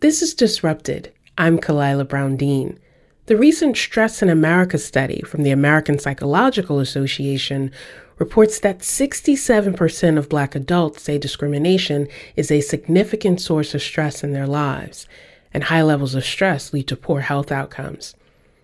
This 0.00 0.22
is 0.22 0.34
Disrupted. 0.34 1.15
I'm 1.38 1.58
Khalilah 1.58 2.08
Brown 2.08 2.38
Dean. 2.38 2.78
The 3.26 3.36
recent 3.36 3.76
Stress 3.76 4.22
in 4.22 4.30
America 4.30 4.78
study 4.78 5.20
from 5.26 5.42
the 5.42 5.50
American 5.50 5.98
Psychological 5.98 6.80
Association 6.80 7.72
reports 8.18 8.58
that 8.60 8.78
67% 8.78 10.16
of 10.16 10.30
Black 10.30 10.54
adults 10.54 11.02
say 11.02 11.18
discrimination 11.18 12.08
is 12.36 12.50
a 12.50 12.62
significant 12.62 13.42
source 13.42 13.74
of 13.74 13.82
stress 13.82 14.24
in 14.24 14.32
their 14.32 14.46
lives, 14.46 15.06
and 15.52 15.64
high 15.64 15.82
levels 15.82 16.14
of 16.14 16.24
stress 16.24 16.72
lead 16.72 16.88
to 16.88 16.96
poor 16.96 17.20
health 17.20 17.52
outcomes. 17.52 18.14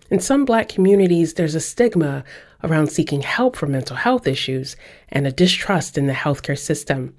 In 0.09 0.19
some 0.19 0.43
Black 0.43 0.67
communities, 0.67 1.35
there's 1.35 1.53
a 1.53 1.59
stigma 1.59 2.23
around 2.63 2.87
seeking 2.87 3.21
help 3.21 3.55
for 3.55 3.67
mental 3.67 3.97
health 3.97 4.25
issues 4.25 4.75
and 5.09 5.27
a 5.27 5.31
distrust 5.31 5.95
in 5.95 6.07
the 6.07 6.13
healthcare 6.13 6.57
system. 6.57 7.15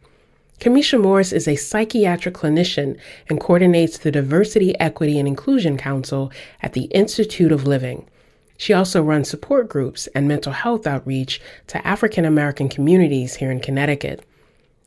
Kamisha 0.60 1.00
Morris 1.00 1.32
is 1.32 1.48
a 1.48 1.56
psychiatric 1.56 2.34
clinician 2.34 2.98
and 3.28 3.40
coordinates 3.40 3.98
the 3.98 4.10
Diversity, 4.10 4.78
Equity, 4.80 5.18
and 5.18 5.28
Inclusion 5.28 5.76
Council 5.76 6.32
at 6.62 6.72
the 6.72 6.84
Institute 6.84 7.52
of 7.52 7.66
Living. 7.66 8.08
She 8.56 8.72
also 8.72 9.02
runs 9.02 9.28
support 9.28 9.68
groups 9.68 10.06
and 10.14 10.28
mental 10.28 10.52
health 10.52 10.86
outreach 10.86 11.40
to 11.66 11.86
African 11.86 12.24
American 12.24 12.68
communities 12.68 13.34
here 13.34 13.50
in 13.50 13.60
Connecticut. 13.60 14.24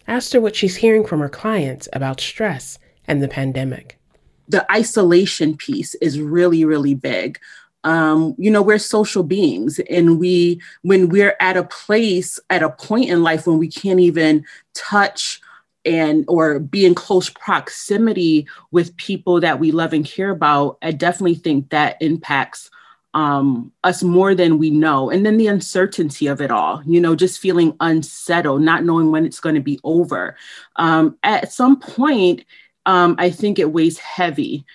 Asked 0.08 0.34
her 0.34 0.42
what 0.42 0.56
she's 0.56 0.78
hearing 0.78 1.06
from 1.06 1.20
her 1.20 1.30
clients 1.30 1.90
about 1.92 2.22
stress 2.22 2.80
and 3.08 3.22
the 3.22 3.28
pandemic. 3.28 4.00
The 4.48 4.70
isolation 4.72 5.58
piece 5.58 5.96
is 5.96 6.20
really, 6.20 6.64
really 6.64 6.96
big. 6.96 7.40
Um, 7.84 8.34
you 8.38 8.50
know, 8.50 8.62
we're 8.62 8.80
social 8.80 9.24
beings, 9.24 9.80
and 9.90 10.18
we, 10.20 10.62
when 10.82 11.10
we're 11.10 11.36
at 11.40 11.58
a 11.58 11.64
place, 11.64 12.40
at 12.50 12.64
a 12.64 12.70
point 12.70 13.10
in 13.10 13.22
life 13.22 13.46
when 13.46 13.58
we 13.60 13.70
can't 13.70 14.00
even 14.00 14.46
touch 14.74 15.42
and 15.88 16.26
or 16.28 16.60
be 16.60 16.86
in 16.86 16.94
close 16.94 17.30
proximity 17.30 18.46
with 18.72 18.96
people 18.98 19.40
that 19.40 19.60
we 19.60 19.72
love 19.72 19.94
and 19.94 20.06
care 20.06 20.30
about, 20.30 20.78
I 20.82 20.92
definitely 20.92 21.36
think 21.36 21.70
that 21.70 21.96
impacts 22.02 22.70
um, 23.14 23.72
us 23.84 24.04
more 24.04 24.36
than 24.36 24.60
we 24.60 24.70
know. 24.70 25.10
And 25.10 25.26
then 25.26 25.38
the 25.38 25.48
uncertainty 25.48 26.28
of 26.28 26.42
it 26.42 26.52
all, 26.52 26.84
you 26.86 27.00
know, 27.00 27.16
just 27.16 27.40
feeling 27.40 27.76
unsettled, 27.80 28.62
not 28.62 28.84
knowing 28.84 29.12
when 29.12 29.26
it's 29.26 29.40
going 29.40 29.56
to 29.56 29.62
be 29.62 29.80
over. 29.84 30.36
Um, 30.76 31.18
at 31.24 31.52
some 31.52 31.80
point, 31.80 32.44
um, 32.86 33.16
I 33.18 33.30
think 33.30 33.58
it 33.58 33.72
weighs 33.72 33.98
heavy. 33.98 34.66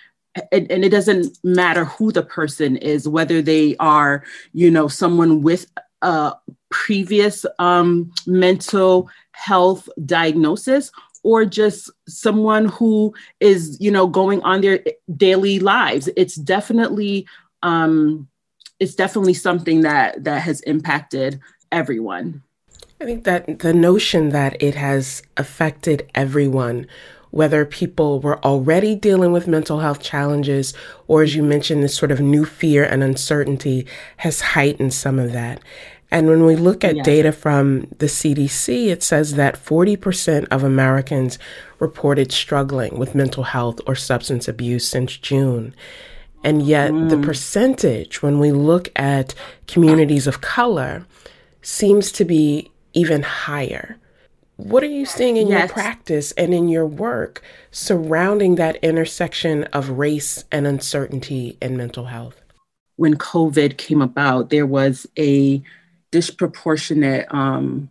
And, 0.51 0.69
and 0.71 0.83
it 0.83 0.89
doesn't 0.89 1.37
matter 1.43 1.85
who 1.85 2.11
the 2.11 2.23
person 2.23 2.75
is, 2.77 3.07
whether 3.07 3.41
they 3.41 3.75
are, 3.77 4.23
you 4.51 4.71
know, 4.71 4.87
someone 4.87 5.43
with 5.43 5.67
a 6.01 6.33
previous 6.71 7.45
um, 7.59 8.11
mental 8.25 9.09
health 9.33 9.89
diagnosis 10.05 10.91
or 11.23 11.45
just 11.45 11.89
someone 12.07 12.65
who 12.65 13.13
is 13.39 13.77
you 13.79 13.91
know 13.91 14.07
going 14.07 14.41
on 14.43 14.61
their 14.61 14.83
daily 15.15 15.59
lives. 15.59 16.09
It's 16.15 16.35
definitely 16.35 17.27
um 17.61 18.27
it's 18.79 18.95
definitely 18.95 19.33
something 19.33 19.81
that 19.81 20.23
that 20.23 20.41
has 20.41 20.61
impacted 20.61 21.39
everyone. 21.71 22.43
I 23.01 23.05
think 23.05 23.23
that 23.25 23.59
the 23.59 23.73
notion 23.73 24.29
that 24.29 24.61
it 24.61 24.75
has 24.75 25.23
affected 25.35 26.09
everyone 26.15 26.87
whether 27.33 27.65
people 27.65 28.19
were 28.19 28.37
already 28.45 28.93
dealing 28.93 29.31
with 29.31 29.47
mental 29.47 29.79
health 29.79 29.99
challenges 29.99 30.71
or 31.07 31.23
as 31.23 31.35
you 31.35 31.41
mentioned 31.41 31.81
this 31.81 31.95
sort 31.95 32.11
of 32.11 32.19
new 32.19 32.45
fear 32.45 32.83
and 32.83 33.03
uncertainty 33.03 33.87
has 34.17 34.39
heightened 34.39 34.93
some 34.93 35.17
of 35.17 35.31
that 35.31 35.59
and 36.13 36.27
when 36.27 36.45
we 36.45 36.55
look 36.55 36.83
at 36.83 36.97
yes. 36.97 37.05
data 37.05 37.31
from 37.31 37.87
the 37.97 38.05
CDC, 38.05 38.89
it 38.89 39.01
says 39.01 39.33
that 39.33 39.55
40% 39.55 40.47
of 40.51 40.63
Americans 40.63 41.39
reported 41.79 42.31
struggling 42.31 42.99
with 42.99 43.15
mental 43.15 43.41
health 43.41 43.81
or 43.87 43.95
substance 43.95 44.47
abuse 44.47 44.87
since 44.87 45.17
June. 45.17 45.73
And 46.43 46.61
yet, 46.61 46.91
mm. 46.91 47.09
the 47.09 47.17
percentage, 47.17 48.21
when 48.21 48.37
we 48.37 48.51
look 48.51 48.89
at 48.95 49.33
communities 49.65 50.27
of 50.27 50.41
color, 50.41 51.07
seems 51.63 52.11
to 52.11 52.25
be 52.25 52.69
even 52.93 53.23
higher. 53.23 53.97
What 54.57 54.83
are 54.83 54.85
you 54.85 55.07
seeing 55.07 55.37
in 55.37 55.47
yes. 55.47 55.61
your 55.61 55.67
practice 55.69 56.31
and 56.33 56.53
in 56.53 56.69
your 56.69 56.85
work 56.85 57.41
surrounding 57.71 58.53
that 58.55 58.75
intersection 58.83 59.63
of 59.73 59.89
race 59.89 60.45
and 60.51 60.67
uncertainty 60.67 61.57
in 61.59 61.75
mental 61.75 62.05
health? 62.05 62.39
When 62.97 63.15
COVID 63.15 63.77
came 63.77 64.03
about, 64.03 64.51
there 64.51 64.67
was 64.67 65.07
a 65.17 65.63
disproportionate 66.13 67.25
um, 67.33 67.89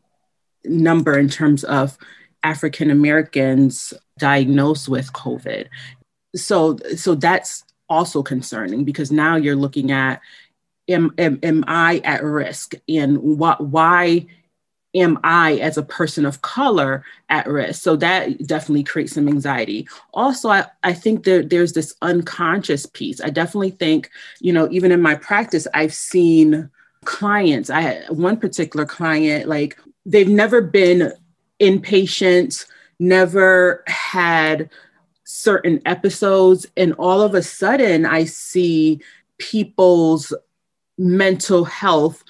number 0.64 1.18
in 1.18 1.28
terms 1.28 1.64
of 1.64 1.98
African 2.44 2.88
Americans 2.88 3.92
diagnosed 4.16 4.88
with 4.88 5.12
COVID. 5.12 5.66
So, 6.36 6.78
so 6.96 7.16
that's 7.16 7.64
also 7.88 8.22
concerning 8.22 8.84
because 8.84 9.10
now 9.10 9.34
you're 9.34 9.56
looking 9.56 9.90
at 9.90 10.20
am, 10.88 11.12
am, 11.18 11.40
am 11.42 11.64
I 11.66 12.00
at 12.04 12.22
risk 12.22 12.74
and 12.88 13.18
what, 13.18 13.60
why 13.60 14.26
am 14.94 15.18
I, 15.24 15.54
as 15.54 15.78
a 15.78 15.82
person 15.82 16.24
of 16.24 16.42
color, 16.42 17.04
at 17.28 17.48
risk? 17.48 17.82
So 17.82 17.96
that 17.96 18.46
definitely 18.46 18.84
creates 18.84 19.14
some 19.14 19.26
anxiety. 19.26 19.88
Also, 20.14 20.48
I, 20.48 20.66
I 20.84 20.92
think 20.92 21.24
that 21.24 21.50
there's 21.50 21.72
this 21.72 21.94
unconscious 22.02 22.86
piece. 22.86 23.20
I 23.20 23.30
definitely 23.30 23.70
think, 23.70 24.10
you 24.38 24.52
know, 24.52 24.68
even 24.70 24.92
in 24.92 25.02
my 25.02 25.16
practice, 25.16 25.66
I've 25.74 25.94
seen 25.94 26.70
clients. 27.04 27.70
I 27.70 27.80
had 27.80 28.10
one 28.10 28.36
particular 28.36 28.86
client, 28.86 29.48
like 29.48 29.78
they've 30.06 30.28
never 30.28 30.60
been 30.60 31.12
inpatient, 31.60 32.66
never 32.98 33.82
had 33.86 34.70
certain 35.24 35.80
episodes. 35.86 36.66
And 36.76 36.92
all 36.94 37.22
of 37.22 37.34
a 37.34 37.42
sudden, 37.42 38.06
I 38.06 38.24
see 38.24 39.00
people's 39.38 40.32
mental 40.98 41.64
health 41.64 42.22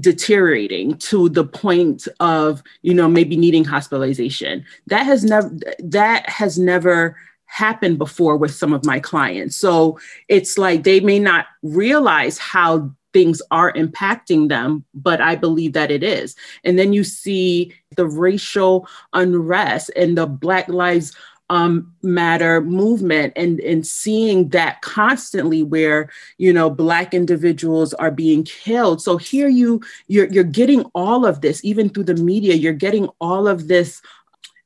deteriorating 0.00 0.96
to 0.98 1.28
the 1.28 1.44
point 1.44 2.08
of 2.18 2.62
you 2.82 2.92
know 2.92 3.08
maybe 3.08 3.36
needing 3.36 3.64
hospitalization 3.64 4.64
that 4.88 5.04
has 5.04 5.24
never 5.24 5.56
that 5.78 6.28
has 6.28 6.58
never 6.58 7.16
happened 7.46 7.96
before 7.96 8.36
with 8.36 8.52
some 8.52 8.72
of 8.72 8.84
my 8.84 8.98
clients 8.98 9.54
so 9.54 9.96
it's 10.28 10.58
like 10.58 10.82
they 10.82 10.98
may 10.98 11.20
not 11.20 11.46
realize 11.62 12.38
how 12.38 12.90
things 13.14 13.40
are 13.50 13.72
impacting 13.72 14.50
them, 14.50 14.84
but 14.92 15.22
I 15.22 15.36
believe 15.36 15.72
that 15.72 15.90
it 15.90 16.02
is. 16.02 16.36
And 16.64 16.78
then 16.78 16.92
you 16.92 17.04
see 17.04 17.72
the 17.96 18.06
racial 18.06 18.86
unrest 19.14 19.90
and 19.96 20.18
the 20.18 20.26
Black 20.26 20.68
Lives 20.68 21.16
um, 21.50 21.94
matter 22.02 22.60
movement 22.62 23.34
and 23.36 23.60
and 23.60 23.86
seeing 23.86 24.48
that 24.48 24.80
constantly 24.80 25.62
where 25.62 26.10
you 26.38 26.52
know 26.52 26.70
black 26.70 27.12
individuals 27.12 27.92
are 27.94 28.10
being 28.10 28.44
killed 28.44 29.02
so 29.02 29.18
here 29.18 29.48
you 29.48 29.82
you're, 30.08 30.26
you're 30.28 30.42
getting 30.42 30.84
all 30.94 31.26
of 31.26 31.42
this 31.42 31.62
even 31.62 31.90
through 31.90 32.04
the 32.04 32.14
media 32.14 32.54
you're 32.54 32.72
getting 32.72 33.10
all 33.20 33.46
of 33.46 33.68
this 33.68 34.00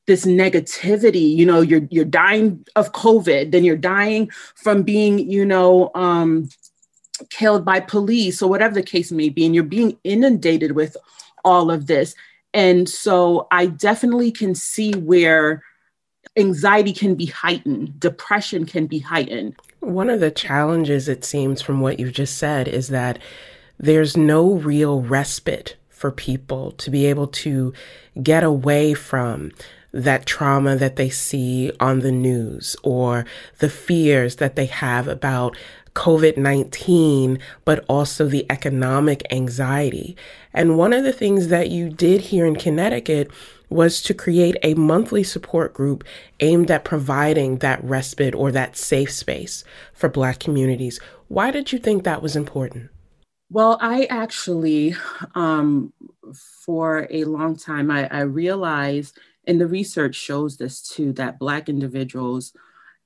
this 0.07 0.25
negativity 0.25 1.35
you 1.35 1.45
know 1.45 1.59
you're 1.59 1.85
you're 1.91 2.05
dying 2.05 2.65
of 2.77 2.93
covid 2.93 3.51
then 3.51 3.65
you're 3.65 3.75
dying 3.75 4.29
from 4.55 4.81
being 4.81 5.19
you 5.29 5.45
know 5.45 5.91
um 5.95 6.47
killed 7.29 7.65
by 7.65 7.79
police 7.79 8.41
or 8.41 8.49
whatever 8.49 8.73
the 8.73 8.83
case 8.83 9.11
may 9.11 9.29
be 9.29 9.45
and 9.45 9.53
you're 9.53 9.63
being 9.63 9.97
inundated 10.03 10.73
with 10.73 10.95
all 11.43 11.71
of 11.71 11.87
this. 11.87 12.15
And 12.53 12.89
so 12.89 13.47
i 13.51 13.67
definitely 13.67 14.31
can 14.31 14.55
see 14.55 14.93
where 14.93 15.63
anxiety 16.37 16.93
can 16.93 17.15
be 17.15 17.25
heightened 17.25 17.99
depression 17.99 18.65
can 18.65 18.87
be 18.87 18.99
heightened. 18.99 19.55
One 19.79 20.09
of 20.09 20.19
the 20.19 20.31
challenges 20.31 21.07
it 21.07 21.23
seems 21.23 21.61
from 21.61 21.81
what 21.81 21.99
you've 21.99 22.13
just 22.13 22.37
said 22.37 22.67
is 22.67 22.89
that 22.89 23.19
there's 23.77 24.17
no 24.17 24.53
real 24.53 25.01
respite 25.01 25.75
for 25.89 26.11
people 26.11 26.71
to 26.71 26.89
be 26.89 27.05
able 27.05 27.27
to 27.27 27.73
get 28.21 28.43
away 28.43 28.93
from 28.93 29.51
that 29.91 30.25
trauma 30.25 30.75
that 30.75 30.95
they 30.97 31.09
see 31.09 31.71
on 31.79 31.99
the 31.99 32.11
news 32.11 32.75
or 32.83 33.25
the 33.59 33.69
fears 33.69 34.35
that 34.35 34.55
they 34.55 34.67
have 34.67 35.07
about 35.07 35.57
COVID 35.99 36.37
19, 36.37 37.39
but 37.65 37.83
also 37.89 38.25
the 38.25 38.45
economic 38.49 39.21
anxiety. 39.31 40.15
And 40.53 40.77
one 40.77 40.93
of 40.93 41.03
the 41.03 41.11
things 41.11 41.49
that 41.49 41.69
you 41.69 41.89
did 41.89 42.21
here 42.21 42.45
in 42.45 42.55
Connecticut 42.55 43.29
was 43.69 44.01
to 44.03 44.13
create 44.13 44.55
a 44.63 44.75
monthly 44.75 45.23
support 45.23 45.73
group 45.73 46.05
aimed 46.39 46.71
at 46.71 46.85
providing 46.85 47.57
that 47.57 47.83
respite 47.83 48.33
or 48.33 48.49
that 48.53 48.77
safe 48.77 49.11
space 49.11 49.65
for 49.93 50.07
Black 50.07 50.39
communities. 50.39 51.01
Why 51.27 51.51
did 51.51 51.73
you 51.73 51.79
think 51.79 52.05
that 52.05 52.21
was 52.21 52.37
important? 52.37 52.89
Well, 53.51 53.77
I 53.81 54.05
actually, 54.05 54.95
um, 55.35 55.91
for 56.63 57.07
a 57.11 57.25
long 57.25 57.57
time, 57.57 57.91
I, 57.91 58.07
I 58.07 58.21
realized, 58.21 59.19
and 59.45 59.59
the 59.59 59.67
research 59.67 60.15
shows 60.15 60.55
this 60.55 60.81
too, 60.81 61.11
that 61.13 61.39
Black 61.39 61.67
individuals 61.67 62.53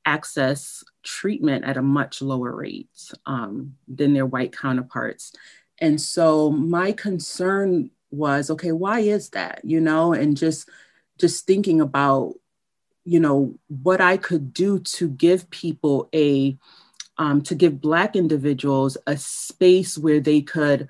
access 0.05 0.83
treatment 1.03 1.65
at 1.65 1.77
a 1.77 1.81
much 1.81 2.21
lower 2.21 2.55
rate 2.55 2.89
um, 3.25 3.75
than 3.87 4.13
their 4.13 4.25
white 4.25 4.55
counterparts. 4.55 5.33
And 5.79 5.99
so 5.99 6.49
my 6.49 6.91
concern 6.91 7.91
was, 8.11 8.49
okay, 8.49 8.71
why 8.71 8.99
is 8.99 9.29
that? 9.31 9.61
You 9.63 9.81
know, 9.81 10.13
and 10.13 10.37
just 10.37 10.69
just 11.19 11.45
thinking 11.45 11.79
about 11.79 12.33
you 13.05 13.19
know, 13.19 13.55
what 13.67 14.01
I 14.01 14.17
could 14.17 14.53
do 14.53 14.79
to 14.79 15.09
give 15.09 15.49
people 15.49 16.09
a, 16.13 16.57
um, 17.17 17.41
to 17.43 17.55
give 17.55 17.81
Black 17.81 18.15
individuals 18.15 18.97
a 19.07 19.17
space 19.17 19.97
where 19.97 20.19
they 20.19 20.41
could, 20.41 20.87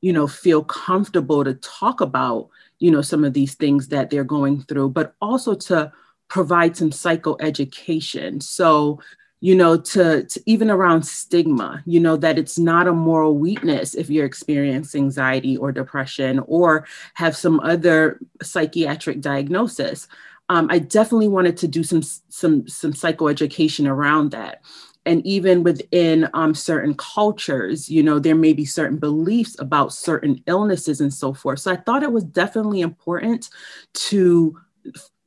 you 0.00 0.12
know, 0.12 0.26
feel 0.26 0.64
comfortable 0.64 1.44
to 1.44 1.54
talk 1.54 2.00
about, 2.00 2.48
you 2.78 2.90
know, 2.90 3.02
some 3.02 3.24
of 3.24 3.34
these 3.34 3.54
things 3.54 3.88
that 3.88 4.10
they're 4.10 4.24
going 4.24 4.62
through, 4.62 4.90
but 4.90 5.14
also 5.20 5.54
to 5.54 5.92
provide 6.28 6.76
some 6.76 6.90
psychoeducation. 6.90 8.42
So, 8.42 9.00
you 9.40 9.54
know, 9.54 9.76
to, 9.76 10.24
to, 10.24 10.42
even 10.44 10.70
around 10.70 11.02
stigma, 11.02 11.82
you 11.86 11.98
know, 11.98 12.16
that 12.16 12.38
it's 12.38 12.58
not 12.58 12.86
a 12.86 12.92
moral 12.92 13.36
weakness 13.38 13.94
if 13.94 14.10
you're 14.10 14.26
experiencing 14.26 15.04
anxiety 15.04 15.56
or 15.56 15.72
depression 15.72 16.40
or 16.46 16.86
have 17.14 17.34
some 17.34 17.58
other 17.60 18.20
psychiatric 18.42 19.20
diagnosis. 19.20 20.06
Um, 20.50 20.66
I 20.70 20.78
definitely 20.78 21.28
wanted 21.28 21.56
to 21.58 21.68
do 21.68 21.82
some 21.82 22.02
some 22.02 22.68
some 22.68 22.92
psychoeducation 22.92 23.88
around 23.88 24.32
that. 24.32 24.62
And 25.06 25.24
even 25.26 25.62
within 25.62 26.28
um, 26.34 26.54
certain 26.54 26.94
cultures, 26.94 27.88
you 27.88 28.02
know, 28.02 28.18
there 28.18 28.34
may 28.34 28.52
be 28.52 28.66
certain 28.66 28.98
beliefs 28.98 29.58
about 29.58 29.94
certain 29.94 30.42
illnesses 30.46 31.00
and 31.00 31.14
so 31.14 31.32
forth. 31.32 31.60
So 31.60 31.72
I 31.72 31.76
thought 31.76 32.02
it 32.02 32.12
was 32.12 32.24
definitely 32.24 32.82
important 32.82 33.48
to 33.94 34.60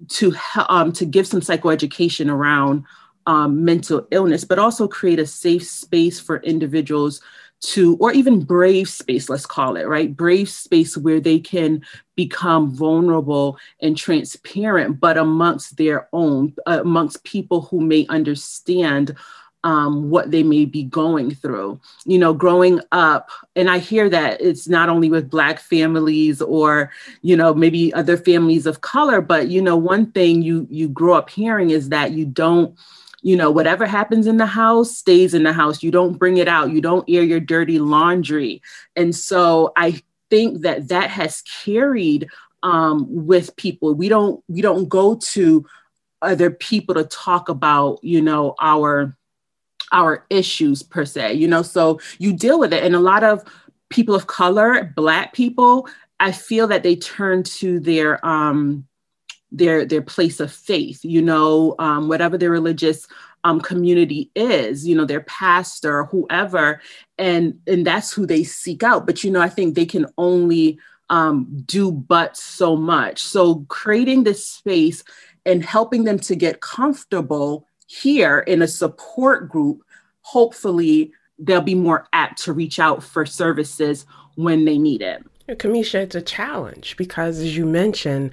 to 0.10 0.36
um, 0.70 0.92
to 0.92 1.06
give 1.06 1.26
some 1.26 1.42
psychoeducation 1.42 2.30
around 2.30 2.84
um, 3.26 3.64
mental 3.64 4.08
illness, 4.12 4.44
but 4.44 4.60
also 4.60 4.88
create 4.88 5.20
a 5.20 5.26
safe 5.26 5.68
space 5.68 6.20
for 6.20 6.38
individuals 6.38 7.22
to, 7.62 7.96
or 7.98 8.12
even 8.12 8.44
brave 8.44 8.90
space, 8.90 9.30
let's 9.30 9.46
call 9.46 9.78
it, 9.78 9.88
right? 9.88 10.16
Brave 10.16 10.50
space 10.50 10.98
where 10.98 11.22
they 11.22 11.40
can 11.40 11.82
become 12.16 12.76
vulnerable 12.76 13.58
and 13.82 13.98
transparent, 13.98 15.00
but 15.00 15.18
amongst 15.18 15.78
their 15.78 16.10
own, 16.12 16.54
uh, 16.66 16.80
amongst 16.82 17.24
people 17.24 17.62
who 17.62 17.80
may 17.80 18.06
understand 18.08 19.16
um, 19.64 20.10
what 20.10 20.30
they 20.30 20.44
may 20.44 20.66
be 20.66 20.84
going 20.84 21.34
through. 21.34 21.80
You 22.06 22.20
know, 22.20 22.34
growing 22.34 22.82
up, 22.92 23.30
and 23.56 23.70
I 23.70 23.78
hear 23.78 24.10
that 24.10 24.42
it's 24.42 24.68
not 24.68 24.90
only 24.90 25.10
with 25.10 25.30
Black 25.30 25.60
families 25.60 26.42
or, 26.42 26.92
you 27.22 27.38
know, 27.38 27.54
maybe 27.54 27.94
other 27.94 28.18
families 28.18 28.66
of 28.66 28.82
color, 28.82 29.22
but 29.22 29.48
you 29.48 29.62
know, 29.62 29.78
one 29.78 30.12
thing 30.12 30.42
you 30.42 30.68
you 30.70 30.90
grow 30.90 31.14
up 31.14 31.30
hearing 31.30 31.70
is 31.70 31.90
that 31.90 32.12
you 32.12 32.26
don't 32.26 32.78
you 33.24 33.38
know, 33.38 33.50
whatever 33.50 33.86
happens 33.86 34.28
in 34.28 34.38
the 34.38 34.46
house 34.46 34.96
stays 34.96 35.34
in 35.34 35.44
the 35.44 35.54
house. 35.54 35.82
You 35.82 35.92
don't 35.92 36.20
bring 36.20 36.38
it 36.38 36.48
out. 36.48 36.72
You 36.72 36.82
don't 36.82 37.10
air 37.10 37.24
your 37.24 37.40
dirty 37.40 37.80
laundry. 37.80 38.62
And 38.96 39.16
so 39.16 39.72
I 39.78 40.02
think 40.30 40.62
that 40.62 40.90
that 40.90 41.10
has 41.10 41.42
carried 41.64 42.28
um, 42.64 43.08
with 43.10 43.56
people. 43.56 43.94
We 43.94 44.10
don't 44.10 44.44
we 44.48 44.62
don't 44.62 44.90
go 44.90 45.16
to 45.16 45.66
other 46.22 46.52
people 46.52 46.96
to 46.96 47.06
talk 47.06 47.50
about, 47.50 48.00
you 48.04 48.22
know, 48.22 48.56
our 48.62 49.16
our 49.94 50.26
issues 50.30 50.84
per 50.84 51.06
se. 51.06 51.34
You 51.34 51.48
know, 51.48 51.62
so 51.62 52.02
you 52.20 52.34
deal 52.34 52.60
with 52.60 52.74
it, 52.74 52.84
and 52.84 52.94
a 52.94 53.00
lot 53.00 53.24
of 53.24 53.44
people 53.90 54.16
of 54.16 54.28
color, 54.28 54.92
Black 54.96 55.34
people, 55.34 55.88
I 56.20 56.32
feel 56.34 56.68
that 56.68 56.84
they 56.84 56.98
turn 56.98 57.44
to 57.44 57.80
their 57.80 58.26
um, 58.26 58.86
their 59.54 59.86
their 59.86 60.02
place 60.02 60.40
of 60.40 60.52
faith 60.52 61.00
you 61.06 61.22
know 61.22 61.76
um, 61.80 62.08
whatever 62.10 62.38
their 62.38 62.52
religious 62.52 63.08
um, 63.46 63.62
community 63.62 64.32
is 64.36 64.86
you 64.88 64.96
know 64.96 65.06
their 65.06 65.22
pastor 65.22 66.06
whoever 66.06 66.82
and 67.18 67.60
and 67.68 67.86
that's 67.86 68.12
who 68.12 68.26
they 68.26 68.44
seek 68.44 68.84
out. 68.84 69.06
But 69.06 69.24
you 69.24 69.32
know 69.32 69.42
i 69.42 69.50
think 69.50 69.76
they 69.76 69.86
can 69.86 70.06
only 70.18 70.80
um, 71.10 71.48
do 71.66 71.92
but 71.92 72.36
so 72.36 72.76
much. 72.76 73.22
So 73.22 73.66
creating 73.68 74.24
this 74.24 74.48
space 74.48 75.04
and 75.46 75.64
helping 75.64 76.06
them 76.06 76.18
to 76.20 76.36
get 76.36 76.62
comfortable 76.62 77.68
here 77.86 78.40
in 78.40 78.62
a 78.62 78.68
support 78.68 79.50
group 79.50 79.84
hopefully 80.22 81.12
they'll 81.38 81.62
be 81.62 81.76
more 81.76 82.08
apt 82.14 82.42
to 82.44 82.54
reach 82.54 82.80
out 82.80 83.04
for 83.04 83.26
services 83.26 84.06
when 84.36 84.66
they 84.66 84.78
need 84.78 85.02
it. 85.02 85.24
Kamisha, 85.50 85.96
it's 85.96 86.16
a 86.16 86.22
challenge 86.22 86.96
because, 86.98 87.40
as 87.40 87.56
you 87.56 87.66
mentioned, 87.66 88.32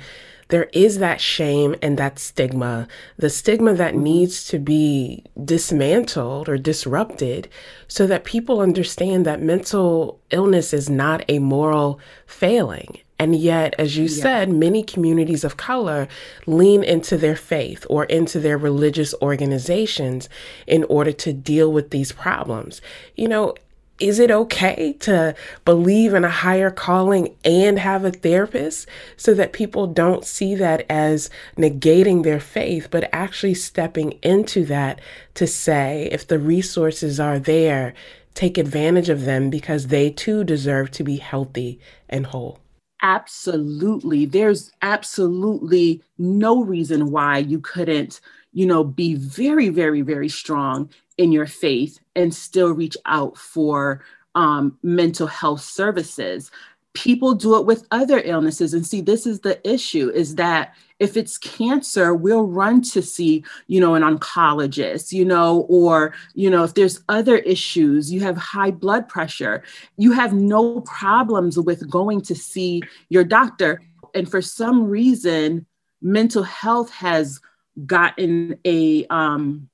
there 0.50 0.68
is 0.72 0.98
that 0.98 1.20
shame 1.20 1.74
and 1.80 1.98
that 1.98 2.18
stigma, 2.18 2.86
the 3.16 3.30
stigma 3.30 3.74
that 3.74 3.94
mm-hmm. 3.94 4.02
needs 4.02 4.44
to 4.48 4.58
be 4.58 5.24
dismantled 5.42 6.48
or 6.48 6.58
disrupted 6.58 7.48
so 7.88 8.06
that 8.06 8.24
people 8.24 8.60
understand 8.60 9.24
that 9.26 9.42
mental 9.42 10.20
illness 10.30 10.72
is 10.72 10.90
not 10.90 11.24
a 11.28 11.38
moral 11.38 11.98
failing. 12.26 12.98
And 13.18 13.36
yet, 13.36 13.74
as 13.78 13.98
you 13.98 14.04
yeah. 14.04 14.22
said, 14.22 14.48
many 14.48 14.82
communities 14.82 15.44
of 15.44 15.58
color 15.58 16.08
lean 16.46 16.82
into 16.82 17.18
their 17.18 17.36
faith 17.36 17.86
or 17.90 18.04
into 18.04 18.40
their 18.40 18.56
religious 18.56 19.14
organizations 19.20 20.30
in 20.66 20.84
order 20.84 21.12
to 21.12 21.32
deal 21.34 21.70
with 21.70 21.90
these 21.90 22.12
problems. 22.12 22.80
You 23.16 23.28
know, 23.28 23.54
is 24.00 24.18
it 24.18 24.30
okay 24.30 24.94
to 25.00 25.34
believe 25.64 26.14
in 26.14 26.24
a 26.24 26.30
higher 26.30 26.70
calling 26.70 27.36
and 27.44 27.78
have 27.78 28.04
a 28.04 28.10
therapist 28.10 28.88
so 29.16 29.34
that 29.34 29.52
people 29.52 29.86
don't 29.86 30.24
see 30.24 30.54
that 30.54 30.86
as 30.90 31.30
negating 31.56 32.22
their 32.22 32.40
faith, 32.40 32.88
but 32.90 33.08
actually 33.12 33.54
stepping 33.54 34.12
into 34.22 34.64
that 34.64 35.00
to 35.34 35.46
say, 35.46 36.08
if 36.10 36.26
the 36.26 36.38
resources 36.38 37.20
are 37.20 37.38
there, 37.38 37.94
take 38.34 38.58
advantage 38.58 39.08
of 39.08 39.24
them 39.24 39.50
because 39.50 39.88
they 39.88 40.10
too 40.10 40.44
deserve 40.44 40.90
to 40.92 41.04
be 41.04 41.16
healthy 41.16 41.78
and 42.08 42.26
whole? 42.26 42.58
Absolutely. 43.02 44.26
There's 44.26 44.72
absolutely 44.82 46.02
no 46.18 46.62
reason 46.62 47.10
why 47.10 47.38
you 47.38 47.58
couldn't, 47.60 48.20
you 48.52 48.66
know, 48.66 48.84
be 48.84 49.14
very, 49.14 49.68
very, 49.68 50.02
very 50.02 50.28
strong 50.28 50.90
in 51.18 51.32
your 51.32 51.46
faith 51.46 52.00
and 52.16 52.34
still 52.34 52.72
reach 52.72 52.96
out 53.06 53.36
for 53.36 54.02
um, 54.34 54.78
mental 54.82 55.26
health 55.26 55.60
services. 55.60 56.50
People 56.92 57.34
do 57.34 57.56
it 57.56 57.66
with 57.66 57.86
other 57.90 58.20
illnesses 58.20 58.74
and 58.74 58.84
see 58.84 59.00
this 59.00 59.26
is 59.26 59.40
the 59.40 59.60
issue 59.68 60.10
is 60.10 60.34
that 60.36 60.74
if 60.98 61.16
it's 61.16 61.38
cancer 61.38 62.14
we'll 62.14 62.46
run 62.46 62.82
to 62.82 63.00
see 63.00 63.44
you 63.68 63.80
know 63.80 63.94
an 63.94 64.02
oncologist 64.02 65.12
you 65.12 65.24
know 65.24 65.66
or 65.68 66.12
you 66.34 66.50
know 66.50 66.64
if 66.64 66.74
there's 66.74 67.00
other 67.08 67.38
issues 67.38 68.12
you 68.12 68.20
have 68.20 68.36
high 68.36 68.70
blood 68.70 69.08
pressure 69.08 69.62
you 69.96 70.12
have 70.12 70.34
no 70.34 70.80
problems 70.82 71.58
with 71.58 71.88
going 71.88 72.20
to 72.20 72.34
see 72.34 72.82
your 73.08 73.24
doctor. 73.24 73.80
And 74.14 74.28
for 74.28 74.42
some 74.42 74.84
reason 74.84 75.66
mental 76.02 76.42
health 76.42 76.90
has 76.90 77.40
gotten 77.86 78.58
a 78.64 79.06
um 79.06 79.68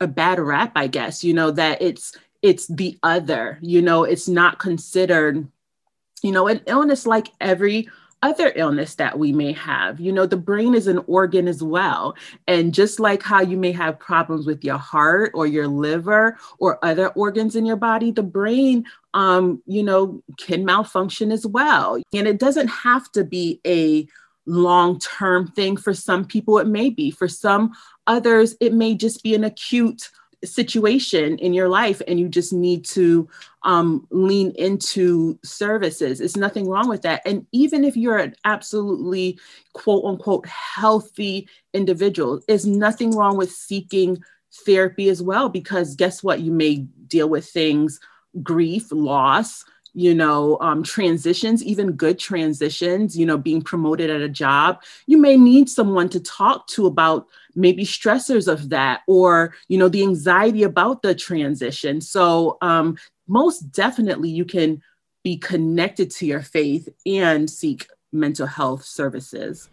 a 0.00 0.06
bad 0.06 0.40
rap, 0.40 0.72
I 0.76 0.86
guess, 0.86 1.22
you 1.22 1.34
know, 1.34 1.50
that 1.50 1.82
it's 1.82 2.16
it's 2.42 2.66
the 2.68 2.98
other, 3.02 3.58
you 3.60 3.82
know, 3.82 4.04
it's 4.04 4.28
not 4.28 4.58
considered, 4.58 5.46
you 6.22 6.32
know, 6.32 6.48
an 6.48 6.62
illness 6.66 7.06
like 7.06 7.28
every 7.40 7.88
other 8.22 8.52
illness 8.54 8.96
that 8.96 9.18
we 9.18 9.32
may 9.32 9.52
have. 9.52 9.98
You 9.98 10.12
know, 10.12 10.26
the 10.26 10.36
brain 10.36 10.74
is 10.74 10.86
an 10.86 11.02
organ 11.06 11.48
as 11.48 11.62
well. 11.62 12.14
And 12.46 12.74
just 12.74 13.00
like 13.00 13.22
how 13.22 13.40
you 13.40 13.56
may 13.56 13.72
have 13.72 13.98
problems 13.98 14.46
with 14.46 14.62
your 14.62 14.78
heart 14.78 15.32
or 15.34 15.46
your 15.46 15.68
liver 15.68 16.38
or 16.58 16.82
other 16.84 17.08
organs 17.08 17.56
in 17.56 17.64
your 17.64 17.76
body, 17.76 18.10
the 18.10 18.22
brain, 18.22 18.84
um, 19.14 19.62
you 19.66 19.82
know, 19.82 20.22
can 20.38 20.64
malfunction 20.64 21.32
as 21.32 21.46
well. 21.46 22.00
And 22.12 22.28
it 22.28 22.38
doesn't 22.38 22.68
have 22.68 23.10
to 23.12 23.24
be 23.24 23.60
a 23.66 24.06
long 24.46 24.98
term 24.98 25.48
thing. 25.48 25.76
For 25.76 25.94
some 25.94 26.24
people, 26.24 26.58
it 26.58 26.66
may 26.66 26.90
be. 26.90 27.10
For 27.10 27.28
some 27.28 27.72
others, 28.06 28.56
it 28.60 28.72
may 28.72 28.94
just 28.94 29.22
be 29.22 29.34
an 29.34 29.44
acute 29.44 30.10
situation 30.42 31.36
in 31.38 31.52
your 31.52 31.68
life 31.68 32.00
and 32.08 32.18
you 32.18 32.26
just 32.26 32.52
need 32.52 32.82
to 32.82 33.28
um, 33.62 34.06
lean 34.10 34.52
into 34.52 35.38
services. 35.44 36.20
It's 36.20 36.36
nothing 36.36 36.66
wrong 36.66 36.88
with 36.88 37.02
that. 37.02 37.20
And 37.26 37.46
even 37.52 37.84
if 37.84 37.96
you're 37.96 38.16
an 38.16 38.34
absolutely 38.44 39.38
quote 39.74 40.04
unquote 40.04 40.46
healthy 40.46 41.46
individual, 41.74 42.40
there's 42.48 42.66
nothing 42.66 43.10
wrong 43.10 43.36
with 43.36 43.52
seeking 43.52 44.22
therapy 44.64 45.08
as 45.10 45.22
well, 45.22 45.48
because 45.48 45.94
guess 45.94 46.22
what? 46.22 46.40
You 46.40 46.52
may 46.52 46.76
deal 47.06 47.28
with 47.28 47.46
things, 47.46 48.00
grief, 48.42 48.90
loss, 48.90 49.64
you 49.94 50.14
know, 50.14 50.58
um, 50.60 50.82
transitions, 50.82 51.64
even 51.64 51.92
good 51.92 52.18
transitions, 52.18 53.18
you 53.18 53.26
know, 53.26 53.36
being 53.36 53.62
promoted 53.62 54.10
at 54.10 54.20
a 54.20 54.28
job, 54.28 54.82
you 55.06 55.18
may 55.18 55.36
need 55.36 55.68
someone 55.68 56.08
to 56.10 56.20
talk 56.20 56.66
to 56.68 56.86
about 56.86 57.26
maybe 57.54 57.84
stressors 57.84 58.50
of 58.50 58.68
that 58.68 59.00
or, 59.06 59.54
you 59.68 59.76
know, 59.76 59.88
the 59.88 60.02
anxiety 60.02 60.62
about 60.62 61.02
the 61.02 61.14
transition. 61.14 62.00
So, 62.00 62.58
um, 62.60 62.96
most 63.26 63.70
definitely, 63.72 64.30
you 64.30 64.44
can 64.44 64.82
be 65.22 65.36
connected 65.36 66.10
to 66.10 66.26
your 66.26 66.42
faith 66.42 66.88
and 67.06 67.48
seek 67.48 67.86
mental 68.12 68.46
health 68.46 68.84
services. 68.84 69.68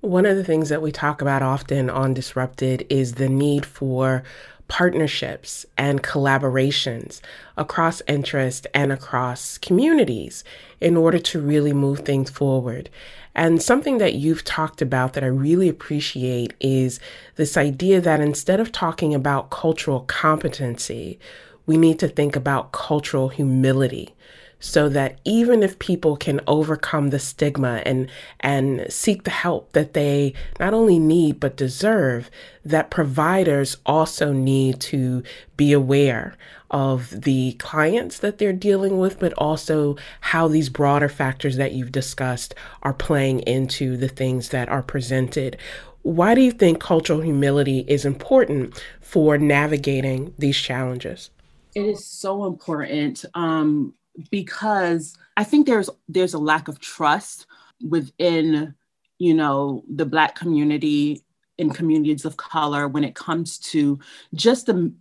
One 0.00 0.26
of 0.26 0.36
the 0.36 0.44
things 0.44 0.68
that 0.68 0.82
we 0.82 0.92
talk 0.92 1.20
about 1.20 1.42
often 1.42 1.90
on 1.90 2.14
Disrupted 2.14 2.86
is 2.88 3.14
the 3.14 3.28
need 3.28 3.66
for 3.66 4.22
partnerships 4.68 5.64
and 5.76 6.02
collaborations 6.02 7.20
across 7.56 8.02
interest 8.08 8.66
and 8.74 8.92
across 8.92 9.58
communities 9.58 10.44
in 10.80 10.96
order 10.96 11.18
to 11.18 11.40
really 11.40 11.72
move 11.72 12.00
things 12.00 12.30
forward. 12.30 12.90
And 13.34 13.62
something 13.62 13.98
that 13.98 14.14
you've 14.14 14.44
talked 14.44 14.80
about 14.80 15.12
that 15.12 15.22
I 15.22 15.28
really 15.28 15.68
appreciate 15.68 16.54
is 16.60 16.98
this 17.36 17.56
idea 17.56 18.00
that 18.00 18.20
instead 18.20 18.60
of 18.60 18.72
talking 18.72 19.14
about 19.14 19.50
cultural 19.50 20.00
competency, 20.00 21.18
we 21.66 21.76
need 21.76 21.98
to 21.98 22.08
think 22.08 22.34
about 22.34 22.72
cultural 22.72 23.28
humility 23.28 24.14
so 24.58 24.88
that 24.88 25.18
even 25.24 25.62
if 25.62 25.78
people 25.78 26.16
can 26.16 26.40
overcome 26.46 27.10
the 27.10 27.18
stigma 27.18 27.82
and 27.84 28.10
and 28.40 28.86
seek 28.90 29.24
the 29.24 29.30
help 29.30 29.72
that 29.72 29.92
they 29.92 30.32
not 30.58 30.72
only 30.72 30.98
need 30.98 31.38
but 31.38 31.56
deserve 31.56 32.30
that 32.64 32.90
providers 32.90 33.76
also 33.84 34.32
need 34.32 34.80
to 34.80 35.22
be 35.56 35.72
aware 35.72 36.34
of 36.70 37.22
the 37.22 37.52
clients 37.54 38.18
that 38.18 38.38
they're 38.38 38.52
dealing 38.52 38.98
with 38.98 39.20
but 39.20 39.32
also 39.34 39.96
how 40.20 40.48
these 40.48 40.68
broader 40.68 41.08
factors 41.08 41.56
that 41.56 41.72
you've 41.72 41.92
discussed 41.92 42.54
are 42.82 42.94
playing 42.94 43.40
into 43.40 43.96
the 43.96 44.08
things 44.08 44.48
that 44.48 44.68
are 44.68 44.82
presented. 44.82 45.56
Why 46.02 46.34
do 46.34 46.40
you 46.40 46.52
think 46.52 46.80
cultural 46.80 47.20
humility 47.20 47.84
is 47.88 48.04
important 48.04 48.82
for 49.00 49.38
navigating 49.38 50.34
these 50.38 50.56
challenges? 50.56 51.30
It 51.74 51.84
is 51.84 52.04
so 52.04 52.46
important. 52.46 53.24
Um, 53.34 53.94
because 54.30 55.16
I 55.36 55.44
think 55.44 55.66
there's 55.66 55.90
there's 56.08 56.34
a 56.34 56.38
lack 56.38 56.68
of 56.68 56.80
trust 56.80 57.46
within 57.86 58.74
you 59.18 59.34
know 59.34 59.84
the 59.88 60.06
black 60.06 60.34
community 60.34 61.22
and 61.58 61.74
communities 61.74 62.24
of 62.24 62.36
color 62.36 62.86
when 62.88 63.04
it 63.04 63.14
comes 63.14 63.58
to 63.58 63.98
just 64.34 64.66
the 64.66 64.92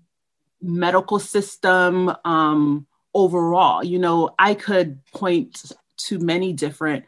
medical 0.61 1.19
system 1.19 2.11
um, 2.23 2.87
overall. 3.13 3.83
You 3.83 3.99
know, 3.99 4.33
I 4.39 4.53
could 4.53 5.03
point 5.07 5.71
to 5.97 6.19
many 6.19 6.53
different 6.53 7.05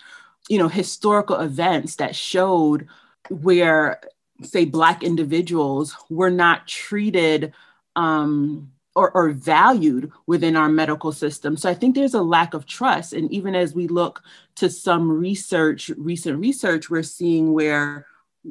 you 0.50 0.58
know 0.58 0.68
historical 0.68 1.38
events 1.38 1.96
that 1.98 2.16
showed 2.16 2.88
where 3.30 4.00
say 4.44 4.66
black 4.66 5.04
individuals 5.04 5.96
were 6.10 6.30
not 6.30 6.68
treated 6.68 7.54
um, 7.96 8.72
or, 8.98 9.12
or 9.12 9.30
valued 9.30 10.12
within 10.26 10.56
our 10.56 10.68
medical 10.68 11.12
system. 11.12 11.56
So 11.56 11.70
I 11.70 11.76
think 11.76 11.94
there's 11.94 12.16
a 12.16 12.22
lack 12.22 12.56
of 12.56 12.66
trust. 12.66 13.14
And 13.14 13.32
even 13.32 13.54
as 13.54 13.76
we 13.76 13.88
look 13.88 14.24
to 14.56 14.72
some 14.72 15.08
research, 15.08 15.92
recent 15.98 16.40
research, 16.40 16.90
we're 16.90 17.04
seeing 17.04 17.54
where 17.54 18.08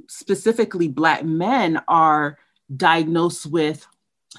specifically 0.06 0.86
Black 0.86 1.24
men 1.24 1.80
are 1.88 2.38
diagnosed 2.76 3.46
with 3.46 3.88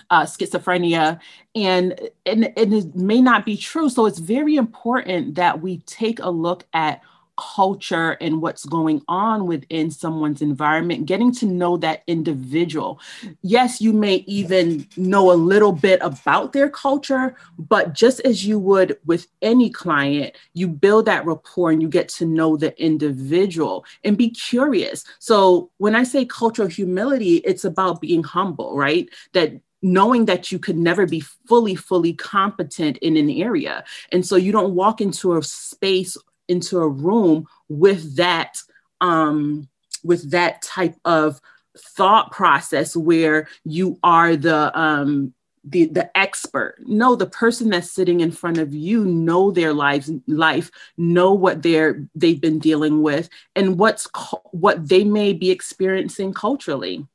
uh, 0.09 0.23
schizophrenia 0.23 1.19
and, 1.55 1.99
and, 2.25 2.53
and 2.55 2.73
it 2.73 2.95
may 2.95 3.21
not 3.21 3.45
be 3.45 3.57
true. 3.57 3.89
So 3.89 4.05
it's 4.05 4.19
very 4.19 4.55
important 4.55 5.35
that 5.35 5.61
we 5.61 5.79
take 5.79 6.19
a 6.21 6.29
look 6.29 6.65
at 6.71 7.01
culture 7.37 8.17
and 8.21 8.41
what's 8.41 8.65
going 8.65 9.01
on 9.07 9.47
within 9.47 9.91
someone's 9.91 10.41
environment, 10.41 11.05
getting 11.05 11.31
to 11.33 11.45
know 11.45 11.77
that 11.77 12.03
individual. 12.07 12.99
Yes, 13.41 13.79
you 13.79 13.93
may 13.93 14.15
even 14.27 14.87
know 14.97 15.31
a 15.31 15.33
little 15.33 15.71
bit 15.71 15.99
about 16.01 16.53
their 16.53 16.69
culture, 16.69 17.35
but 17.57 17.93
just 17.93 18.19
as 18.21 18.45
you 18.45 18.59
would 18.59 18.97
with 19.05 19.27
any 19.41 19.69
client, 19.69 20.35
you 20.53 20.67
build 20.67 21.05
that 21.05 21.25
rapport 21.25 21.71
and 21.71 21.81
you 21.81 21.87
get 21.87 22.09
to 22.09 22.25
know 22.25 22.57
the 22.57 22.79
individual 22.81 23.85
and 24.03 24.17
be 24.17 24.29
curious. 24.29 25.05
So 25.19 25.71
when 25.77 25.95
I 25.95 26.03
say 26.03 26.25
cultural 26.25 26.67
humility, 26.67 27.37
it's 27.37 27.65
about 27.65 28.01
being 28.01 28.23
humble, 28.23 28.75
right? 28.75 29.09
That 29.33 29.59
knowing 29.81 30.25
that 30.25 30.51
you 30.51 30.59
could 30.59 30.77
never 30.77 31.05
be 31.05 31.19
fully 31.19 31.75
fully 31.75 32.13
competent 32.13 32.97
in 32.97 33.15
an 33.15 33.29
area 33.29 33.83
and 34.11 34.25
so 34.25 34.35
you 34.35 34.51
don't 34.51 34.73
walk 34.73 35.01
into 35.01 35.37
a 35.37 35.43
space 35.43 36.17
into 36.47 36.79
a 36.79 36.87
room 36.87 37.47
with 37.69 38.15
that 38.15 38.57
um, 39.01 39.67
with 40.03 40.31
that 40.31 40.61
type 40.61 40.95
of 41.05 41.41
thought 41.77 42.31
process 42.31 42.95
where 42.95 43.47
you 43.63 43.99
are 44.03 44.35
the 44.35 44.77
um, 44.79 45.33
the 45.63 45.85
the 45.85 46.17
expert. 46.17 46.75
No 46.85 47.15
the 47.15 47.25
person 47.25 47.69
that's 47.69 47.91
sitting 47.91 48.21
in 48.21 48.31
front 48.31 48.57
of 48.57 48.73
you 48.73 49.05
know 49.05 49.51
their 49.51 49.73
lives 49.73 50.11
life 50.27 50.71
know 50.97 51.33
what 51.33 51.61
they're 51.61 52.05
they've 52.15 52.39
been 52.39 52.59
dealing 52.59 53.01
with 53.01 53.29
and 53.55 53.77
what's 53.77 54.07
what 54.51 54.87
they 54.87 55.03
may 55.03 55.33
be 55.33 55.51
experiencing 55.51 56.33
culturally. 56.33 57.05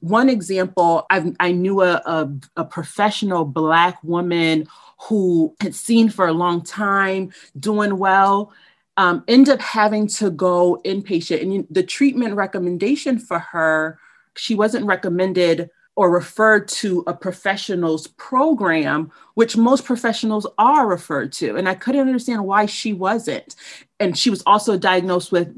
One 0.00 0.30
example 0.30 1.06
I've, 1.10 1.36
i 1.40 1.52
knew 1.52 1.82
a, 1.82 2.02
a, 2.06 2.30
a 2.56 2.64
professional 2.64 3.44
black 3.44 4.02
woman 4.02 4.66
who 5.08 5.54
had 5.60 5.74
seen 5.74 6.08
for 6.08 6.26
a 6.26 6.32
long 6.32 6.62
time 6.62 7.32
doing 7.58 7.98
well 7.98 8.52
um, 8.96 9.24
end 9.28 9.48
up 9.48 9.60
having 9.60 10.06
to 10.08 10.30
go 10.30 10.80
inpatient. 10.84 11.42
And 11.42 11.66
the 11.70 11.82
treatment 11.82 12.34
recommendation 12.34 13.18
for 13.18 13.38
her, 13.38 13.98
she 14.36 14.54
wasn't 14.54 14.86
recommended 14.86 15.70
or 15.96 16.10
referred 16.10 16.68
to 16.68 17.04
a 17.06 17.14
professional's 17.14 18.06
program, 18.06 19.10
which 19.34 19.56
most 19.56 19.84
professionals 19.84 20.46
are 20.56 20.86
referred 20.86 21.32
to. 21.32 21.56
And 21.56 21.68
I 21.68 21.74
couldn't 21.74 22.00
understand 22.00 22.44
why 22.44 22.66
she 22.66 22.92
wasn't. 22.92 23.54
And 23.98 24.16
she 24.16 24.30
was 24.30 24.42
also 24.46 24.78
diagnosed 24.78 25.32
with 25.32 25.54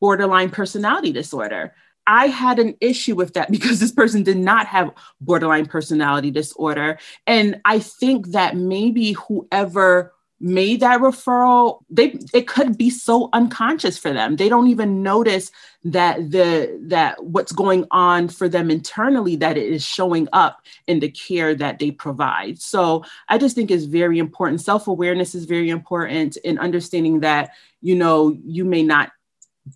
borderline 0.00 0.50
personality 0.50 1.12
disorder. 1.12 1.74
I 2.06 2.26
had 2.26 2.58
an 2.58 2.76
issue 2.80 3.14
with 3.14 3.34
that 3.34 3.50
because 3.50 3.80
this 3.80 3.92
person 3.92 4.22
did 4.22 4.36
not 4.36 4.66
have 4.66 4.92
borderline 5.20 5.66
personality 5.66 6.30
disorder. 6.30 6.98
And 7.26 7.60
I 7.64 7.78
think 7.78 8.28
that 8.28 8.56
maybe 8.56 9.12
whoever 9.12 10.12
made 10.42 10.80
that 10.80 11.00
referral 11.00 11.84
they 11.88 12.18
it 12.34 12.48
could 12.48 12.76
be 12.76 12.90
so 12.90 13.30
unconscious 13.32 13.96
for 13.96 14.12
them. 14.12 14.36
They 14.36 14.48
don't 14.48 14.66
even 14.66 15.02
notice 15.02 15.52
that 15.84 16.32
the 16.32 16.78
that 16.88 17.24
what's 17.24 17.52
going 17.52 17.86
on 17.92 18.28
for 18.28 18.48
them 18.48 18.70
internally 18.70 19.36
that 19.36 19.56
it 19.56 19.72
is 19.72 19.84
showing 19.84 20.28
up 20.32 20.60
in 20.88 20.98
the 20.98 21.10
care 21.10 21.54
that 21.54 21.78
they 21.78 21.92
provide. 21.92 22.60
So 22.60 23.04
i 23.28 23.38
just 23.38 23.54
think 23.54 23.70
it's 23.70 23.84
very 23.84 24.18
important. 24.18 24.60
Self-awareness 24.60 25.34
is 25.36 25.44
very 25.44 25.70
important 25.70 26.36
in 26.38 26.58
understanding 26.58 27.20
that 27.20 27.50
you 27.80 27.94
know 27.94 28.36
you 28.44 28.64
may 28.64 28.82
not 28.82 29.12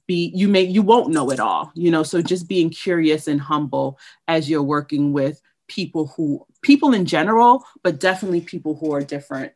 be 0.08 0.32
you 0.34 0.48
may 0.48 0.62
you 0.62 0.82
won't 0.82 1.12
know 1.12 1.30
it 1.30 1.38
all 1.38 1.70
you 1.76 1.92
know? 1.92 2.02
So 2.02 2.20
just 2.20 2.48
being 2.48 2.70
curious 2.70 3.28
and 3.28 3.40
humble 3.40 4.00
as 4.26 4.50
you're 4.50 4.62
working 4.62 5.12
with 5.12 5.40
people 5.68 6.08
who 6.08 6.44
people 6.62 6.92
in 6.92 7.06
general 7.06 7.64
but 7.84 8.00
definitely 8.00 8.40
people 8.40 8.74
who 8.74 8.92
are 8.92 9.02
different 9.02 9.52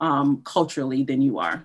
um, 0.00 0.42
culturally 0.44 1.02
than 1.02 1.22
you 1.22 1.38
are. 1.38 1.64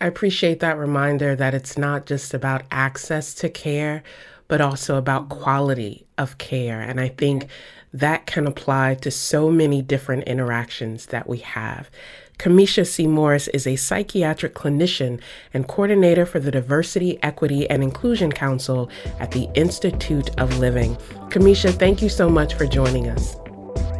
I 0.00 0.06
appreciate 0.06 0.60
that 0.60 0.78
reminder 0.78 1.36
that 1.36 1.54
it's 1.54 1.78
not 1.78 2.06
just 2.06 2.34
about 2.34 2.62
access 2.70 3.34
to 3.34 3.48
care, 3.48 4.02
but 4.48 4.60
also 4.60 4.96
about 4.96 5.28
quality 5.28 6.06
of 6.18 6.38
care. 6.38 6.80
And 6.80 7.00
I 7.00 7.08
think 7.08 7.46
that 7.92 8.26
can 8.26 8.46
apply 8.46 8.96
to 8.96 9.10
so 9.10 9.50
many 9.50 9.80
different 9.80 10.24
interactions 10.24 11.06
that 11.06 11.28
we 11.28 11.38
have. 11.38 11.90
Kamisha 12.38 12.84
C. 12.84 13.06
Morris 13.06 13.46
is 13.48 13.66
a 13.66 13.76
psychiatric 13.76 14.54
clinician 14.54 15.20
and 15.54 15.68
coordinator 15.68 16.26
for 16.26 16.40
the 16.40 16.50
Diversity, 16.50 17.22
Equity, 17.22 17.70
and 17.70 17.82
Inclusion 17.84 18.32
Council 18.32 18.90
at 19.20 19.30
the 19.30 19.48
Institute 19.54 20.30
of 20.40 20.58
Living. 20.58 20.96
Kamisha, 21.30 21.72
thank 21.72 22.02
you 22.02 22.08
so 22.08 22.28
much 22.28 22.54
for 22.54 22.66
joining 22.66 23.08
us. 23.08 23.36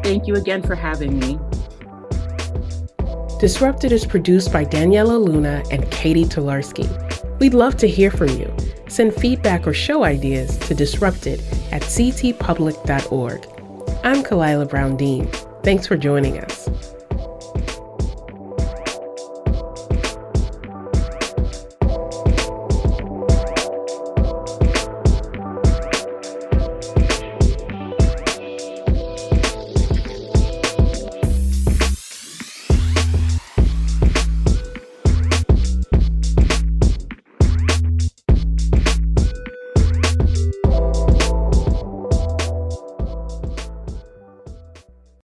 Thank 0.03 0.27
you 0.27 0.35
again 0.35 0.63
for 0.63 0.75
having 0.75 1.21
me. 1.21 1.39
Disrupted 3.43 3.91
is 3.91 4.07
produced 4.07 4.53
by 4.53 4.65
Daniela 4.65 5.21
Luna 5.21 5.65
and 5.73 5.91
Katie 5.91 6.25
Tolarski. 6.25 6.87
We'd 7.41 7.55
love 7.55 7.77
to 7.79 7.89
hear 7.89 8.09
from 8.09 8.29
you. 8.29 8.55
Send 8.87 9.13
feedback 9.15 9.67
or 9.67 9.73
show 9.73 10.05
ideas 10.05 10.57
to 10.59 10.77
disrupted 10.77 11.41
at 11.73 11.83
ctpublic.org. 11.83 13.47
I'm 14.05 14.23
Khalilah 14.23 14.71
Brown 14.71 14.97
Dean. 14.97 15.27
Thanks 15.65 15.89
for 15.89 15.97
joining 15.97 16.39
us. 16.39 16.92